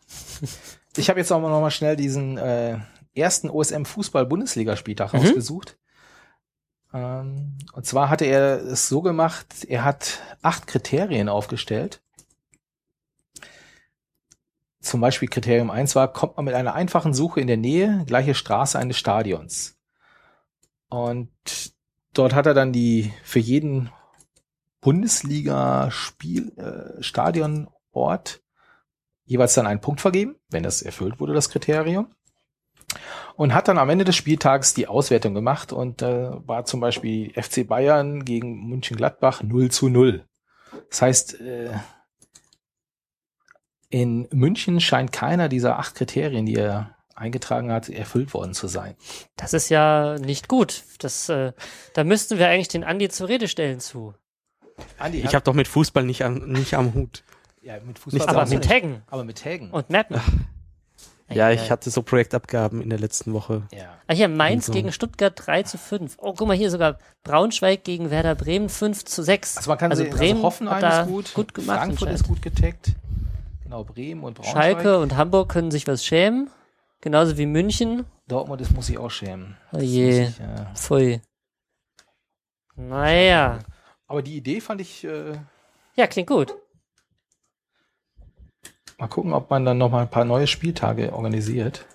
[0.97, 2.77] ich habe jetzt auch mal noch mal schnell diesen äh,
[3.19, 5.19] ersten OSM Fußball Bundesliga Spieltag Mhm.
[5.19, 5.77] rausgesucht.
[6.93, 12.01] Ähm, und zwar hatte er es so gemacht, er hat acht Kriterien aufgestellt.
[14.81, 18.33] Zum Beispiel Kriterium eins war, kommt man mit einer einfachen Suche in der Nähe, gleiche
[18.33, 19.75] Straße eines Stadions.
[20.87, 21.29] Und
[22.13, 23.91] dort hat er dann die für jeden
[24.81, 28.41] Bundesliga-Spiel, äh, Stadionort
[29.25, 32.15] jeweils dann einen Punkt vergeben, wenn das erfüllt wurde, das Kriterium.
[33.35, 37.31] Und hat dann am Ende des Spieltags die Auswertung gemacht und äh, war zum Beispiel
[37.41, 40.25] FC Bayern gegen München-Gladbach 0 zu 0.
[40.89, 41.71] Das heißt, äh,
[43.89, 48.95] in München scheint keiner dieser acht Kriterien, die er eingetragen hat, erfüllt worden zu sein.
[49.35, 50.83] Das ist ja nicht gut.
[50.99, 51.53] Das, äh,
[51.93, 54.13] da müssten wir eigentlich den Andi zur Rede stellen zu.
[54.97, 57.23] Andi, Ich habe doch mit Fußball nicht am, nicht am Hut.
[57.61, 58.69] ja, mit Fußball Nicht Aber mit nicht.
[58.69, 59.71] Taggen Aber mit Taggen.
[59.71, 60.19] und Mappen.
[61.31, 63.63] Ja, ich hatte so Projektabgaben in der letzten Woche.
[63.71, 63.95] ja.
[64.07, 64.73] Ah, hier Mainz so.
[64.73, 66.17] gegen Stuttgart 3 zu 5.
[66.17, 69.57] Oh, guck mal hier sogar Braunschweig gegen Werder Bremen 5 zu 6.
[69.57, 72.09] Also man kann also sehen, Bremen also Hoffenheim hat da ist gut, gut gemacht Frankfurt
[72.09, 72.93] ist gut getaggt.
[73.63, 74.63] Genau, Bremen und Braunschweig.
[74.81, 76.49] Schalke und Hamburg können sich was schämen.
[77.01, 78.05] Genauso wie München.
[78.27, 79.55] Dortmund, das muss ich auch schämen.
[79.71, 80.23] Oh Das je.
[80.23, 80.71] Ich, ja.
[80.73, 81.21] Pfui.
[82.75, 83.59] Naja.
[84.07, 85.33] Aber die Idee fand ich, äh,
[85.95, 86.55] Ja, klingt gut.
[88.99, 91.85] Mal gucken, ob man dann noch mal ein paar neue Spieltage organisiert.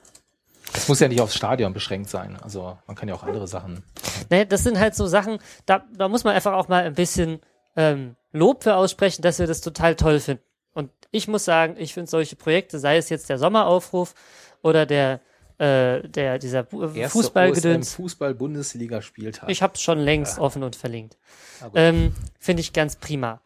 [0.73, 2.37] Es muss ja nicht aufs Stadion beschränkt sein.
[2.43, 3.85] Also man kann ja auch andere Sachen.
[4.31, 7.41] Ne, das sind halt so Sachen, da, da muss man einfach auch mal ein bisschen
[7.77, 10.43] ähm, Lob für aussprechen, dass wir das total toll finden.
[10.73, 14.15] Und ich muss sagen, ich finde solche Projekte, sei es jetzt der Sommeraufruf
[14.63, 15.21] oder der,
[15.59, 19.49] äh, der dieser Fußballgedöns, Fußball-Bundesliga-Spieltag.
[19.49, 21.17] ich habe schon längst offen und verlinkt.
[21.75, 23.41] Ähm, finde ich ganz prima.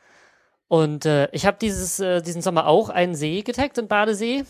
[0.69, 4.45] Und äh, ich habe dieses äh, diesen Sommer auch einen See getaggt, einen Badesee,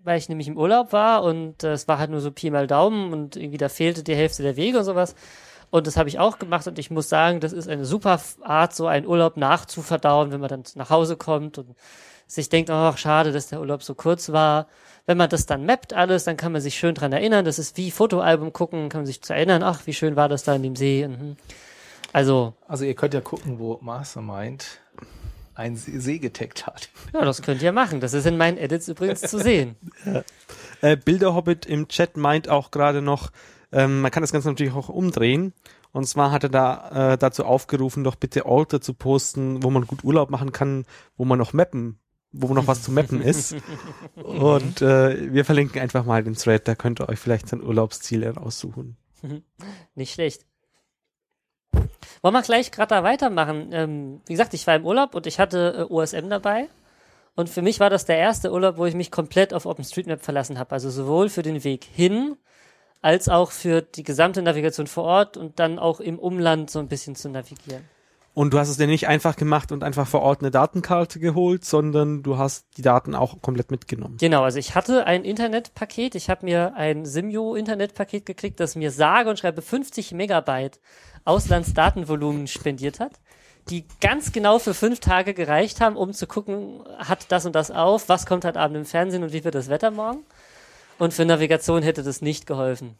[0.00, 2.66] weil ich nämlich im Urlaub war und äh, es war halt nur so Pi mal
[2.66, 5.14] Daumen und irgendwie da fehlte die Hälfte der Wege und sowas.
[5.70, 8.74] Und das habe ich auch gemacht und ich muss sagen, das ist eine super Art,
[8.74, 11.74] so einen Urlaub nachzuverdauen, wenn man dann nach Hause kommt und
[12.26, 14.66] sich denkt, ach, schade, dass der Urlaub so kurz war.
[15.06, 17.46] Wenn man das dann mappt alles, dann kann man sich schön dran erinnern.
[17.46, 20.44] Das ist wie Fotoalbum gucken, kann man sich zu erinnern, ach, wie schön war das
[20.44, 21.08] da in dem See.
[21.08, 21.36] Mhm.
[22.12, 24.81] Also, Also ihr könnt ja gucken, wo Mastermind
[25.62, 26.90] ein See getaggt hat.
[27.14, 28.00] ja, das könnt ihr machen.
[28.00, 29.76] Das ist in meinen Edits übrigens zu sehen.
[30.80, 33.30] Äh, Bilderhobbit im Chat meint auch gerade noch,
[33.70, 35.52] ähm, man kann das Ganze natürlich auch umdrehen.
[35.92, 39.86] Und zwar hat er da äh, dazu aufgerufen, doch bitte Orte zu posten, wo man
[39.86, 40.84] gut Urlaub machen kann,
[41.16, 41.98] wo man noch mappen,
[42.32, 43.54] wo noch was zu mappen ist.
[44.16, 48.26] Und äh, wir verlinken einfach mal den Thread, da könnt ihr euch vielleicht sein Urlaubsziel
[48.26, 48.96] raussuchen.
[49.94, 50.46] Nicht schlecht.
[52.22, 53.70] Wollen wir gleich gerade da weitermachen?
[53.72, 56.68] Ähm, wie gesagt, ich war im Urlaub und ich hatte äh, OSM dabei.
[57.34, 60.58] Und für mich war das der erste Urlaub, wo ich mich komplett auf OpenStreetMap verlassen
[60.58, 60.72] habe.
[60.72, 62.36] Also sowohl für den Weg hin,
[63.00, 66.88] als auch für die gesamte Navigation vor Ort und dann auch im Umland so ein
[66.88, 67.84] bisschen zu navigieren.
[68.34, 71.66] Und du hast es dir nicht einfach gemacht und einfach vor Ort eine Datenkarte geholt,
[71.66, 74.16] sondern du hast die Daten auch komplett mitgenommen.
[74.18, 79.28] Genau, also ich hatte ein Internetpaket, ich habe mir ein Simio-Internetpaket gekriegt, das mir sage
[79.28, 80.80] und schreibe 50 Megabyte
[81.24, 83.20] Auslandsdatenvolumen spendiert hat,
[83.68, 87.70] die ganz genau für fünf Tage gereicht haben, um zu gucken, hat das und das
[87.70, 90.24] auf, was kommt heute Abend im Fernsehen und wie wird das Wetter morgen.
[90.98, 92.96] Und für Navigation hätte das nicht geholfen.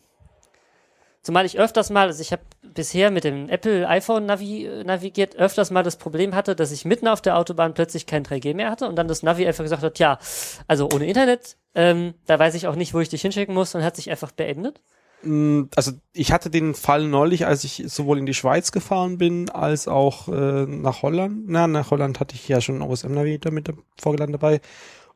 [1.22, 2.42] Zumal ich öfters mal, also ich habe
[2.74, 7.06] bisher mit dem Apple iPhone navi navigiert, öfters mal das Problem hatte, dass ich mitten
[7.06, 9.98] auf der Autobahn plötzlich kein 3G mehr hatte und dann das Navi einfach gesagt hat,
[10.00, 10.18] ja,
[10.66, 13.84] also ohne Internet, ähm, da weiß ich auch nicht, wo ich dich hinschicken muss und
[13.84, 14.80] hat sich einfach beendet.
[15.22, 19.48] Mm, Also ich hatte den Fall neulich, als ich sowohl in die Schweiz gefahren bin,
[19.48, 21.44] als auch äh, nach Holland.
[21.46, 24.60] Na, nach Holland hatte ich ja schon OSM-Navi damit vorgeladen dabei.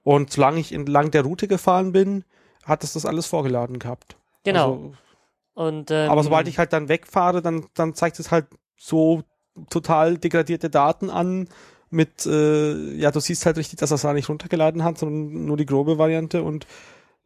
[0.05, 2.25] Und solange ich entlang der Route gefahren bin,
[2.65, 4.17] hat es das alles vorgeladen gehabt.
[4.45, 4.73] Genau.
[4.73, 4.93] Also,
[5.57, 8.45] Und, ähm, aber sobald ich halt dann wegfahre, dann, dann zeigt es halt
[8.77, 9.23] so
[9.71, 11.49] total degradierte Daten an
[11.89, 15.47] mit, äh, ja, du siehst halt richtig, dass er es da nicht runtergeladen hat, sondern
[15.47, 16.43] nur die grobe Variante.
[16.43, 16.67] Und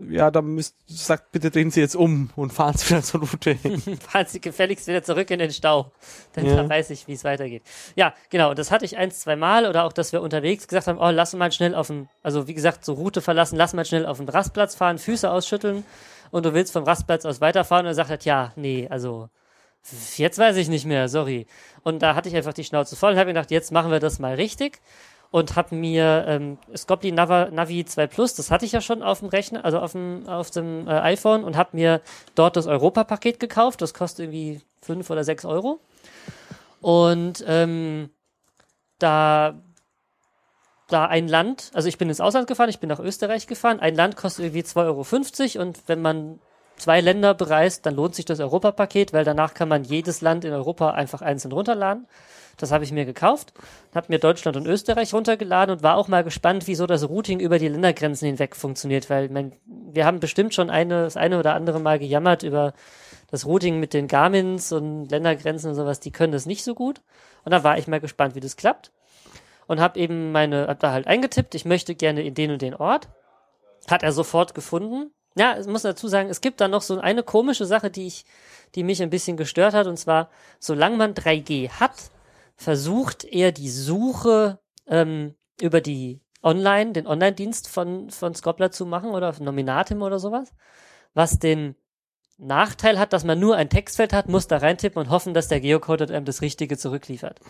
[0.08, 3.52] ja, dann müsst, sagt, bitte drehen Sie jetzt um und fahren Sie wieder zur Route
[3.52, 3.80] hin.
[4.08, 5.92] fahren Sie gefälligst wieder zurück in den Stau.
[6.32, 6.68] Dann Ja.
[6.68, 7.62] weiß ich, wie es weitergeht.
[7.96, 8.54] Ja, genau.
[8.54, 11.34] Das hatte ich ein, zwei Mal oder auch, dass wir unterwegs gesagt haben, oh, lass
[11.34, 14.28] mal schnell auf dem, also wie gesagt, so Route verlassen, lass mal schnell auf den
[14.28, 15.84] Rastplatz fahren, Füße ausschütteln
[16.30, 19.28] und du willst vom Rastplatz aus weiterfahren und er sagt halt, ja, nee, also
[20.16, 21.46] jetzt weiß ich nicht mehr, sorry.
[21.82, 24.18] Und da hatte ich einfach die Schnauze voll und habe gedacht, jetzt machen wir das
[24.18, 24.80] mal richtig
[25.30, 29.20] und habe mir ähm, Scopely Navi, Navi 2 Plus, das hatte ich ja schon auf
[29.20, 32.00] dem Rechner, also auf dem, auf dem äh, iPhone und habe mir
[32.34, 33.80] dort das Europa-Paket gekauft.
[33.80, 35.80] Das kostet irgendwie fünf oder sechs Euro.
[36.80, 38.10] Und ähm,
[38.98, 39.54] da
[40.88, 43.94] da ein Land, also ich bin ins Ausland gefahren, ich bin nach Österreich gefahren, ein
[43.94, 46.40] Land kostet irgendwie 2,50 Euro und wenn man
[46.76, 50.52] zwei Länder bereist, dann lohnt sich das Europapaket, weil danach kann man jedes Land in
[50.52, 52.06] Europa einfach einzeln runterladen.
[52.56, 53.54] Das habe ich mir gekauft,
[53.94, 57.58] habe mir Deutschland und Österreich runtergeladen und war auch mal gespannt, wieso das Routing über
[57.58, 61.80] die Ländergrenzen hinweg funktioniert, weil man, wir haben bestimmt schon eine, das eine oder andere
[61.80, 62.74] Mal gejammert über
[63.30, 67.00] das Routing mit den Garmins und Ländergrenzen und sowas, die können das nicht so gut.
[67.44, 68.92] Und da war ich mal gespannt, wie das klappt.
[69.66, 72.74] Und habe eben meine, hab da halt eingetippt, ich möchte gerne in den und den
[72.74, 73.08] Ort.
[73.88, 75.12] Hat er sofort gefunden.
[75.36, 78.24] Ja, ich muss dazu sagen, es gibt da noch so eine komische Sache, die ich,
[78.74, 79.86] die mich ein bisschen gestört hat.
[79.86, 80.28] Und zwar,
[80.58, 82.10] solange man 3G hat,
[82.60, 89.12] versucht er die Suche ähm, über die Online, den Online-Dienst von, von Scopler zu machen
[89.12, 90.52] oder Nominatim oder sowas,
[91.14, 91.74] was den
[92.36, 95.60] Nachteil hat, dass man nur ein Textfeld hat, muss da reintippen und hoffen, dass der
[95.60, 97.40] Geocode einem das Richtige zurückliefert.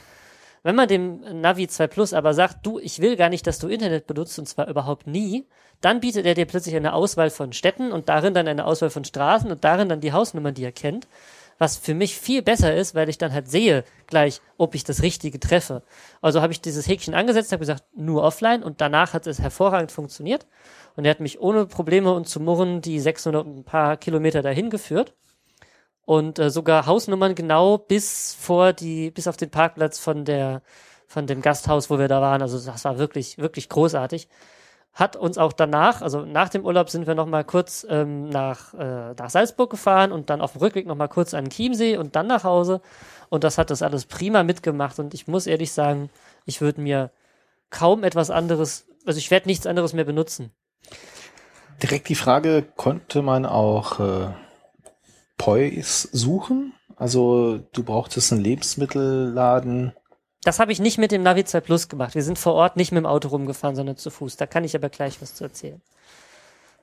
[0.63, 3.67] Wenn man dem Navi 2 Plus aber sagt, du, ich will gar nicht, dass du
[3.67, 5.49] Internet benutzt und zwar überhaupt nie,
[5.81, 9.05] dann bietet er dir plötzlich eine Auswahl von Städten und darin dann eine Auswahl von
[9.05, 11.09] Straßen und darin dann die Hausnummern, die er kennt
[11.61, 15.03] was für mich viel besser ist, weil ich dann halt sehe gleich, ob ich das
[15.03, 15.83] Richtige treffe.
[16.23, 19.93] Also habe ich dieses Häkchen angesetzt, habe gesagt, nur offline und danach hat es hervorragend
[19.93, 20.47] funktioniert
[20.97, 24.41] und er hat mich ohne Probleme und zu murren die 600 und ein paar Kilometer
[24.41, 25.15] dahin geführt
[26.07, 30.63] und äh, sogar Hausnummern genau bis vor die, bis auf den Parkplatz von der,
[31.07, 32.41] von dem Gasthaus, wo wir da waren.
[32.41, 34.29] Also das war wirklich, wirklich großartig
[34.93, 38.75] hat uns auch danach, also nach dem Urlaub sind wir noch mal kurz ähm, nach,
[38.75, 42.17] äh, nach Salzburg gefahren und dann auf dem Rückweg noch mal kurz an Chiemsee und
[42.17, 42.81] dann nach Hause.
[43.29, 44.99] Und das hat das alles prima mitgemacht.
[44.99, 46.11] Und ich muss ehrlich sagen,
[46.45, 47.11] ich würde mir
[47.71, 50.51] kaum etwas anderes, also ich werde nichts anderes mehr benutzen.
[51.83, 54.29] Direkt die Frage, konnte man auch äh,
[55.39, 56.75] Pois suchen?
[56.97, 59.95] Also du brauchtest einen Lebensmittelladen
[60.43, 62.15] das habe ich nicht mit dem Navi 2 Plus gemacht.
[62.15, 64.37] Wir sind vor Ort nicht mit dem Auto rumgefahren, sondern zu Fuß.
[64.37, 65.81] Da kann ich aber gleich was zu erzählen.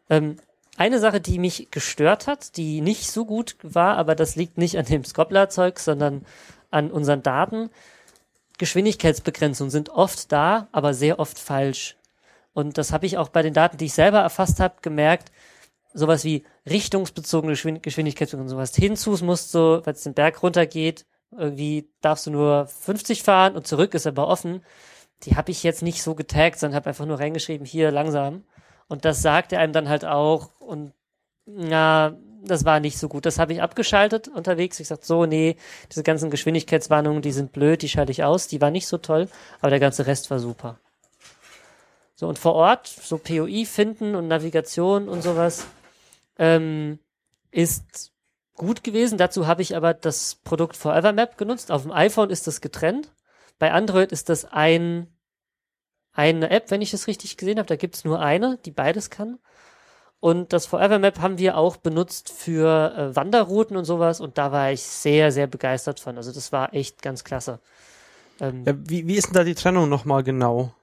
[0.10, 0.38] Ähm,
[0.78, 4.78] eine Sache, die mich gestört hat, die nicht so gut war, aber das liegt nicht
[4.78, 6.24] an dem Scopler-Zeug, sondern
[6.70, 7.72] an unseren Daten.
[8.60, 11.98] Geschwindigkeitsbegrenzungen sind oft da, aber sehr oft falsch.
[12.54, 15.32] Und das habe ich auch bei den Daten, die ich selber erfasst habe, gemerkt.
[15.94, 22.28] Sowas wie richtungsbezogene Geschwindigkeitsbegrenzung, sowas hinzu musst so, weil es den Berg runtergeht, irgendwie darfst
[22.28, 24.64] du nur 50 fahren und zurück ist aber offen.
[25.24, 28.44] Die habe ich jetzt nicht so getaggt, sondern habe einfach nur reingeschrieben, hier langsam.
[28.88, 30.52] Und das sagt er einem dann halt auch.
[30.60, 30.94] Und
[31.46, 33.26] ja, das war nicht so gut.
[33.26, 34.80] Das habe ich abgeschaltet unterwegs.
[34.80, 35.58] Ich sagte so, nee,
[35.92, 38.48] diese ganzen Geschwindigkeitswarnungen, die sind blöd, die schalte ich aus.
[38.48, 39.28] Die war nicht so toll,
[39.60, 40.80] aber der ganze Rest war super.
[42.16, 45.68] So, und vor Ort, so POI finden und Navigation und sowas,
[46.40, 47.00] ähm,
[47.52, 48.12] ist
[48.58, 49.18] gut gewesen.
[49.18, 51.72] Dazu habe ich aber das Produkt Forever Map genutzt.
[51.72, 53.14] Auf dem iPhone ist das getrennt.
[53.60, 55.08] Bei Android ist das ein,
[56.12, 57.68] eine App, wenn ich es richtig gesehen habe.
[57.68, 59.40] Da gibt es nur eine, die beides kann.
[60.20, 64.20] Und das Forever Map haben wir auch benutzt für äh, Wanderrouten und sowas.
[64.20, 66.18] Und da war ich sehr, sehr begeistert von.
[66.18, 67.60] Also das war echt ganz klasse.
[68.40, 70.74] Ähm, ja, wie, wie ist denn da die Trennung nochmal genau?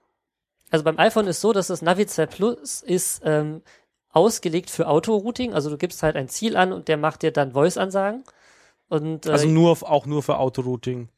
[0.70, 3.62] Also beim iPhone ist so, dass das Navi 2 Plus ist ähm,
[4.14, 5.52] ausgelegt für Autorouting.
[5.52, 8.24] Also du gibst halt ein Ziel an und der macht dir dann Voice-Ansagen.
[8.88, 11.08] Und, äh, also nur auch nur für Autorouting.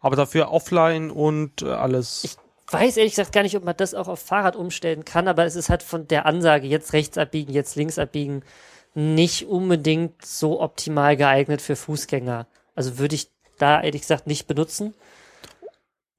[0.00, 2.24] Aber dafür offline und äh, alles.
[2.24, 2.36] Ich
[2.72, 5.56] weiß ehrlich gesagt gar nicht, ob man das auch auf Fahrrad umstellen kann, aber es
[5.56, 8.42] ist halt von der Ansage, jetzt rechts abbiegen, jetzt links abbiegen,
[8.94, 12.46] nicht unbedingt so optimal geeignet für Fußgänger.
[12.74, 14.94] Also würde ich da ehrlich gesagt nicht benutzen.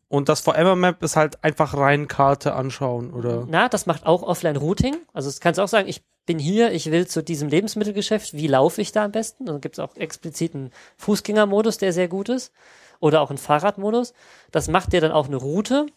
[0.07, 3.45] Und das Forever Map ist halt einfach rein Karte anschauen, oder?
[3.49, 4.95] Na, das macht auch Offline Routing.
[5.11, 8.47] Also das kannst du auch sagen, ich bin hier, ich will zu diesem Lebensmittelgeschäft, wie
[8.47, 9.45] laufe ich da am besten?
[9.45, 12.53] Dann gibt es auch expliziten Fußgängermodus, der sehr gut ist.
[12.99, 14.13] Oder auch einen Fahrradmodus.
[14.51, 15.87] Das macht dir dann auch eine Route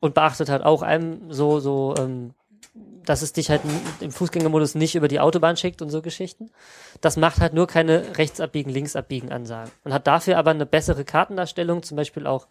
[0.00, 2.32] und beachtet halt auch einem so, so, ähm,
[3.04, 3.60] dass es dich halt
[4.00, 6.50] im Fußgängermodus nicht über die Autobahn schickt und so Geschichten.
[7.00, 9.70] Das macht halt nur keine Rechtsabbiegen, Linksabbiegen Ansagen.
[9.84, 12.48] Und hat dafür aber eine bessere Kartendarstellung, zum Beispiel auch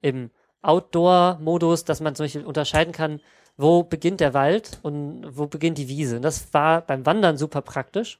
[0.00, 0.30] im
[0.62, 3.20] Outdoor-Modus, dass man zum Beispiel unterscheiden kann,
[3.56, 6.16] wo beginnt der Wald und wo beginnt die Wiese.
[6.16, 8.18] Und das war beim Wandern super praktisch,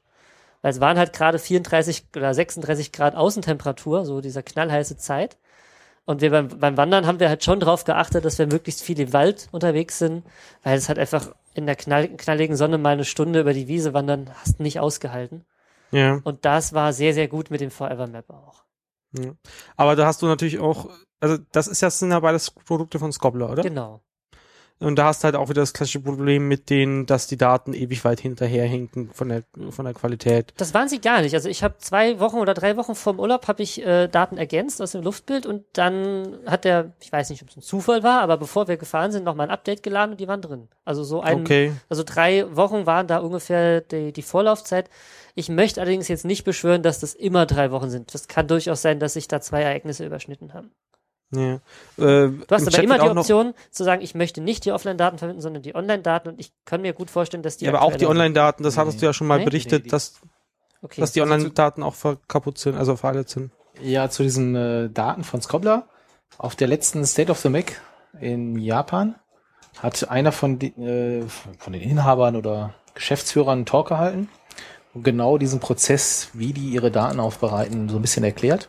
[0.63, 5.39] weil es waren halt gerade 34 oder 36 Grad Außentemperatur, so dieser knallheiße Zeit.
[6.05, 8.99] Und wir beim, beim Wandern haben wir halt schon darauf geachtet, dass wir möglichst viel
[8.99, 10.25] im Wald unterwegs sind,
[10.63, 13.95] weil es halt einfach in der knall, knalligen Sonne mal eine Stunde über die Wiese
[13.95, 15.45] wandern, hast nicht ausgehalten.
[15.91, 16.21] Ja.
[16.25, 18.65] Und das war sehr, sehr gut mit dem Forever Map auch.
[19.13, 19.33] Ja.
[19.77, 20.91] Aber da hast du natürlich auch,
[21.21, 23.63] also das ist ja, sind ja beides Produkte von Scobler, oder?
[23.63, 24.01] Genau.
[24.83, 27.75] Und da hast du halt auch wieder das klassische Problem mit denen, dass die Daten
[27.75, 30.55] ewig weit hinterherhinken von der von der Qualität.
[30.57, 31.35] Das waren sie gar nicht.
[31.35, 34.81] Also ich habe zwei Wochen oder drei Wochen vorm Urlaub habe ich äh, Daten ergänzt
[34.81, 38.23] aus dem Luftbild und dann hat der, ich weiß nicht, ob es ein Zufall war,
[38.23, 40.69] aber bevor wir gefahren sind, noch mal ein Update geladen und die waren drin.
[40.87, 41.73] Also so ein, okay.
[41.91, 44.89] also drei Wochen waren da ungefähr die, die Vorlaufzeit.
[45.35, 48.15] Ich möchte allerdings jetzt nicht beschwören, dass das immer drei Wochen sind.
[48.15, 50.71] Das kann durchaus sein, dass sich da zwei Ereignisse überschnitten haben.
[51.33, 51.55] Ja.
[51.55, 51.61] Äh,
[51.97, 55.41] du hast aber Chat immer die Option zu sagen, ich möchte nicht die Offline-Daten verwenden,
[55.41, 57.67] sondern die Online-Daten und ich kann mir gut vorstellen, dass die.
[57.67, 59.45] Ja, aber auch die Online-Daten, das hattest du ja schon mal nee.
[59.45, 60.21] berichtet, dass.
[60.83, 61.03] Okay.
[61.03, 61.95] dass die Online-Daten auch
[62.27, 63.51] kaputt sind, also veraltet sind.
[63.83, 65.89] Ja, zu diesen äh, Daten von Scobler.
[66.39, 67.81] Auf der letzten State of the Mac
[68.19, 69.15] in Japan
[69.79, 71.25] hat einer von, die, äh,
[71.59, 74.29] von den Inhabern oder Geschäftsführern einen Talk gehalten
[74.95, 78.69] und genau diesen Prozess, wie die ihre Daten aufbereiten, so ein bisschen erklärt.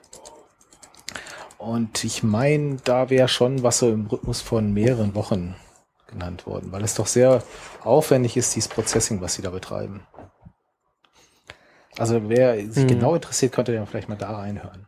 [1.61, 5.55] Und ich meine, da wäre schon was so im Rhythmus von mehreren Wochen
[6.07, 7.43] genannt worden, weil es doch sehr
[7.83, 10.01] aufwendig ist, dieses Processing, was sie da betreiben.
[11.97, 12.87] Also wer sich Mhm.
[12.87, 14.87] genau interessiert, könnte ja vielleicht mal da reinhören.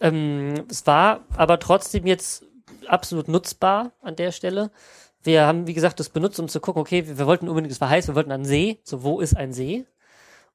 [0.00, 2.44] Ähm, es war aber trotzdem jetzt
[2.86, 4.70] absolut nutzbar an der Stelle.
[5.22, 7.80] Wir haben, wie gesagt, das benutzt, um zu gucken, okay, wir, wir wollten unbedingt, es
[7.82, 8.80] war heiß, wir wollten einen See.
[8.84, 9.84] So, wo ist ein See?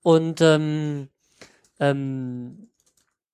[0.02, 1.10] Und ähm,
[1.80, 2.69] ähm,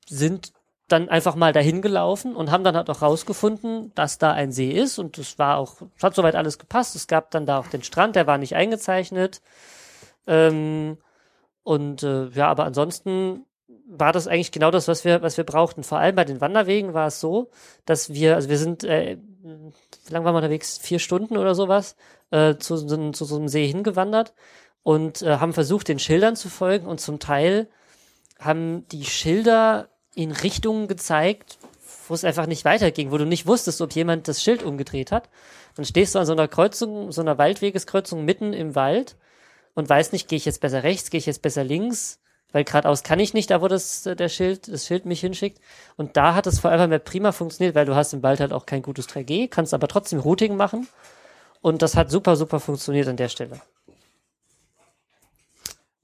[0.08, 0.52] sind
[0.92, 4.72] dann einfach mal dahin gelaufen und haben dann halt auch rausgefunden, dass da ein See
[4.72, 6.96] ist und es war auch, es hat soweit alles gepasst.
[6.96, 9.42] Es gab dann da auch den Strand, der war nicht eingezeichnet.
[10.28, 10.98] Ähm,
[11.64, 13.46] und äh, ja, aber ansonsten
[13.88, 15.84] war das eigentlich genau das, was wir, was wir brauchten.
[15.84, 17.50] Vor allem bei den Wanderwegen war es so,
[17.86, 20.78] dass wir, also wir sind, äh, wie lange waren wir unterwegs?
[20.78, 21.96] Vier Stunden oder sowas,
[22.32, 24.34] äh, zu, so einem- zu so einem See hingewandert
[24.84, 27.68] und äh, haben versucht, den Schildern zu folgen und zum Teil
[28.40, 29.90] haben die Schilder
[30.20, 31.58] in Richtungen gezeigt,
[32.10, 35.30] wo es einfach nicht weiterging, wo du nicht wusstest, ob jemand das Schild umgedreht hat.
[35.76, 39.16] Dann stehst du an so einer Kreuzung, so einer Waldwegeskreuzung mitten im Wald
[39.76, 42.20] und weißt nicht, gehe ich jetzt besser rechts, gehe ich jetzt besser links,
[42.52, 45.62] weil geradeaus kann ich nicht, da wo das der Schild, das Schild mich hinschickt.
[45.96, 48.52] Und da hat es vor allem mehr prima funktioniert, weil du hast im Wald halt
[48.52, 50.88] auch kein gutes 3G, kannst aber trotzdem Routing machen.
[51.62, 53.62] Und das hat super, super funktioniert an der Stelle.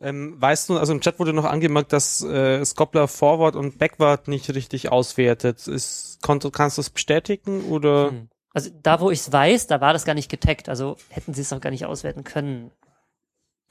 [0.06, 4.28] Ähm, weißt du, also im Chat wurde noch angemerkt, dass äh, Scopler Forward und Backward
[4.28, 5.68] nicht richtig auswertet.
[5.68, 8.12] Ist, konnt, kannst du das bestätigen oder?
[8.12, 8.30] Hm.
[8.54, 10.70] Also da, wo ich es weiß, da war das gar nicht getaggt.
[10.70, 12.70] Also hätten sie es auch gar nicht auswerten können.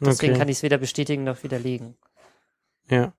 [0.01, 0.39] Deswegen Okay.
[0.41, 1.97] kann ich es weder bestätigen noch widerlegen.
[2.91, 3.13] Ja.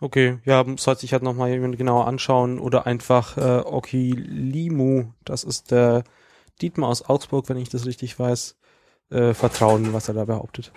[0.00, 5.70] Okay, ja, sollte sich halt nochmal jemand genauer anschauen oder einfach äh, Okilimu, das ist
[5.70, 6.04] der
[6.62, 8.56] Dietmar aus Augsburg, wenn ich das richtig weiß,
[9.10, 10.72] äh, vertrauen, was er da behauptet.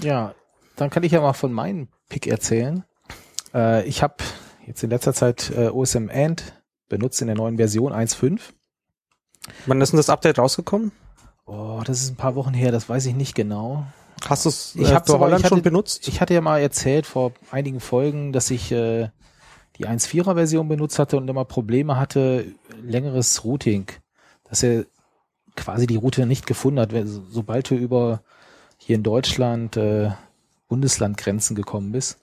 [0.00, 0.34] Ja,
[0.76, 2.84] dann kann ich ja mal von meinem Pick erzählen.
[3.54, 4.16] Äh, ich habe
[4.66, 8.40] jetzt in letzter Zeit äh, OSM Ant benutzt in der neuen Version 1.5.
[9.66, 10.92] Wann ist denn das Update rausgekommen?
[11.46, 13.84] Oh, das ist ein paar Wochen her, das weiß ich nicht genau.
[14.28, 16.06] Hast du es Ich äh, hab's für Holland schon benutzt?
[16.06, 19.08] Ich hatte ja mal erzählt vor einigen Folgen, dass ich äh,
[19.78, 22.46] die 1.4er Version benutzt hatte und immer Probleme hatte,
[22.80, 23.86] längeres Routing,
[24.44, 24.86] dass er
[25.56, 26.90] quasi die Route nicht gefunden hat,
[27.30, 28.22] sobald du über
[28.84, 30.10] hier in Deutschland äh,
[30.68, 32.18] Bundeslandgrenzen gekommen bist.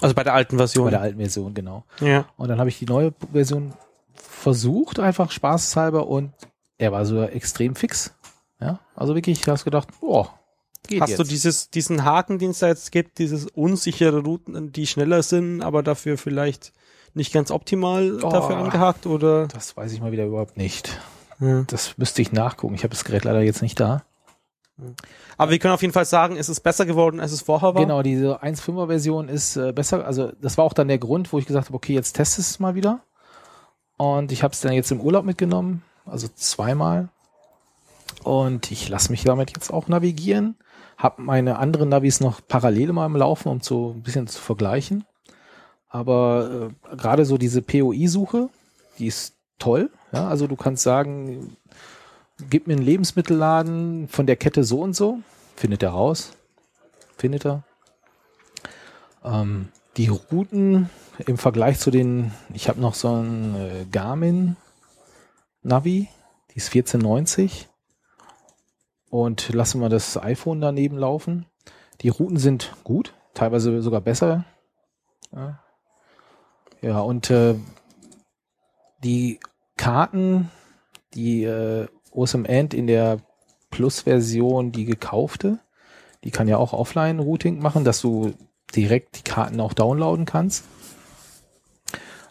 [0.00, 0.84] also bei der alten Version.
[0.86, 1.84] Bei der alten Version, genau.
[2.00, 2.26] ja.
[2.36, 3.72] Und dann habe ich die neue Version
[4.14, 6.32] versucht, einfach spaßhalber und
[6.78, 8.14] er war so extrem fix.
[8.60, 10.34] Ja, also wirklich, du hast gedacht, boah,
[10.86, 11.18] geht Hast jetzt.
[11.18, 15.62] du dieses, diesen Haken, den es da jetzt gibt, dieses unsichere Routen, die schneller sind,
[15.62, 16.72] aber dafür vielleicht
[17.14, 18.28] nicht ganz optimal Oh.
[18.30, 19.48] dafür angehakt oder?
[19.48, 20.98] das weiß ich mal wieder überhaupt nicht.
[21.40, 21.62] Ja.
[21.68, 22.74] Das müsste ich nachgucken.
[22.74, 24.02] Ich habe das Gerät leider jetzt nicht da.
[25.36, 27.82] Aber wir können auf jeden Fall sagen, es ist besser geworden, als es vorher war.
[27.82, 30.04] Genau, diese 1.5er Version ist äh, besser.
[30.04, 32.58] Also das war auch dann der Grund, wo ich gesagt habe, okay, jetzt teste es
[32.60, 33.00] mal wieder.
[33.96, 37.08] Und ich habe es dann jetzt im Urlaub mitgenommen, also zweimal.
[38.22, 40.56] Und ich lasse mich damit jetzt auch navigieren.
[40.96, 45.04] Hab meine anderen Navis noch parallel mal im Laufen, um so ein bisschen zu vergleichen.
[45.88, 48.48] Aber äh, gerade so diese POI-Suche,
[48.98, 49.90] die ist toll.
[50.12, 51.56] Ja, also du kannst sagen,
[52.50, 55.20] gib mir einen Lebensmittelladen von der Kette so und so,
[55.56, 56.32] findet er raus,
[57.16, 57.64] findet er.
[59.24, 60.88] Ähm, die Routen
[61.26, 64.56] im Vergleich zu den, ich habe noch so ein äh, Garmin
[65.62, 66.08] Navi,
[66.50, 67.68] die ist 1490
[69.10, 71.46] und lassen wir das iPhone daneben laufen.
[72.00, 74.44] Die Routen sind gut, teilweise sogar besser.
[75.32, 75.58] Ja,
[76.80, 77.56] ja und äh,
[79.02, 79.40] die
[79.76, 80.50] Karten,
[81.14, 81.88] die äh,
[82.18, 83.18] Awesome End in der
[83.70, 85.58] Plus-Version, die gekaufte,
[86.24, 88.34] die kann ja auch Offline-Routing machen, dass du
[88.74, 90.64] direkt die Karten auch downloaden kannst.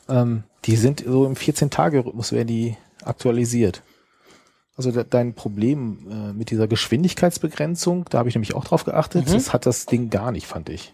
[0.10, 3.82] Ähm, die sind so im 14-Tage-Rhythmus, werden die aktualisiert.
[4.76, 9.28] Also de dein Problem äh, mit dieser Geschwindigkeitsbegrenzung, da habe ich nämlich auch drauf geachtet,
[9.28, 9.34] Mhm.
[9.34, 10.94] das hat das Ding gar nicht, fand ich.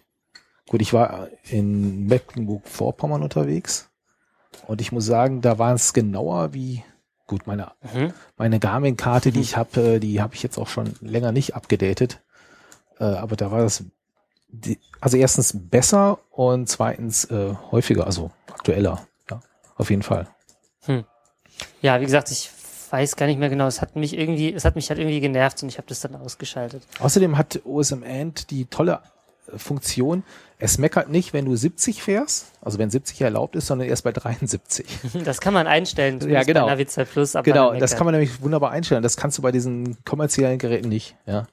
[0.69, 3.89] Gut, ich war in Mecklenburg-Vorpommern unterwegs
[4.67, 6.83] und ich muss sagen, da war es genauer wie,
[7.27, 8.13] gut, meine Mhm.
[8.37, 12.21] meine Garmin-Karte, die ich habe, die habe ich jetzt auch schon länger nicht abgedatet.
[12.99, 13.83] Äh, aber da war das,
[15.01, 19.07] also erstens besser und zweitens äh, häufiger, also aktueller.
[19.29, 19.41] Ja,
[19.75, 20.27] auf jeden Fall.
[21.81, 22.49] Ja, wie gesagt, ich
[22.89, 23.67] weiß gar nicht mehr genau.
[23.67, 26.15] Es hat mich irgendwie, es hat mich halt irgendwie genervt und ich habe das dann
[26.15, 26.83] ausgeschaltet.
[26.99, 29.01] Außerdem hat OSM Ant die tolle
[29.57, 30.23] Funktion,
[30.59, 34.11] es meckert nicht, wenn du 70 fährst, also wenn 70 erlaubt ist, sondern erst bei
[34.11, 34.85] 73.
[35.25, 36.19] Das kann man einstellen.
[36.29, 36.65] Ja, genau.
[36.65, 39.03] Bei Naviza Plus, Genau, das kann man nämlich wunderbar einstellen.
[39.03, 41.15] Das kannst du bei diesen kommerziellen Geräten nicht.
[41.25, 41.47] Ja.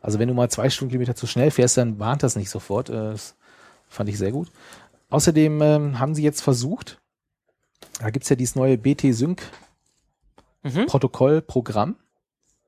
[0.00, 2.88] Also wenn du mal zwei Stundenkilometer zu schnell fährst, dann warnt das nicht sofort.
[2.90, 3.34] Äh, Das
[3.88, 4.50] fand ich sehr gut.
[5.10, 6.98] Außerdem ähm, haben sie jetzt versucht,
[8.00, 8.82] da gibt's ja dieses neue Mhm.
[10.64, 11.96] BT-Sync-Protokoll-Programm.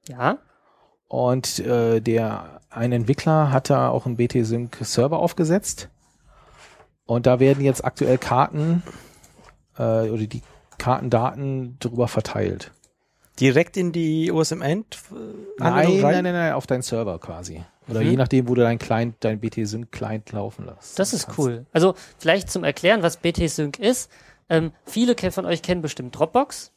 [0.08, 0.38] Ja.
[1.08, 5.88] Und äh, der ein Entwickler hat da auch einen BT-Sync-Server aufgesetzt.
[7.06, 8.82] Und da werden jetzt aktuell Karten
[9.78, 10.42] äh, oder die
[10.78, 12.70] Kartendaten drüber verteilt.
[13.40, 14.98] Direkt in die OSM-End?
[15.58, 17.62] Nein, nein, nein, nein, auf deinen Server quasi.
[17.88, 18.06] Oder Mhm.
[18.10, 20.98] je nachdem, wo du dein Client, dein BT-Sync-Client laufen lässt.
[20.98, 21.66] Das ist Kannst- cool.
[21.72, 24.10] Also vielleicht zum Erklären, was BT Sync ist.
[24.48, 26.70] Ähm, viele von euch kennen bestimmt Dropbox.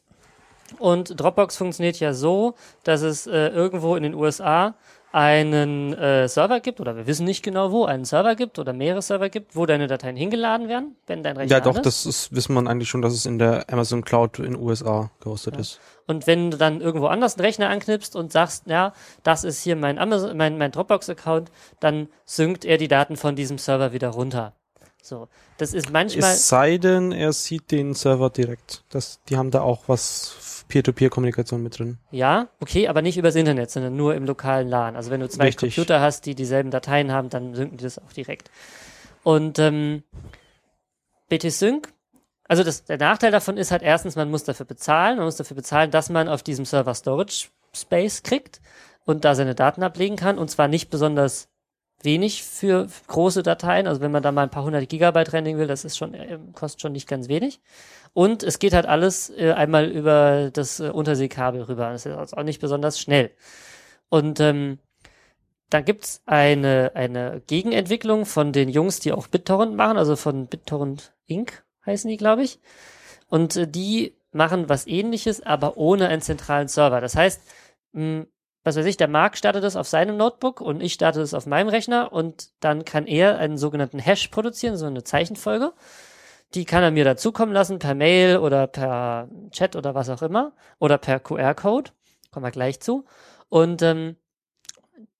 [0.78, 2.54] Und Dropbox funktioniert ja so,
[2.84, 4.74] dass es äh, irgendwo in den USA
[5.12, 9.00] einen äh, Server gibt, oder wir wissen nicht genau wo, einen Server gibt oder mehrere
[9.02, 12.54] Server gibt, wo deine Dateien hingeladen werden, wenn dein Rechner Ja, doch, das ist, wissen
[12.54, 15.80] man eigentlich schon, dass es in der Amazon Cloud in USA gehostet ist.
[16.06, 19.76] Und wenn du dann irgendwo anders einen Rechner anknipst und sagst, ja, das ist hier
[19.76, 24.54] mein Amazon, mein, mein Dropbox-Account, dann synkt er die Daten von diesem Server wieder runter.
[25.02, 25.28] So.
[25.56, 26.34] Das ist manchmal.
[26.34, 28.84] Es sei denn, er sieht den Server direkt.
[28.90, 30.36] Das, die haben da auch was
[30.68, 31.98] Peer-to-Peer-Kommunikation mit drin.
[32.10, 34.96] Ja, okay, aber nicht übers Internet, sondern nur im lokalen LAN.
[34.96, 35.74] Also wenn du zwei Richtig.
[35.74, 38.50] Computer hast, die dieselben Dateien haben, dann synken die das auch direkt.
[39.24, 40.02] Und ähm,
[41.28, 41.92] BT-Sync,
[42.44, 45.56] also das, der Nachteil davon ist halt erstens, man muss dafür bezahlen, man muss dafür
[45.56, 48.60] bezahlen, dass man auf diesem Server Storage Space kriegt
[49.04, 51.48] und da seine Daten ablegen kann und zwar nicht besonders
[52.02, 53.86] wenig für große Dateien.
[53.86, 56.38] Also wenn man da mal ein paar hundert Gigabyte rendern will, das ist schon, äh,
[56.52, 57.60] kostet schon nicht ganz wenig.
[58.12, 61.90] Und es geht halt alles äh, einmal über das äh, Unterseekabel rüber.
[61.90, 63.30] Das ist auch nicht besonders schnell.
[64.08, 64.78] Und ähm,
[65.70, 71.12] da gibt's eine, eine Gegenentwicklung von den Jungs, die auch BitTorrent machen, also von BitTorrent
[71.26, 71.64] Inc.
[71.84, 72.58] heißen die, glaube ich.
[73.28, 77.00] Und äh, die machen was ähnliches, aber ohne einen zentralen Server.
[77.00, 77.42] Das heißt,
[77.92, 78.26] mh,
[78.68, 81.46] was weiß ich, der Marc startet das auf seinem Notebook und ich starte es auf
[81.46, 85.72] meinem Rechner und dann kann er einen sogenannten Hash produzieren, so eine Zeichenfolge.
[86.54, 90.52] Die kann er mir dazukommen lassen per Mail oder per Chat oder was auch immer
[90.78, 91.90] oder per QR-Code.
[92.30, 93.06] Kommen wir gleich zu.
[93.48, 94.16] Und ähm,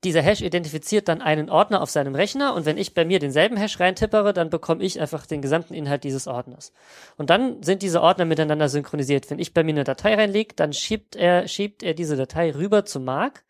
[0.05, 3.57] dieser Hash identifiziert dann einen Ordner auf seinem Rechner und wenn ich bei mir denselben
[3.57, 6.73] Hash reintippere, dann bekomme ich einfach den gesamten Inhalt dieses Ordners.
[7.17, 9.29] Und dann sind diese Ordner miteinander synchronisiert.
[9.31, 12.85] Wenn ich bei mir eine Datei reinlege, dann schiebt er, schiebt er diese Datei rüber
[12.85, 13.45] zu Mark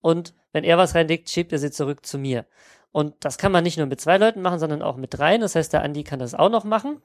[0.00, 2.46] und wenn er was reinlegt, schiebt er sie zurück zu mir.
[2.90, 5.40] Und das kann man nicht nur mit zwei Leuten machen, sondern auch mit dreien.
[5.40, 7.00] Das heißt, der Andi kann das auch noch machen.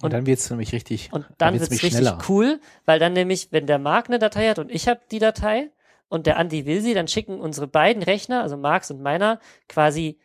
[0.00, 1.10] Und, dann wird's nämlich richtig.
[1.12, 2.18] Und dann wird's wird's nämlich richtig schneller.
[2.28, 5.70] cool, weil dann nämlich, wenn der Marc eine Datei hat und ich habe die Datei
[6.12, 10.18] und der Andi will sie, dann schicken unsere beiden Rechner, also Marks und meiner, quasi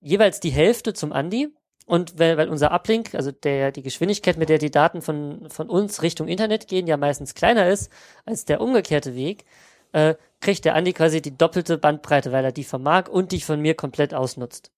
[0.00, 1.48] jeweils die Hälfte zum Andi.
[1.86, 5.70] Und weil, weil unser Uplink, also der, die Geschwindigkeit, mit der die Daten von, von
[5.70, 7.88] uns Richtung Internet gehen, ja meistens kleiner ist
[8.24, 9.44] als der umgekehrte Weg,
[9.92, 13.40] äh, kriegt der Andi quasi die doppelte Bandbreite, weil er die von Marc und die
[13.40, 14.72] von mir komplett ausnutzt.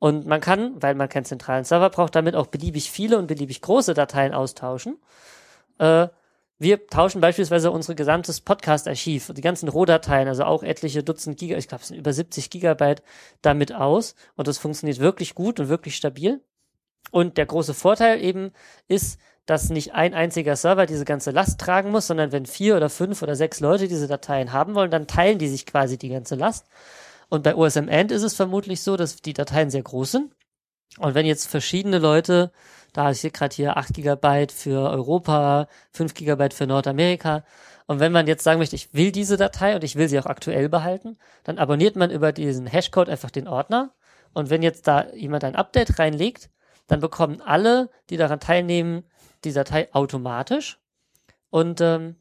[0.00, 3.62] Und man kann, weil man keinen zentralen Server braucht, damit auch beliebig viele und beliebig
[3.62, 4.98] große Dateien austauschen.
[5.78, 6.08] Äh,
[6.58, 11.68] wir tauschen beispielsweise unser gesamtes Podcast-Archiv, die ganzen Rohdateien, also auch etliche Dutzend Gigabyte, ich
[11.68, 13.02] glaube, es sind über 70 Gigabyte
[13.42, 14.16] damit aus.
[14.34, 16.42] Und das funktioniert wirklich gut und wirklich stabil.
[17.10, 18.52] Und der große Vorteil eben
[18.88, 22.90] ist, dass nicht ein einziger Server diese ganze Last tragen muss, sondern wenn vier oder
[22.90, 26.34] fünf oder sechs Leute diese Dateien haben wollen, dann teilen die sich quasi die ganze
[26.34, 26.66] Last.
[27.30, 30.32] Und bei OSM End ist es vermutlich so, dass die Dateien sehr groß sind.
[30.98, 32.50] Und wenn jetzt verschiedene Leute,
[32.92, 37.44] da ist hier gerade hier 8 Gigabyte für Europa, 5 Gigabyte für Nordamerika,
[37.88, 40.26] und wenn man jetzt sagen möchte, ich will diese Datei und ich will sie auch
[40.26, 43.94] aktuell behalten, dann abonniert man über diesen Hashcode einfach den Ordner.
[44.34, 46.50] Und wenn jetzt da jemand ein Update reinlegt,
[46.86, 49.04] dann bekommen alle, die daran teilnehmen,
[49.44, 50.78] die Datei automatisch
[51.48, 52.16] und ähm,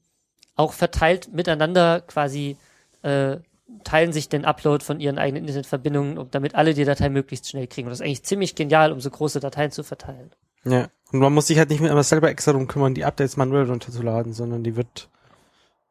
[0.56, 2.56] auch verteilt miteinander quasi
[3.02, 3.36] äh,
[3.84, 7.88] teilen sich den Upload von ihren eigenen Internetverbindungen, damit alle die Datei möglichst schnell kriegen.
[7.88, 10.32] Und das ist eigentlich ziemlich genial, um so große Dateien zu verteilen.
[10.70, 10.90] Ja.
[11.12, 13.70] Und man muss sich halt nicht mehr immer selber extra drum kümmern, die Updates manuell
[13.70, 15.10] runterzuladen, sondern die wird,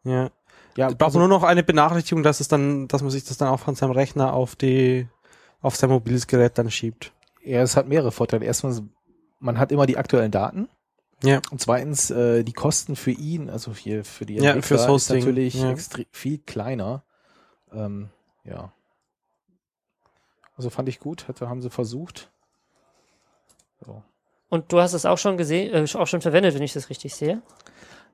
[0.05, 0.31] ja.
[0.77, 3.48] Ja, braucht also, nur noch eine Benachrichtigung, dass es dann, dass man sich das dann
[3.48, 5.09] auch von seinem Rechner auf die,
[5.62, 7.12] auf sein mobiles Gerät dann schiebt.
[7.43, 8.44] ja, es hat mehrere Vorteile.
[8.44, 8.78] Erstmal,
[9.40, 10.69] man hat immer die aktuellen Daten.
[11.23, 11.40] Ja.
[11.51, 15.19] Und zweitens, äh, die Kosten für ihn, also hier für die Ja, Entwickler, fürs Hosting,
[15.19, 15.74] ist natürlich ja.
[16.11, 17.05] viel kleiner.
[17.73, 18.11] Ähm,
[18.44, 18.73] ja.
[20.57, 22.31] Also fand ich gut, hätte, haben sie versucht.
[23.85, 24.03] So.
[24.48, 27.14] Und du hast es auch schon gesehen, äh, auch schon verwendet, wenn ich das richtig
[27.14, 27.43] sehe.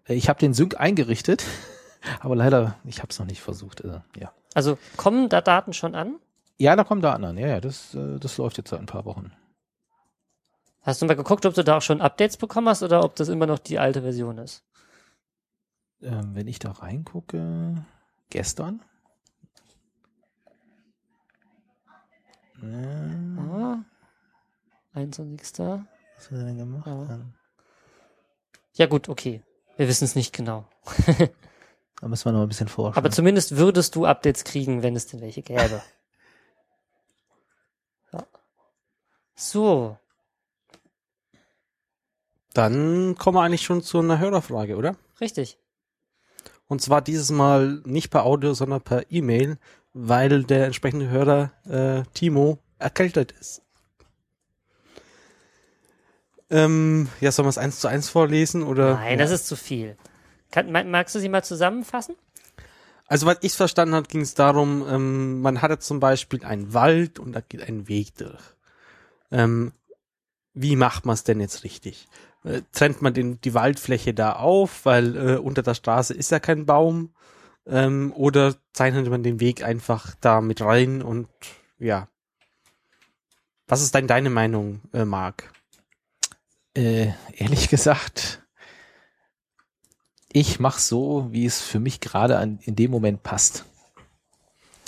[0.07, 1.45] Äh, Ich habe den Sync eingerichtet,
[2.21, 3.83] aber leider, ich habe es noch nicht versucht.
[3.83, 4.33] Äh, ja.
[4.55, 6.17] Also kommen da Daten schon an?
[6.59, 7.37] Ja, da kommen Daten an.
[7.39, 9.33] Ja, ja, das, äh, das läuft jetzt seit ein paar Wochen.
[10.83, 13.29] Hast du mal geguckt, ob du da auch schon Updates bekommen hast oder ob das
[13.29, 14.65] immer noch die alte Version ist?
[16.03, 17.85] Ähm, wenn ich da reingucke,
[18.31, 18.83] gestern.
[22.63, 23.79] Äh, Ah,
[24.95, 25.83] 21.
[26.31, 26.87] was hat er denn gemacht?
[26.87, 27.21] Ja.
[28.75, 29.43] Ja gut, okay.
[29.77, 30.67] Wir wissen es nicht genau.
[32.01, 32.99] Da müssen wir noch ein bisschen forschen.
[32.99, 35.83] Aber zumindest würdest du Updates kriegen, wenn es denn welche gäbe.
[38.13, 38.27] Ja.
[39.37, 39.97] So,
[42.53, 44.97] Dann kommen wir eigentlich schon zu einer Hörerfrage, oder?
[45.21, 45.59] richtig.
[46.67, 49.59] Und zwar dieses Mal nicht per Audio, sondern per E-Mail,
[49.93, 53.63] weil der entsprechende Hörer äh, Timo erkältet ist.
[56.53, 58.95] Ähm, ja, sollen wir es eins zu eins vorlesen oder?
[58.97, 59.97] Nein, das ist zu viel.
[60.51, 62.15] Kann, mag- magst du sie mal zusammenfassen?
[63.07, 67.19] Also, was ich verstanden habe, ging es darum, ähm, man hatte zum Beispiel einen Wald
[67.19, 68.43] und da geht ein Weg durch.
[69.31, 69.73] Ähm,
[70.55, 72.07] wie macht man es denn jetzt richtig?
[72.45, 76.39] Äh, trennt man den, die Waldfläche da auf, weil äh, unter der Straße ist ja
[76.39, 77.15] kein Baum?
[77.67, 81.29] Ähm, oder zeichnet man den Weg einfach da mit rein und
[81.79, 82.09] ja.
[83.69, 85.51] Was ist denn deine Meinung, äh, Marc?
[86.75, 88.43] Äh, ehrlich gesagt,
[90.33, 93.65] ich mache so, wie es für mich gerade in dem Moment passt.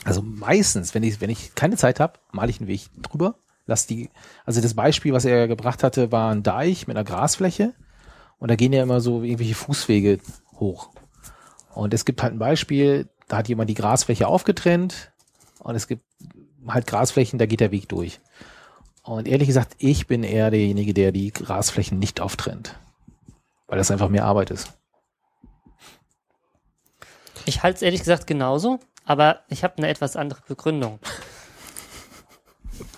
[0.05, 3.37] Also meistens, wenn ich, wenn ich keine Zeit habe, male ich einen Weg drüber.
[3.67, 4.11] Lass die,
[4.45, 7.75] also das Beispiel, was er gebracht hatte, war ein Deich mit einer Grasfläche.
[8.39, 10.19] Und da gehen ja immer so irgendwelche Fußwege
[10.59, 10.91] hoch.
[11.75, 15.13] Und es gibt halt ein Beispiel, da hat jemand die Grasfläche aufgetrennt.
[15.61, 16.05] Und es gibt
[16.69, 18.21] halt Grasflächen, da geht der Weg durch.
[19.05, 22.75] Und ehrlich gesagt, ich bin eher derjenige, der die Grasflächen nicht auftrennt.
[23.67, 24.73] Weil das einfach mehr Arbeit ist.
[27.45, 30.99] Ich halte es ehrlich gesagt genauso, aber ich habe eine etwas andere Begründung.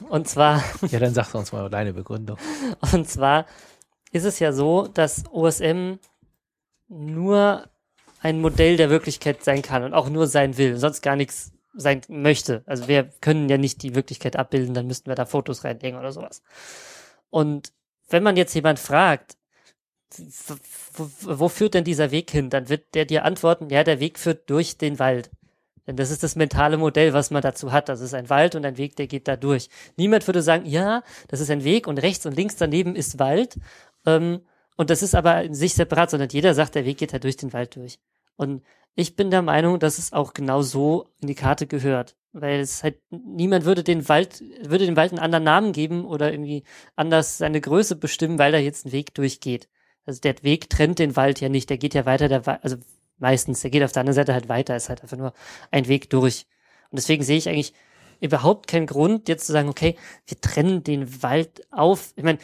[0.08, 2.38] Und zwar, Ja, dann sag uns mal deine Begründung.
[2.92, 3.46] und zwar
[4.12, 5.94] ist es ja so, dass OSM
[6.88, 7.68] nur
[8.20, 12.00] ein Modell der Wirklichkeit sein kann und auch nur sein will, sonst gar nichts sein
[12.08, 12.62] möchte.
[12.66, 16.12] Also wir können ja nicht die Wirklichkeit abbilden, dann müssten wir da Fotos reinlegen oder
[16.12, 16.42] sowas.
[17.30, 17.72] Und
[18.08, 19.36] wenn man jetzt jemand fragt,
[21.22, 24.48] wo führt denn dieser Weg hin, dann wird der dir antworten, ja, der Weg führt
[24.48, 25.30] durch den Wald.
[25.86, 27.88] Denn das ist das mentale Modell, was man dazu hat.
[27.88, 29.68] Das ist ein Wald und ein Weg, der geht da durch.
[29.96, 33.58] Niemand würde sagen, ja, das ist ein Weg und rechts und links daneben ist Wald.
[34.04, 34.40] Ähm,
[34.76, 37.36] und das ist aber in sich separat, sondern jeder sagt, der Weg geht da durch
[37.36, 37.98] den Wald durch.
[38.36, 38.62] Und
[38.94, 42.16] ich bin der Meinung, dass es auch genau so in die Karte gehört.
[42.32, 46.32] Weil es halt, niemand würde den Wald, würde dem Wald einen anderen Namen geben oder
[46.32, 46.64] irgendwie
[46.94, 49.68] anders seine Größe bestimmen, weil da jetzt ein Weg durchgeht.
[50.04, 52.76] Also der Weg trennt den Wald ja nicht, der geht ja weiter, der also
[53.18, 55.32] meistens, der geht auf der anderen Seite halt weiter, ist halt einfach nur
[55.70, 56.46] ein Weg durch.
[56.90, 57.72] Und deswegen sehe ich eigentlich
[58.20, 59.96] überhaupt keinen Grund, jetzt zu sagen, okay,
[60.26, 62.12] wir trennen den Wald auf.
[62.16, 62.38] Ich meine,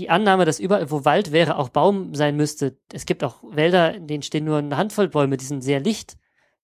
[0.00, 2.78] die Annahme, dass überall, wo Wald wäre, auch Baum sein müsste.
[2.92, 6.16] Es gibt auch Wälder, in denen stehen nur eine Handvoll Bäume, die sind sehr licht.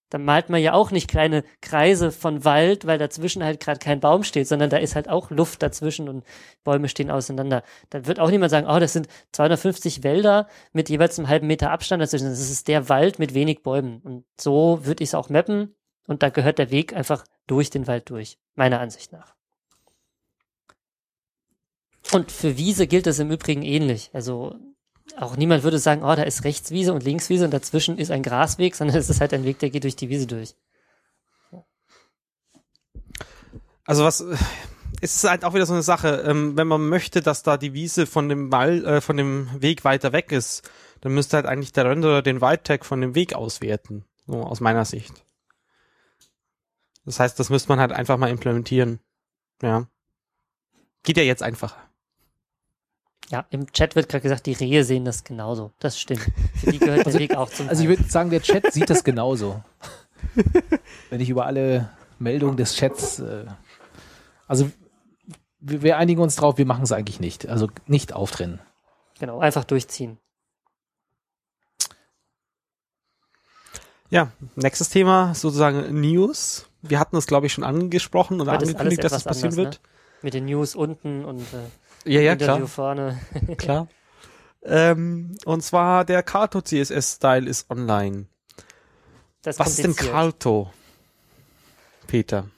[0.08, 4.00] Da malt man ja auch nicht kleine Kreise von Wald, weil dazwischen halt gerade kein
[4.00, 6.24] Baum steht, sondern da ist halt auch Luft dazwischen und
[6.64, 7.62] Bäume stehen auseinander.
[7.90, 11.72] Da wird auch niemand sagen, oh, das sind 250 Wälder mit jeweils einem halben Meter
[11.72, 12.28] Abstand dazwischen.
[12.28, 14.00] Das ist der Wald mit wenig Bäumen.
[14.00, 15.74] Und so würde ich es auch mappen.
[16.06, 19.35] Und da gehört der Weg einfach durch den Wald durch, meiner Ansicht nach.
[22.12, 24.10] Und für Wiese gilt das im Übrigen ähnlich.
[24.12, 24.56] Also
[25.16, 28.74] auch niemand würde sagen, oh, da ist Rechtswiese und Linkswiese und dazwischen ist ein Grasweg,
[28.74, 30.54] sondern es ist halt ein Weg, der geht durch die Wiese durch.
[33.84, 34.24] Also was
[35.00, 37.74] es ist halt auch wieder so eine Sache, ähm, wenn man möchte, dass da die
[37.74, 40.68] Wiese von dem Wall, äh, von dem Weg weiter weg ist,
[41.00, 44.04] dann müsste halt eigentlich der Renderer den White-Tag von dem Weg auswerten.
[44.26, 45.24] So aus meiner Sicht.
[47.04, 49.00] Das heißt, das müsste man halt einfach mal implementieren.
[49.62, 49.86] Ja.
[51.04, 51.85] Geht ja jetzt einfacher.
[53.30, 55.72] Ja, im Chat wird gerade gesagt, die Rehe sehen das genauso.
[55.80, 56.30] Das stimmt.
[56.56, 59.02] Für die gehört der Weg auch zum Also ich würde sagen, der Chat sieht das
[59.02, 59.62] genauso.
[61.10, 63.46] Wenn ich über alle Meldungen des Chats, äh,
[64.46, 64.70] also
[65.58, 67.48] wir, wir einigen uns drauf, wir machen es eigentlich nicht.
[67.48, 68.60] Also nicht auftrennen.
[69.18, 70.18] Genau, einfach durchziehen.
[74.08, 76.66] Ja, nächstes Thema sozusagen News.
[76.82, 79.64] Wir hatten das, glaube ich, schon angesprochen ist alles angekündigt, dass es etwas passieren anders,
[79.64, 79.74] wird.
[79.82, 79.90] ne?
[80.22, 81.66] Mit den News unten und äh,
[82.06, 82.68] Ja, ja, Interview klar.
[82.68, 83.20] vorne.
[83.58, 83.88] klar.
[84.64, 88.26] ähm, und zwar der Carto CSS Style ist online.
[89.42, 89.96] Das Was ist denn.
[89.96, 90.70] Carto?
[92.06, 92.48] Peter.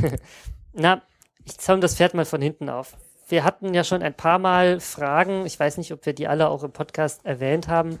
[0.72, 1.02] Na,
[1.44, 2.96] ich zäume das Pferd mal von hinten auf.
[3.28, 6.48] Wir hatten ja schon ein paar Mal Fragen, ich weiß nicht, ob wir die alle
[6.48, 7.98] auch im Podcast erwähnt haben.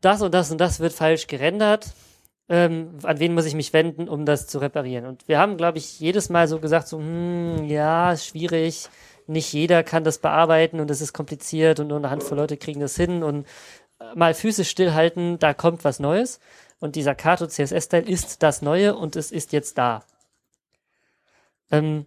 [0.00, 1.92] Das und das und das wird falsch gerendert.
[2.48, 5.06] ähm, an wen muss ich mich wenden, um das zu reparieren.
[5.06, 8.88] Und wir haben, glaube ich, jedes Mal so gesagt, so, hm, ja, ist schwierig,
[9.26, 12.80] nicht jeder kann das bearbeiten und es ist kompliziert und nur eine Handvoll Leute kriegen
[12.80, 13.46] das hin und
[14.00, 16.40] äh, mal Füße stillhalten, da kommt was Neues.
[16.80, 20.04] Und dieser Kato CSS-Style ist das Neue und es ist jetzt da.
[21.70, 22.06] Ähm,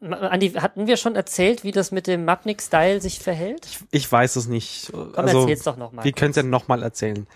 [0.00, 3.66] Andi, hatten wir schon erzählt, wie das mit dem Mapnik-Style sich verhält?
[3.66, 4.90] Ich, ich weiß es nicht.
[4.92, 6.04] Komm, also, erzähl's doch nochmal.
[6.04, 7.26] wir können es ja nochmal erzählen.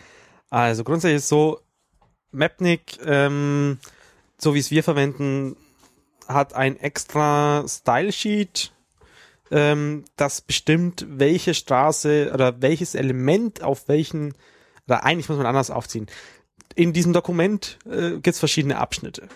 [0.50, 1.60] Also grundsätzlich ist so,
[2.32, 3.78] Mapnik, ähm,
[4.36, 5.56] so wie es wir verwenden,
[6.32, 8.72] hat ein extra Style-Sheet,
[9.50, 14.34] ähm, das bestimmt, welche Straße oder welches Element auf welchen,
[14.86, 16.06] oder eigentlich muss man anders aufziehen.
[16.74, 19.28] In diesem Dokument äh, gibt es verschiedene Abschnitte.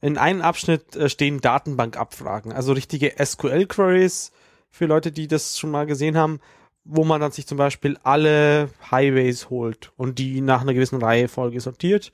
[0.00, 4.32] In einem Abschnitt äh, stehen Datenbankabfragen, also richtige SQL-Queries
[4.68, 6.40] für Leute, die das schon mal gesehen haben,
[6.84, 11.60] wo man dann sich zum Beispiel alle Highways holt und die nach einer gewissen Reihefolge
[11.60, 12.12] sortiert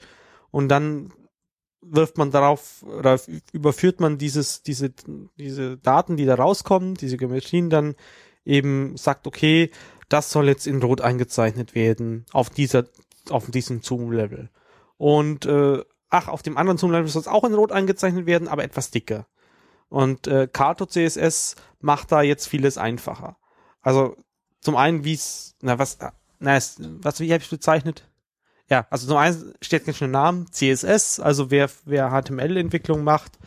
[0.50, 1.12] und dann
[1.82, 3.20] wirft man darauf oder
[3.52, 4.92] überführt man dieses, diese,
[5.38, 7.94] diese Daten, die da rauskommen, diese Geometrien dann
[8.44, 9.70] eben sagt, okay,
[10.08, 12.84] das soll jetzt in Rot eingezeichnet werden auf dieser,
[13.30, 14.50] auf diesem Zoom-Level.
[14.96, 18.64] Und äh, ach, auf dem anderen Zoom-Level soll es auch in Rot eingezeichnet werden, aber
[18.64, 19.26] etwas dicker.
[19.88, 23.36] Und äh, Kato CSS macht da jetzt vieles einfacher.
[23.80, 24.16] Also
[24.60, 25.98] zum einen, wie es, na was,
[26.38, 28.08] na, was, wie habe ich bezeichnet?
[28.68, 33.38] Ja, also zum einen steht ganz schön Namen, CSS, also wer, wer HTML-Entwicklung macht,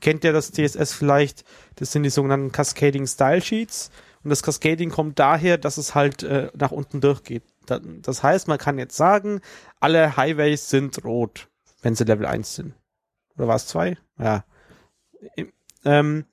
[0.00, 1.44] kennt ja das CSS vielleicht,
[1.76, 3.90] das sind die sogenannten Cascading Style Sheets
[4.24, 7.44] und das Cascading kommt daher, dass es halt äh, nach unten durchgeht.
[7.66, 9.40] Das heißt, man kann jetzt sagen,
[9.80, 11.48] alle Highways sind rot,
[11.82, 12.74] wenn sie Level 1 sind.
[13.36, 13.96] Oder war es 2?
[14.18, 14.44] Ja.
[15.84, 16.26] Ähm,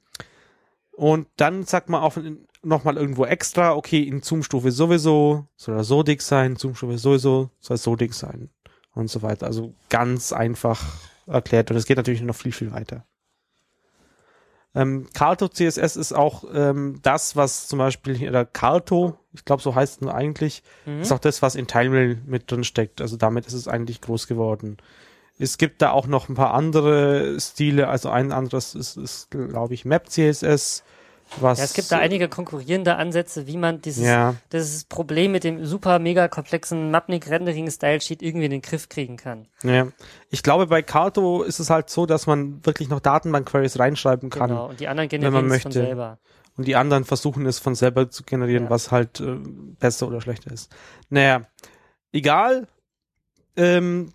[1.01, 2.15] und dann sagt man auch
[2.61, 7.77] nochmal irgendwo extra, okay, in Zoom-Stufe sowieso soll er so dick sein, Zoom-Stufe sowieso soll
[7.77, 8.51] so dick sein
[8.93, 9.47] und so weiter.
[9.47, 10.79] Also ganz einfach
[11.25, 13.03] erklärt und es geht natürlich noch viel, viel weiter.
[14.75, 19.73] Ähm, Carto CSS ist auch ähm, das, was zum Beispiel, oder Carto, ich glaube, so
[19.73, 21.01] heißt es nur eigentlich, mhm.
[21.01, 23.01] ist auch das, was in Timerail mit drin steckt.
[23.01, 24.77] Also damit ist es eigentlich groß geworden.
[25.41, 29.73] Es gibt da auch noch ein paar andere Stile, also ein anderes ist, ist glaube
[29.73, 30.83] ich, Map CSS.
[31.39, 34.35] Was ja, es gibt da einige konkurrierende Ansätze, wie man dieses, ja.
[34.51, 38.89] dieses Problem mit dem super mega komplexen Mapnik Rendering Style Sheet irgendwie in den Griff
[38.89, 39.47] kriegen kann.
[39.63, 39.87] Ja.
[40.29, 44.49] Ich glaube, bei Carto ist es halt so, dass man wirklich noch Datenbank-Queries reinschreiben kann.
[44.49, 46.19] Genau, und die anderen generieren wenn man es von selber.
[46.57, 48.69] Und die anderen versuchen es von selber zu generieren, ja.
[48.69, 49.37] was halt äh,
[49.79, 50.69] besser oder schlechter ist.
[51.09, 51.43] Naja,
[52.11, 52.67] egal.
[53.55, 54.11] Ähm,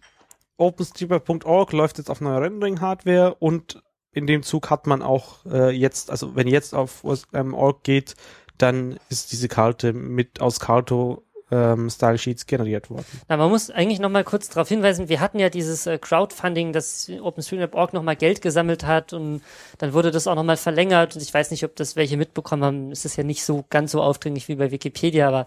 [0.59, 6.11] OpenStreetMap.org läuft jetzt auf neuer Rendering-Hardware und in dem Zug hat man auch äh, jetzt,
[6.11, 7.05] also wenn jetzt auf
[7.35, 8.15] ähm, Org geht,
[8.57, 13.05] dann ist diese Karte mit aus Carto ähm, Style Sheets generiert worden.
[13.29, 16.73] Na, man muss eigentlich noch mal kurz darauf hinweisen, wir hatten ja dieses äh, Crowdfunding,
[16.73, 19.43] das OpenStreetMap.org noch mal Geld gesammelt hat und
[19.79, 22.65] dann wurde das auch noch mal verlängert und ich weiß nicht, ob das welche mitbekommen
[22.65, 22.91] haben.
[22.91, 25.47] Es ist ja nicht so ganz so aufdringlich wie bei Wikipedia, aber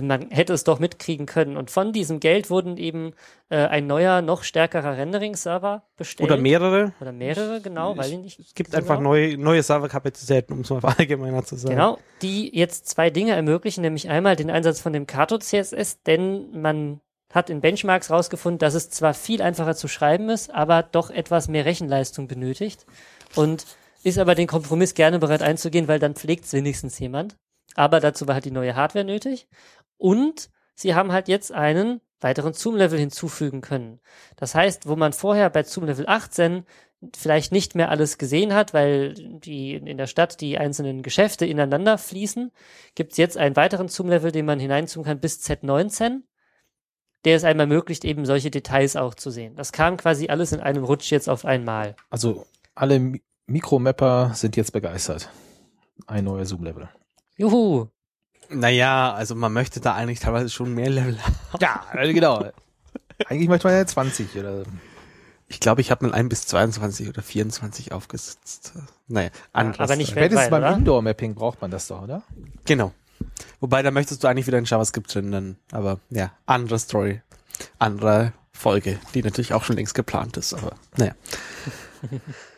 [0.00, 1.56] man hätte es doch mitkriegen können.
[1.56, 3.12] Und von diesem Geld wurden eben
[3.50, 6.30] äh, ein neuer, noch stärkerer Rendering-Server bestellt.
[6.30, 6.92] Oder mehrere.
[7.00, 8.38] Oder mehrere, genau, weil ich nicht.
[8.40, 9.10] Es gibt einfach genau.
[9.10, 11.74] neue, neue Serverkapazitäten, um es mal allgemeiner zu sagen.
[11.74, 16.58] Genau, die jetzt zwei Dinge ermöglichen, nämlich einmal den Einsatz von dem Kato CSS, denn
[16.58, 17.00] man
[17.32, 21.48] hat in Benchmarks rausgefunden, dass es zwar viel einfacher zu schreiben ist, aber doch etwas
[21.48, 22.86] mehr Rechenleistung benötigt.
[23.34, 23.66] Und
[24.02, 27.36] ist aber den Kompromiss gerne bereit einzugehen, weil dann pflegt es wenigstens jemand.
[27.74, 29.48] Aber dazu war halt die neue Hardware nötig.
[30.02, 34.00] Und sie haben halt jetzt einen weiteren Zoom-Level hinzufügen können.
[34.34, 36.64] Das heißt, wo man vorher bei Zoom-Level 18
[37.16, 41.98] vielleicht nicht mehr alles gesehen hat, weil die in der Stadt die einzelnen Geschäfte ineinander
[41.98, 42.50] fließen,
[42.96, 46.22] gibt es jetzt einen weiteren Zoom-Level, den man hineinzoomen kann bis Z19,
[47.24, 49.54] der es einem ermöglicht, eben solche Details auch zu sehen.
[49.54, 51.94] Das kam quasi alles in einem Rutsch jetzt auf einmal.
[52.10, 55.28] Also alle Mikromapper sind jetzt begeistert.
[56.08, 56.88] Ein neuer Zoom-Level.
[57.36, 57.86] Juhu!
[58.52, 61.36] Naja, also man möchte da eigentlich teilweise schon mehr Level haben.
[61.60, 62.50] Ja, genau.
[63.26, 64.64] eigentlich möchte man ja 20 oder.
[65.48, 68.72] Ich glaube, ich habe mal ein bis 22 oder 24 aufgesetzt.
[69.06, 69.80] Naja, anderes.
[69.80, 72.22] Aber nicht weltweit, beim Indoor-Mapping braucht man das doch, oder?
[72.64, 72.92] Genau.
[73.60, 77.20] Wobei, da möchtest du eigentlich wieder in JavaScript drin, aber ja, andere Story.
[77.78, 81.14] Andere Folge, die natürlich auch schon längst geplant ist, aber naja.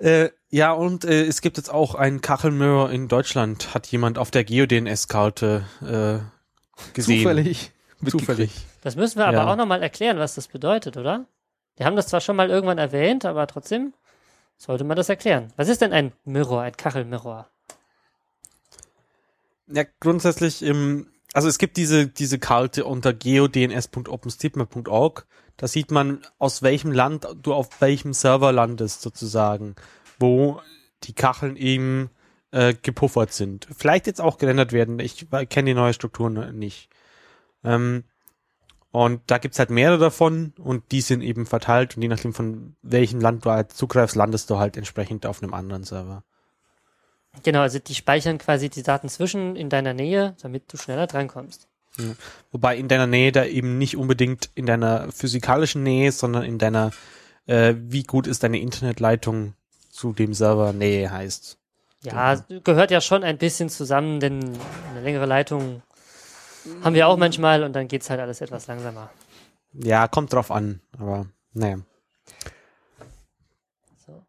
[0.00, 4.30] Äh, ja, und äh, es gibt jetzt auch einen Kachelmirror in Deutschland, hat jemand auf
[4.30, 7.22] der GeoDNS-Karte äh, gesehen.
[7.22, 7.72] Zufällig.
[8.06, 8.52] Zufällig.
[8.82, 9.52] Das müssen wir aber ja.
[9.52, 11.26] auch nochmal erklären, was das bedeutet, oder?
[11.78, 13.92] Die haben das zwar schon mal irgendwann erwähnt, aber trotzdem
[14.56, 15.52] sollte man das erklären.
[15.56, 17.48] Was ist denn ein Mirror, ein Kachelmirror?
[19.66, 25.26] Ja, grundsätzlich im also es gibt diese, diese Karte unter geodns.openstreetmap.org.
[25.56, 29.74] Da sieht man, aus welchem Land du auf welchem Server landest, sozusagen,
[30.18, 30.60] wo
[31.04, 32.10] die Kacheln eben
[32.50, 33.68] äh, gepuffert sind.
[33.76, 35.00] Vielleicht jetzt auch gerendert werden.
[35.00, 36.88] Ich kenne die neue Struktur nicht.
[37.64, 38.04] Ähm,
[38.90, 42.76] und da gibt's halt mehrere davon und die sind eben verteilt und je nachdem von
[42.82, 46.24] welchem Land du halt zugreifst, landest du halt entsprechend auf einem anderen Server.
[47.42, 51.68] Genau, also die speichern quasi die Daten zwischen in deiner Nähe, damit du schneller drankommst.
[51.98, 52.14] Ja.
[52.52, 56.92] Wobei in deiner Nähe da eben nicht unbedingt in deiner physikalischen Nähe, sondern in deiner,
[57.46, 59.54] äh, wie gut ist deine Internetleitung
[59.90, 61.58] zu dem Server Nähe heißt.
[62.02, 64.56] Ja, gehört ja schon ein bisschen zusammen, denn
[64.90, 65.82] eine längere Leitung
[66.82, 69.10] haben wir auch manchmal und dann geht's halt alles etwas langsamer.
[69.72, 71.78] Ja, kommt drauf an, aber naja.
[74.06, 74.22] So.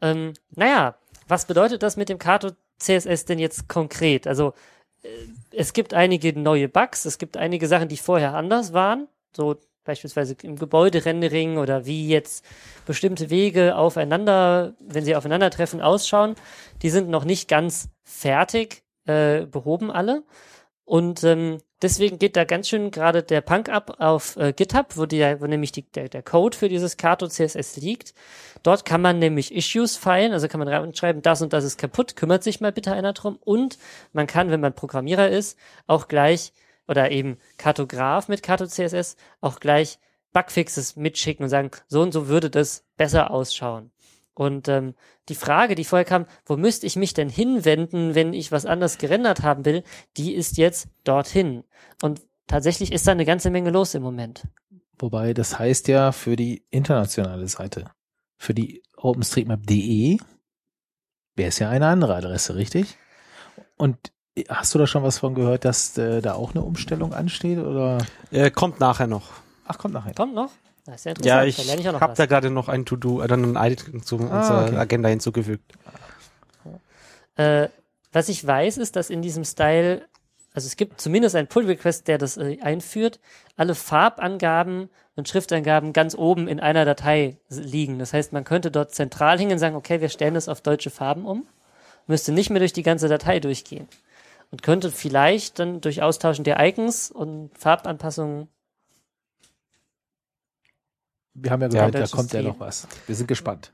[0.00, 0.96] Ähm, naja,
[1.28, 4.26] was bedeutet das mit dem Kato CSS denn jetzt konkret?
[4.26, 4.54] Also
[5.02, 5.08] äh,
[5.52, 10.36] es gibt einige neue Bugs, es gibt einige Sachen, die vorher anders waren, so beispielsweise
[10.42, 12.44] im Gebäuderendering oder wie jetzt
[12.86, 16.34] bestimmte Wege aufeinander, wenn sie aufeinandertreffen, ausschauen.
[16.82, 20.24] Die sind noch nicht ganz fertig äh, behoben alle.
[20.86, 25.04] Und ähm, deswegen geht da ganz schön gerade der Punk ab auf äh, GitHub, wo,
[25.04, 28.14] die, wo nämlich die, der, der Code für dieses Kato CSS liegt.
[28.62, 32.14] Dort kann man nämlich Issues feilen, also kann man reinschreiben, das und das ist kaputt,
[32.14, 33.36] kümmert sich mal bitte einer drum.
[33.44, 33.78] Und
[34.12, 35.58] man kann, wenn man Programmierer ist,
[35.88, 36.52] auch gleich
[36.86, 39.98] oder eben Kartograf mit Kato CSS auch gleich
[40.32, 43.90] Bugfixes mitschicken und sagen, so und so würde das besser ausschauen.
[44.36, 44.94] Und ähm,
[45.30, 48.98] die Frage, die vorher kam, wo müsste ich mich denn hinwenden, wenn ich was anders
[48.98, 49.82] gerendert haben will,
[50.18, 51.64] die ist jetzt dorthin.
[52.02, 54.46] Und tatsächlich ist da eine ganze Menge los im Moment.
[54.98, 57.90] Wobei, das heißt ja für die internationale Seite,
[58.36, 60.18] für die OpenStreetMap.de
[61.34, 62.98] wäre es ja eine andere Adresse, richtig?
[63.78, 64.12] Und
[64.50, 67.58] hast du da schon was von gehört, dass äh, da auch eine Umstellung ansteht?
[67.58, 68.04] Oder?
[68.30, 69.30] Äh, kommt nachher noch.
[69.64, 70.12] Ach, kommt nachher.
[70.12, 70.50] Kommt noch?
[70.86, 71.48] Das ist ja, Ja, interessant.
[71.48, 74.16] ich, lerne ich noch habe da gerade noch ein To-Do, äh, dann ein Item zu
[74.18, 74.76] Ah, unserer okay.
[74.76, 75.72] Agenda hinzugefügt.
[77.36, 77.68] Äh,
[78.12, 80.06] was ich weiß, ist, dass in diesem Style,
[80.54, 83.20] also es gibt zumindest einen Pull-Request, der das äh, einführt,
[83.56, 87.98] alle Farbangaben und Schriftangaben ganz oben in einer Datei liegen.
[87.98, 90.90] Das heißt, man könnte dort zentral hingehen und sagen, okay, wir stellen das auf deutsche
[90.90, 91.46] Farben um,
[92.06, 93.88] müsste nicht mehr durch die ganze Datei durchgehen.
[94.52, 98.48] Und könnte vielleicht dann durch Austauschen der Icons und Farbanpassungen
[101.38, 102.86] Wir haben ja gehört, da das kommt ja noch was.
[103.06, 103.72] Wir sind gespannt.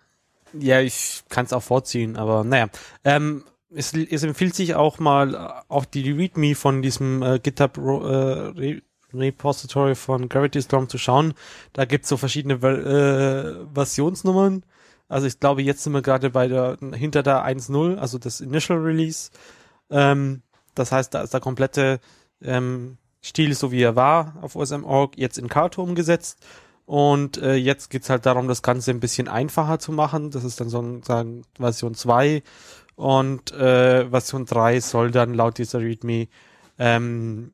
[0.59, 2.69] Ja, ich kann es auch vorziehen, aber naja.
[3.05, 3.45] Ähm,
[3.75, 8.07] es, es empfiehlt sich auch mal äh, auch die README von diesem äh, GitHub Ro-
[8.07, 8.83] äh, Re
[9.15, 11.35] Repository von Gravity Storm zu schauen.
[11.75, 14.63] Da gibt's so verschiedene Ver äh, Versionsnummern.
[15.09, 18.79] Also ich glaube, jetzt sind wir gerade bei der hinter der 1.0, also das Initial
[18.79, 19.31] Release.
[19.91, 20.41] Ähm,
[20.75, 22.01] das heißt, da ist der komplette
[22.43, 26.39] ähm, Stil, so wie er war, auf OSM.org, jetzt in Kato umgesetzt.
[26.85, 30.31] Und äh, jetzt geht's halt darum, das Ganze ein bisschen einfacher zu machen.
[30.31, 32.43] Das ist dann sozusagen Version 2.
[32.97, 36.29] Und äh, Version 3 soll dann laut dieser README,
[36.79, 37.53] ähm,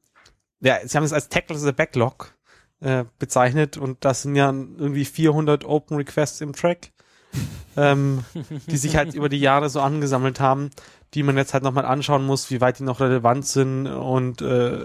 [0.60, 2.34] ja, sie haben es als Tackle the Backlog
[2.80, 6.92] äh, bezeichnet und das sind ja irgendwie 400 Open Requests im Track,
[7.76, 8.24] ähm,
[8.68, 10.70] die sich halt über die Jahre so angesammelt haben,
[11.14, 14.80] die man jetzt halt nochmal anschauen muss, wie weit die noch relevant sind und äh,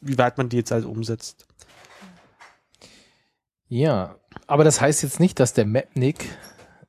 [0.00, 1.46] wie weit man die jetzt halt umsetzt.
[3.68, 4.16] Ja,
[4.46, 6.26] aber das heißt jetzt nicht, dass der Mapnik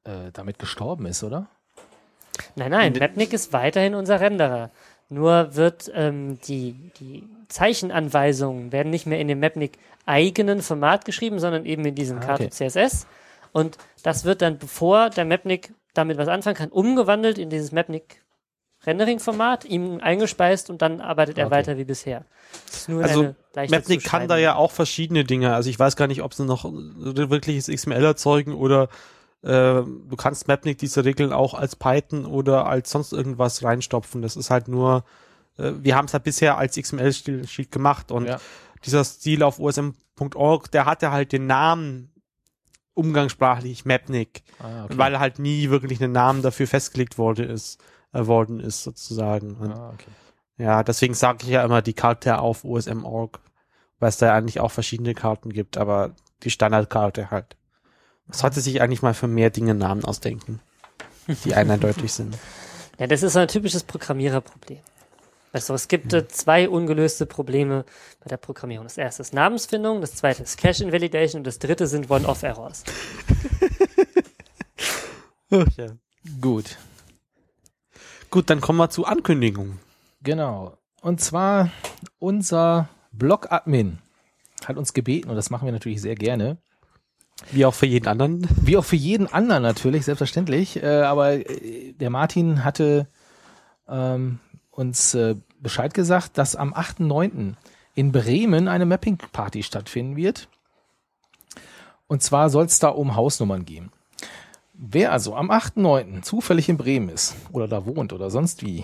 [0.03, 1.47] äh, damit gestorben ist, oder?
[2.55, 4.71] Nein, nein, Mapnik ist weiterhin unser Renderer.
[5.09, 11.39] Nur wird ähm, die, die Zeichenanweisungen werden nicht mehr in dem Mapnik eigenen Format geschrieben,
[11.39, 12.49] sondern eben in diesem Ah, okay.
[12.49, 13.07] CSS.
[13.51, 18.21] Und das wird dann, bevor der Mapnik damit was anfangen kann, umgewandelt in dieses Mapnik
[18.85, 21.55] Rendering-Format, ihm eingespeist und dann arbeitet er Okay.
[21.55, 22.25] weiter wie bisher.
[22.67, 25.53] Das ist nur Also, Mapnik kann da ja auch verschiedene Dinge.
[25.53, 28.89] Also ich weiß gar nicht, ob sie noch wirkliches XML erzeugen oder
[29.43, 29.47] äh,
[29.83, 34.21] du kannst Mapnik diese Regeln auch als Python oder als sonst irgendwas reinstopfen.
[34.21, 35.03] Das ist halt nur,
[35.57, 38.39] äh, wir haben es halt bisher als XML-Sheet gemacht und Ja.
[38.85, 42.11] dieser Stil auf osm.org, der hatte halt den Namen
[42.93, 44.97] umgangssprachlich Mapnik, Ah, okay.
[44.97, 47.79] weil halt nie wirklich ein Namen dafür festgelegt wurde ist,
[48.15, 49.55] worden ist sozusagen.
[49.55, 50.11] Und ah, okay.
[50.57, 53.39] ja, deswegen sage ich ja immer die Karte auf OSM.org,
[53.99, 57.55] weil es da eigentlich auch verschiedene Karten gibt, aber die Standardkarte halt.
[58.27, 60.59] Man sollte sich eigentlich mal für mehr Dinge Namen ausdenken,
[61.43, 62.37] die eindeutig sind.
[62.97, 64.79] Ja, das ist so ein typisches Programmiererproblem.
[65.55, 67.85] Also es gibt äh, zwei ungelöste Probleme
[68.21, 68.85] bei der Programmierung.
[68.85, 72.83] Das erste ist Namensfindung, das zweite ist Cache Invalidation und das dritte sind One-Off-Errors.
[76.41, 76.77] Gut,
[78.31, 79.79] Gut, dann kommen wir zu Ankündigungen.
[80.21, 80.77] genau.
[81.01, 81.69] und zwar
[82.19, 83.99] unser Blog-Admin
[84.65, 86.57] hat uns gebeten, und das machen wir natürlich sehr gerne,
[87.51, 88.47] Wie auch für jeden anderen.
[88.61, 90.81] wie auch für jeden anderen natürlich, selbstverständlich.
[90.81, 93.07] Äh, aber äh, der Martin hatte
[93.87, 94.39] ähm,
[94.71, 97.53] uns äh, Bescheid gesagt, dass am 8.9.
[97.93, 100.47] in Bremen eine Mapping-Party stattfinden wird.
[102.07, 103.91] Und zwar soll es da um Hausnummern gehen.
[104.77, 106.21] Wer also am 8.9.
[106.21, 108.83] zufällig in Bremen ist oder da wohnt oder sonst wie,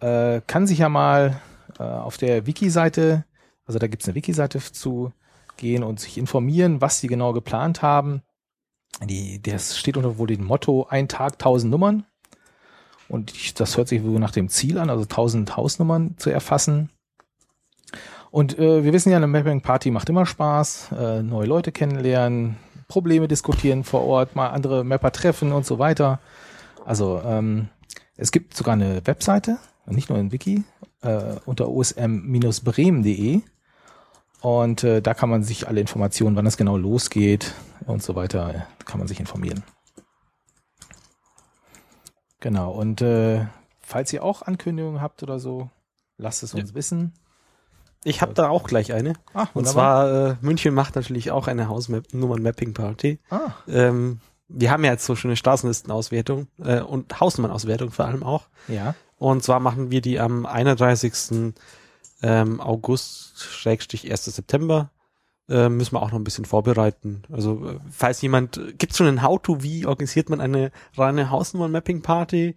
[0.00, 1.40] äh, kann sich ja mal
[1.78, 3.24] äh, auf der Wiki-Seite,
[3.66, 5.12] also da gibt's eine Wiki-Seite zu
[5.56, 8.22] gehen und sich informieren, was sie genau geplant haben.
[9.04, 12.06] Die, das steht unter wohl dem Motto ein Tag 1000 Nummern.
[13.08, 16.90] Und ich, das hört sich wohl nach dem Ziel an, also 1000 Hausnummern zu erfassen.
[18.30, 22.56] Und äh, wir wissen ja, eine Mapping Party macht immer Spaß, äh, neue Leute kennenlernen,
[22.88, 26.20] Probleme diskutieren vor Ort, mal andere Mapper treffen und so weiter.
[26.84, 27.68] Also ähm,
[28.16, 30.64] es gibt sogar eine Webseite, nicht nur ein Wiki,
[31.02, 33.42] äh, unter osm-bremen.de
[34.40, 37.54] und äh, da kann man sich alle Informationen, wann es genau losgeht
[37.86, 39.62] und so weiter, kann man sich informieren.
[42.40, 43.46] Genau, und äh,
[43.80, 45.70] falls ihr auch Ankündigungen habt oder so,
[46.16, 47.12] lasst es uns wissen.
[48.04, 49.14] Ich habe da auch gleich eine.
[49.34, 53.18] Ah, Und zwar, äh, München macht natürlich auch eine Hausnummern-Mapping-Party.
[53.30, 58.48] Ah, Ähm, wir haben ja jetzt so schöne Straßenlistenauswertung äh, und Hausnummernauswertung vor allem auch.
[58.68, 58.94] ja.
[59.20, 61.52] Und zwar machen wir die am 31.
[62.22, 64.26] Ähm, August, Schrägstrich 1.
[64.26, 64.90] September.
[65.48, 67.22] Äh, müssen wir auch noch ein bisschen vorbereiten.
[67.32, 72.54] Also, äh, falls jemand, gibt es schon ein How-To, wie organisiert man eine reine Hausnummer-Mapping-Party?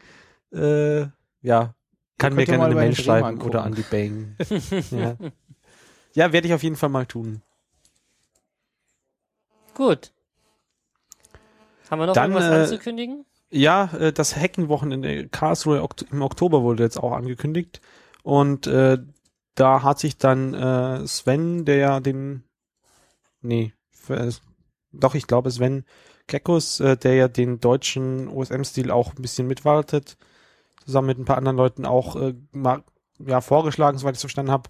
[0.53, 1.01] Äh,
[1.41, 1.73] ja,
[2.17, 4.35] kann mir gerne eine Mail schreiben oder an die Bang.
[4.91, 5.15] ja,
[6.13, 7.41] ja werde ich auf jeden Fall mal tun.
[9.73, 10.11] Gut.
[11.89, 13.25] Haben wir noch Dann, irgendwas äh, anzukündigen?
[13.49, 17.81] Ja, äh, das Hacking-Wochenende Karlsruhe Okt im Oktober wurde jetzt auch angekündigt.
[18.23, 18.97] Und äh,
[19.55, 22.43] da hat sich dann äh, Sven, der ja den
[23.41, 24.31] nee, für, äh,
[24.91, 25.85] doch, ich glaube Sven
[26.27, 30.17] Kekus, äh, der ja den deutschen OSM-Stil auch ein bisschen mitwartet,
[30.85, 32.83] zusammen mit ein paar anderen Leuten auch äh, mal,
[33.19, 34.69] ja, vorgeschlagen, soweit ich es verstanden habe,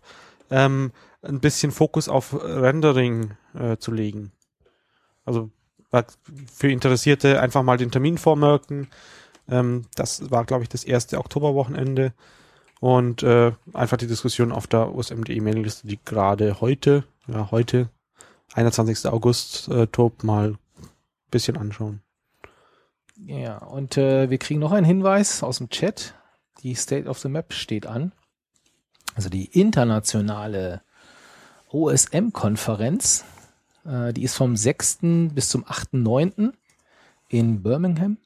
[0.49, 4.31] ähm, ein bisschen Fokus auf Rendering äh, zu legen.
[5.25, 5.51] Also
[6.53, 8.87] für Interessierte einfach mal den Termin vormerken.
[9.49, 12.13] Ähm, das war, glaube ich, das erste Oktoberwochenende.
[12.79, 17.89] Und äh, einfach die Diskussion auf der OSMD-E-Mail-Liste, die gerade heute, ja heute,
[18.53, 19.07] 21.
[19.11, 20.57] August, äh, tobt, mal ein
[21.29, 22.01] bisschen anschauen.
[23.25, 26.15] Ja, und äh, wir kriegen noch einen Hinweis aus dem Chat.
[26.63, 28.13] Die State of the Map steht an.
[29.15, 30.81] Also die internationale
[31.69, 33.25] OSM-Konferenz.
[33.85, 34.99] Äh, die ist vom 6.
[35.33, 36.53] bis zum 8.9.
[37.29, 38.17] in Birmingham.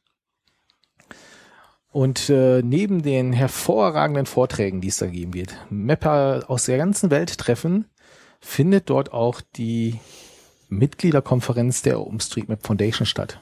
[1.92, 7.10] Und äh, neben den hervorragenden Vorträgen, die es da geben wird, Mapper aus der ganzen
[7.10, 7.86] Welt treffen,
[8.42, 10.00] findet dort auch die
[10.70, 13.42] Mitgliederkonferenz der OpenStreetMap Foundation statt.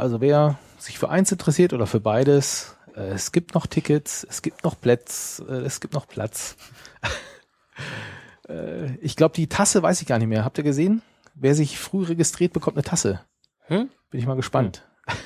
[0.00, 4.42] Also wer sich für eins interessiert oder für beides, äh, es gibt noch Tickets, es
[4.42, 6.56] gibt noch Plätze, äh, es gibt noch Platz.
[8.48, 10.44] äh, ich glaube, die Tasse weiß ich gar nicht mehr.
[10.44, 11.02] Habt ihr gesehen?
[11.34, 13.20] Wer sich früh registriert, bekommt eine Tasse.
[13.66, 13.90] Hm?
[14.10, 14.86] Bin ich mal gespannt.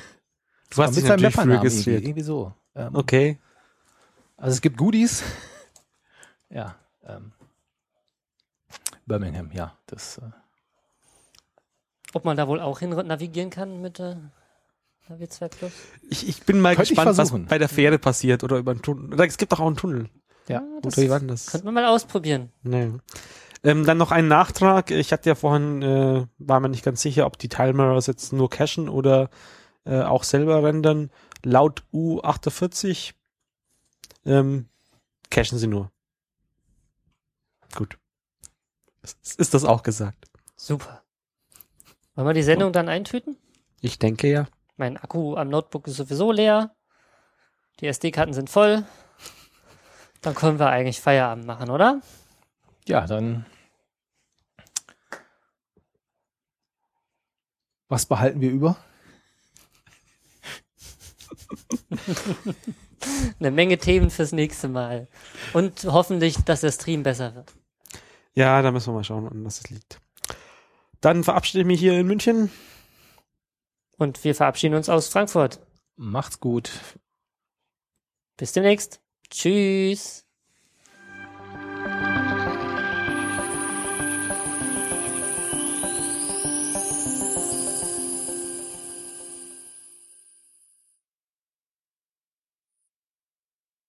[0.71, 2.03] Du hast dich seinem natürlich früh Mappernamen registriert.
[2.03, 2.53] Irgendwie, irgendwie so.
[2.75, 3.39] Ähm, Okay.
[4.37, 5.23] Also es gibt Goodies.
[6.51, 6.75] ja.
[7.07, 7.31] Ähm,
[9.07, 9.79] Birmingham, ja.
[9.87, 10.23] Das, äh,
[12.13, 14.17] Ob man da wohl auch hin navigieren kann mit äh,
[15.09, 15.73] Navi 2 Plus?
[16.09, 18.83] Ich, ich bin mal Könnte ich gespannt, was bei der Fähre passiert oder über einen
[18.83, 19.21] Tunnel.
[19.21, 20.09] Es gibt doch auch einen Tunnel.
[20.49, 20.63] ja.
[20.83, 21.47] das war denn das?
[21.47, 22.51] könnte man mal ausprobieren.
[22.63, 22.93] Nee.
[23.63, 24.91] Ähm, dann noch ein Nachtrag.
[24.91, 28.51] Ich hatte ja vorhin, äh, war mir nicht ganz sicher, ob die Tilemirrors jetzt nur
[28.51, 29.31] cachen oder
[29.85, 31.11] äh, auch selber rendern.
[31.43, 33.13] Laut U48
[34.27, 34.69] ähm,
[35.31, 35.91] cachen sie nur.
[37.75, 37.99] Gut.
[39.03, 40.27] Ist ist das auch gesagt?
[40.57, 41.03] Super.
[42.15, 43.37] Wollen wir die Sendung dann eintüten?
[43.81, 44.47] Ich denke ja.
[44.77, 46.75] Mein Akku am Notebook ist sowieso leer.
[47.81, 48.85] Die SD-Karten sind voll.
[50.21, 52.01] Dann können wir eigentlich Feierabend machen, oder?
[52.87, 53.47] Ja, dann.
[57.89, 58.77] Was behalten wir über?
[63.39, 65.09] Eine Menge Themen fürs nächste Mal.
[65.53, 67.53] Und hoffentlich, dass der Stream besser wird.
[68.35, 70.01] Ja, da müssen wir mal schauen, an was es liegt.
[71.01, 72.51] Dann verabschiede ich mich hier in München.
[73.97, 75.61] Und wir verabschieden uns aus Frankfurt.
[75.97, 76.71] Macht's gut.
[78.37, 79.01] Bis demnächst.
[79.31, 80.24] Tschüss.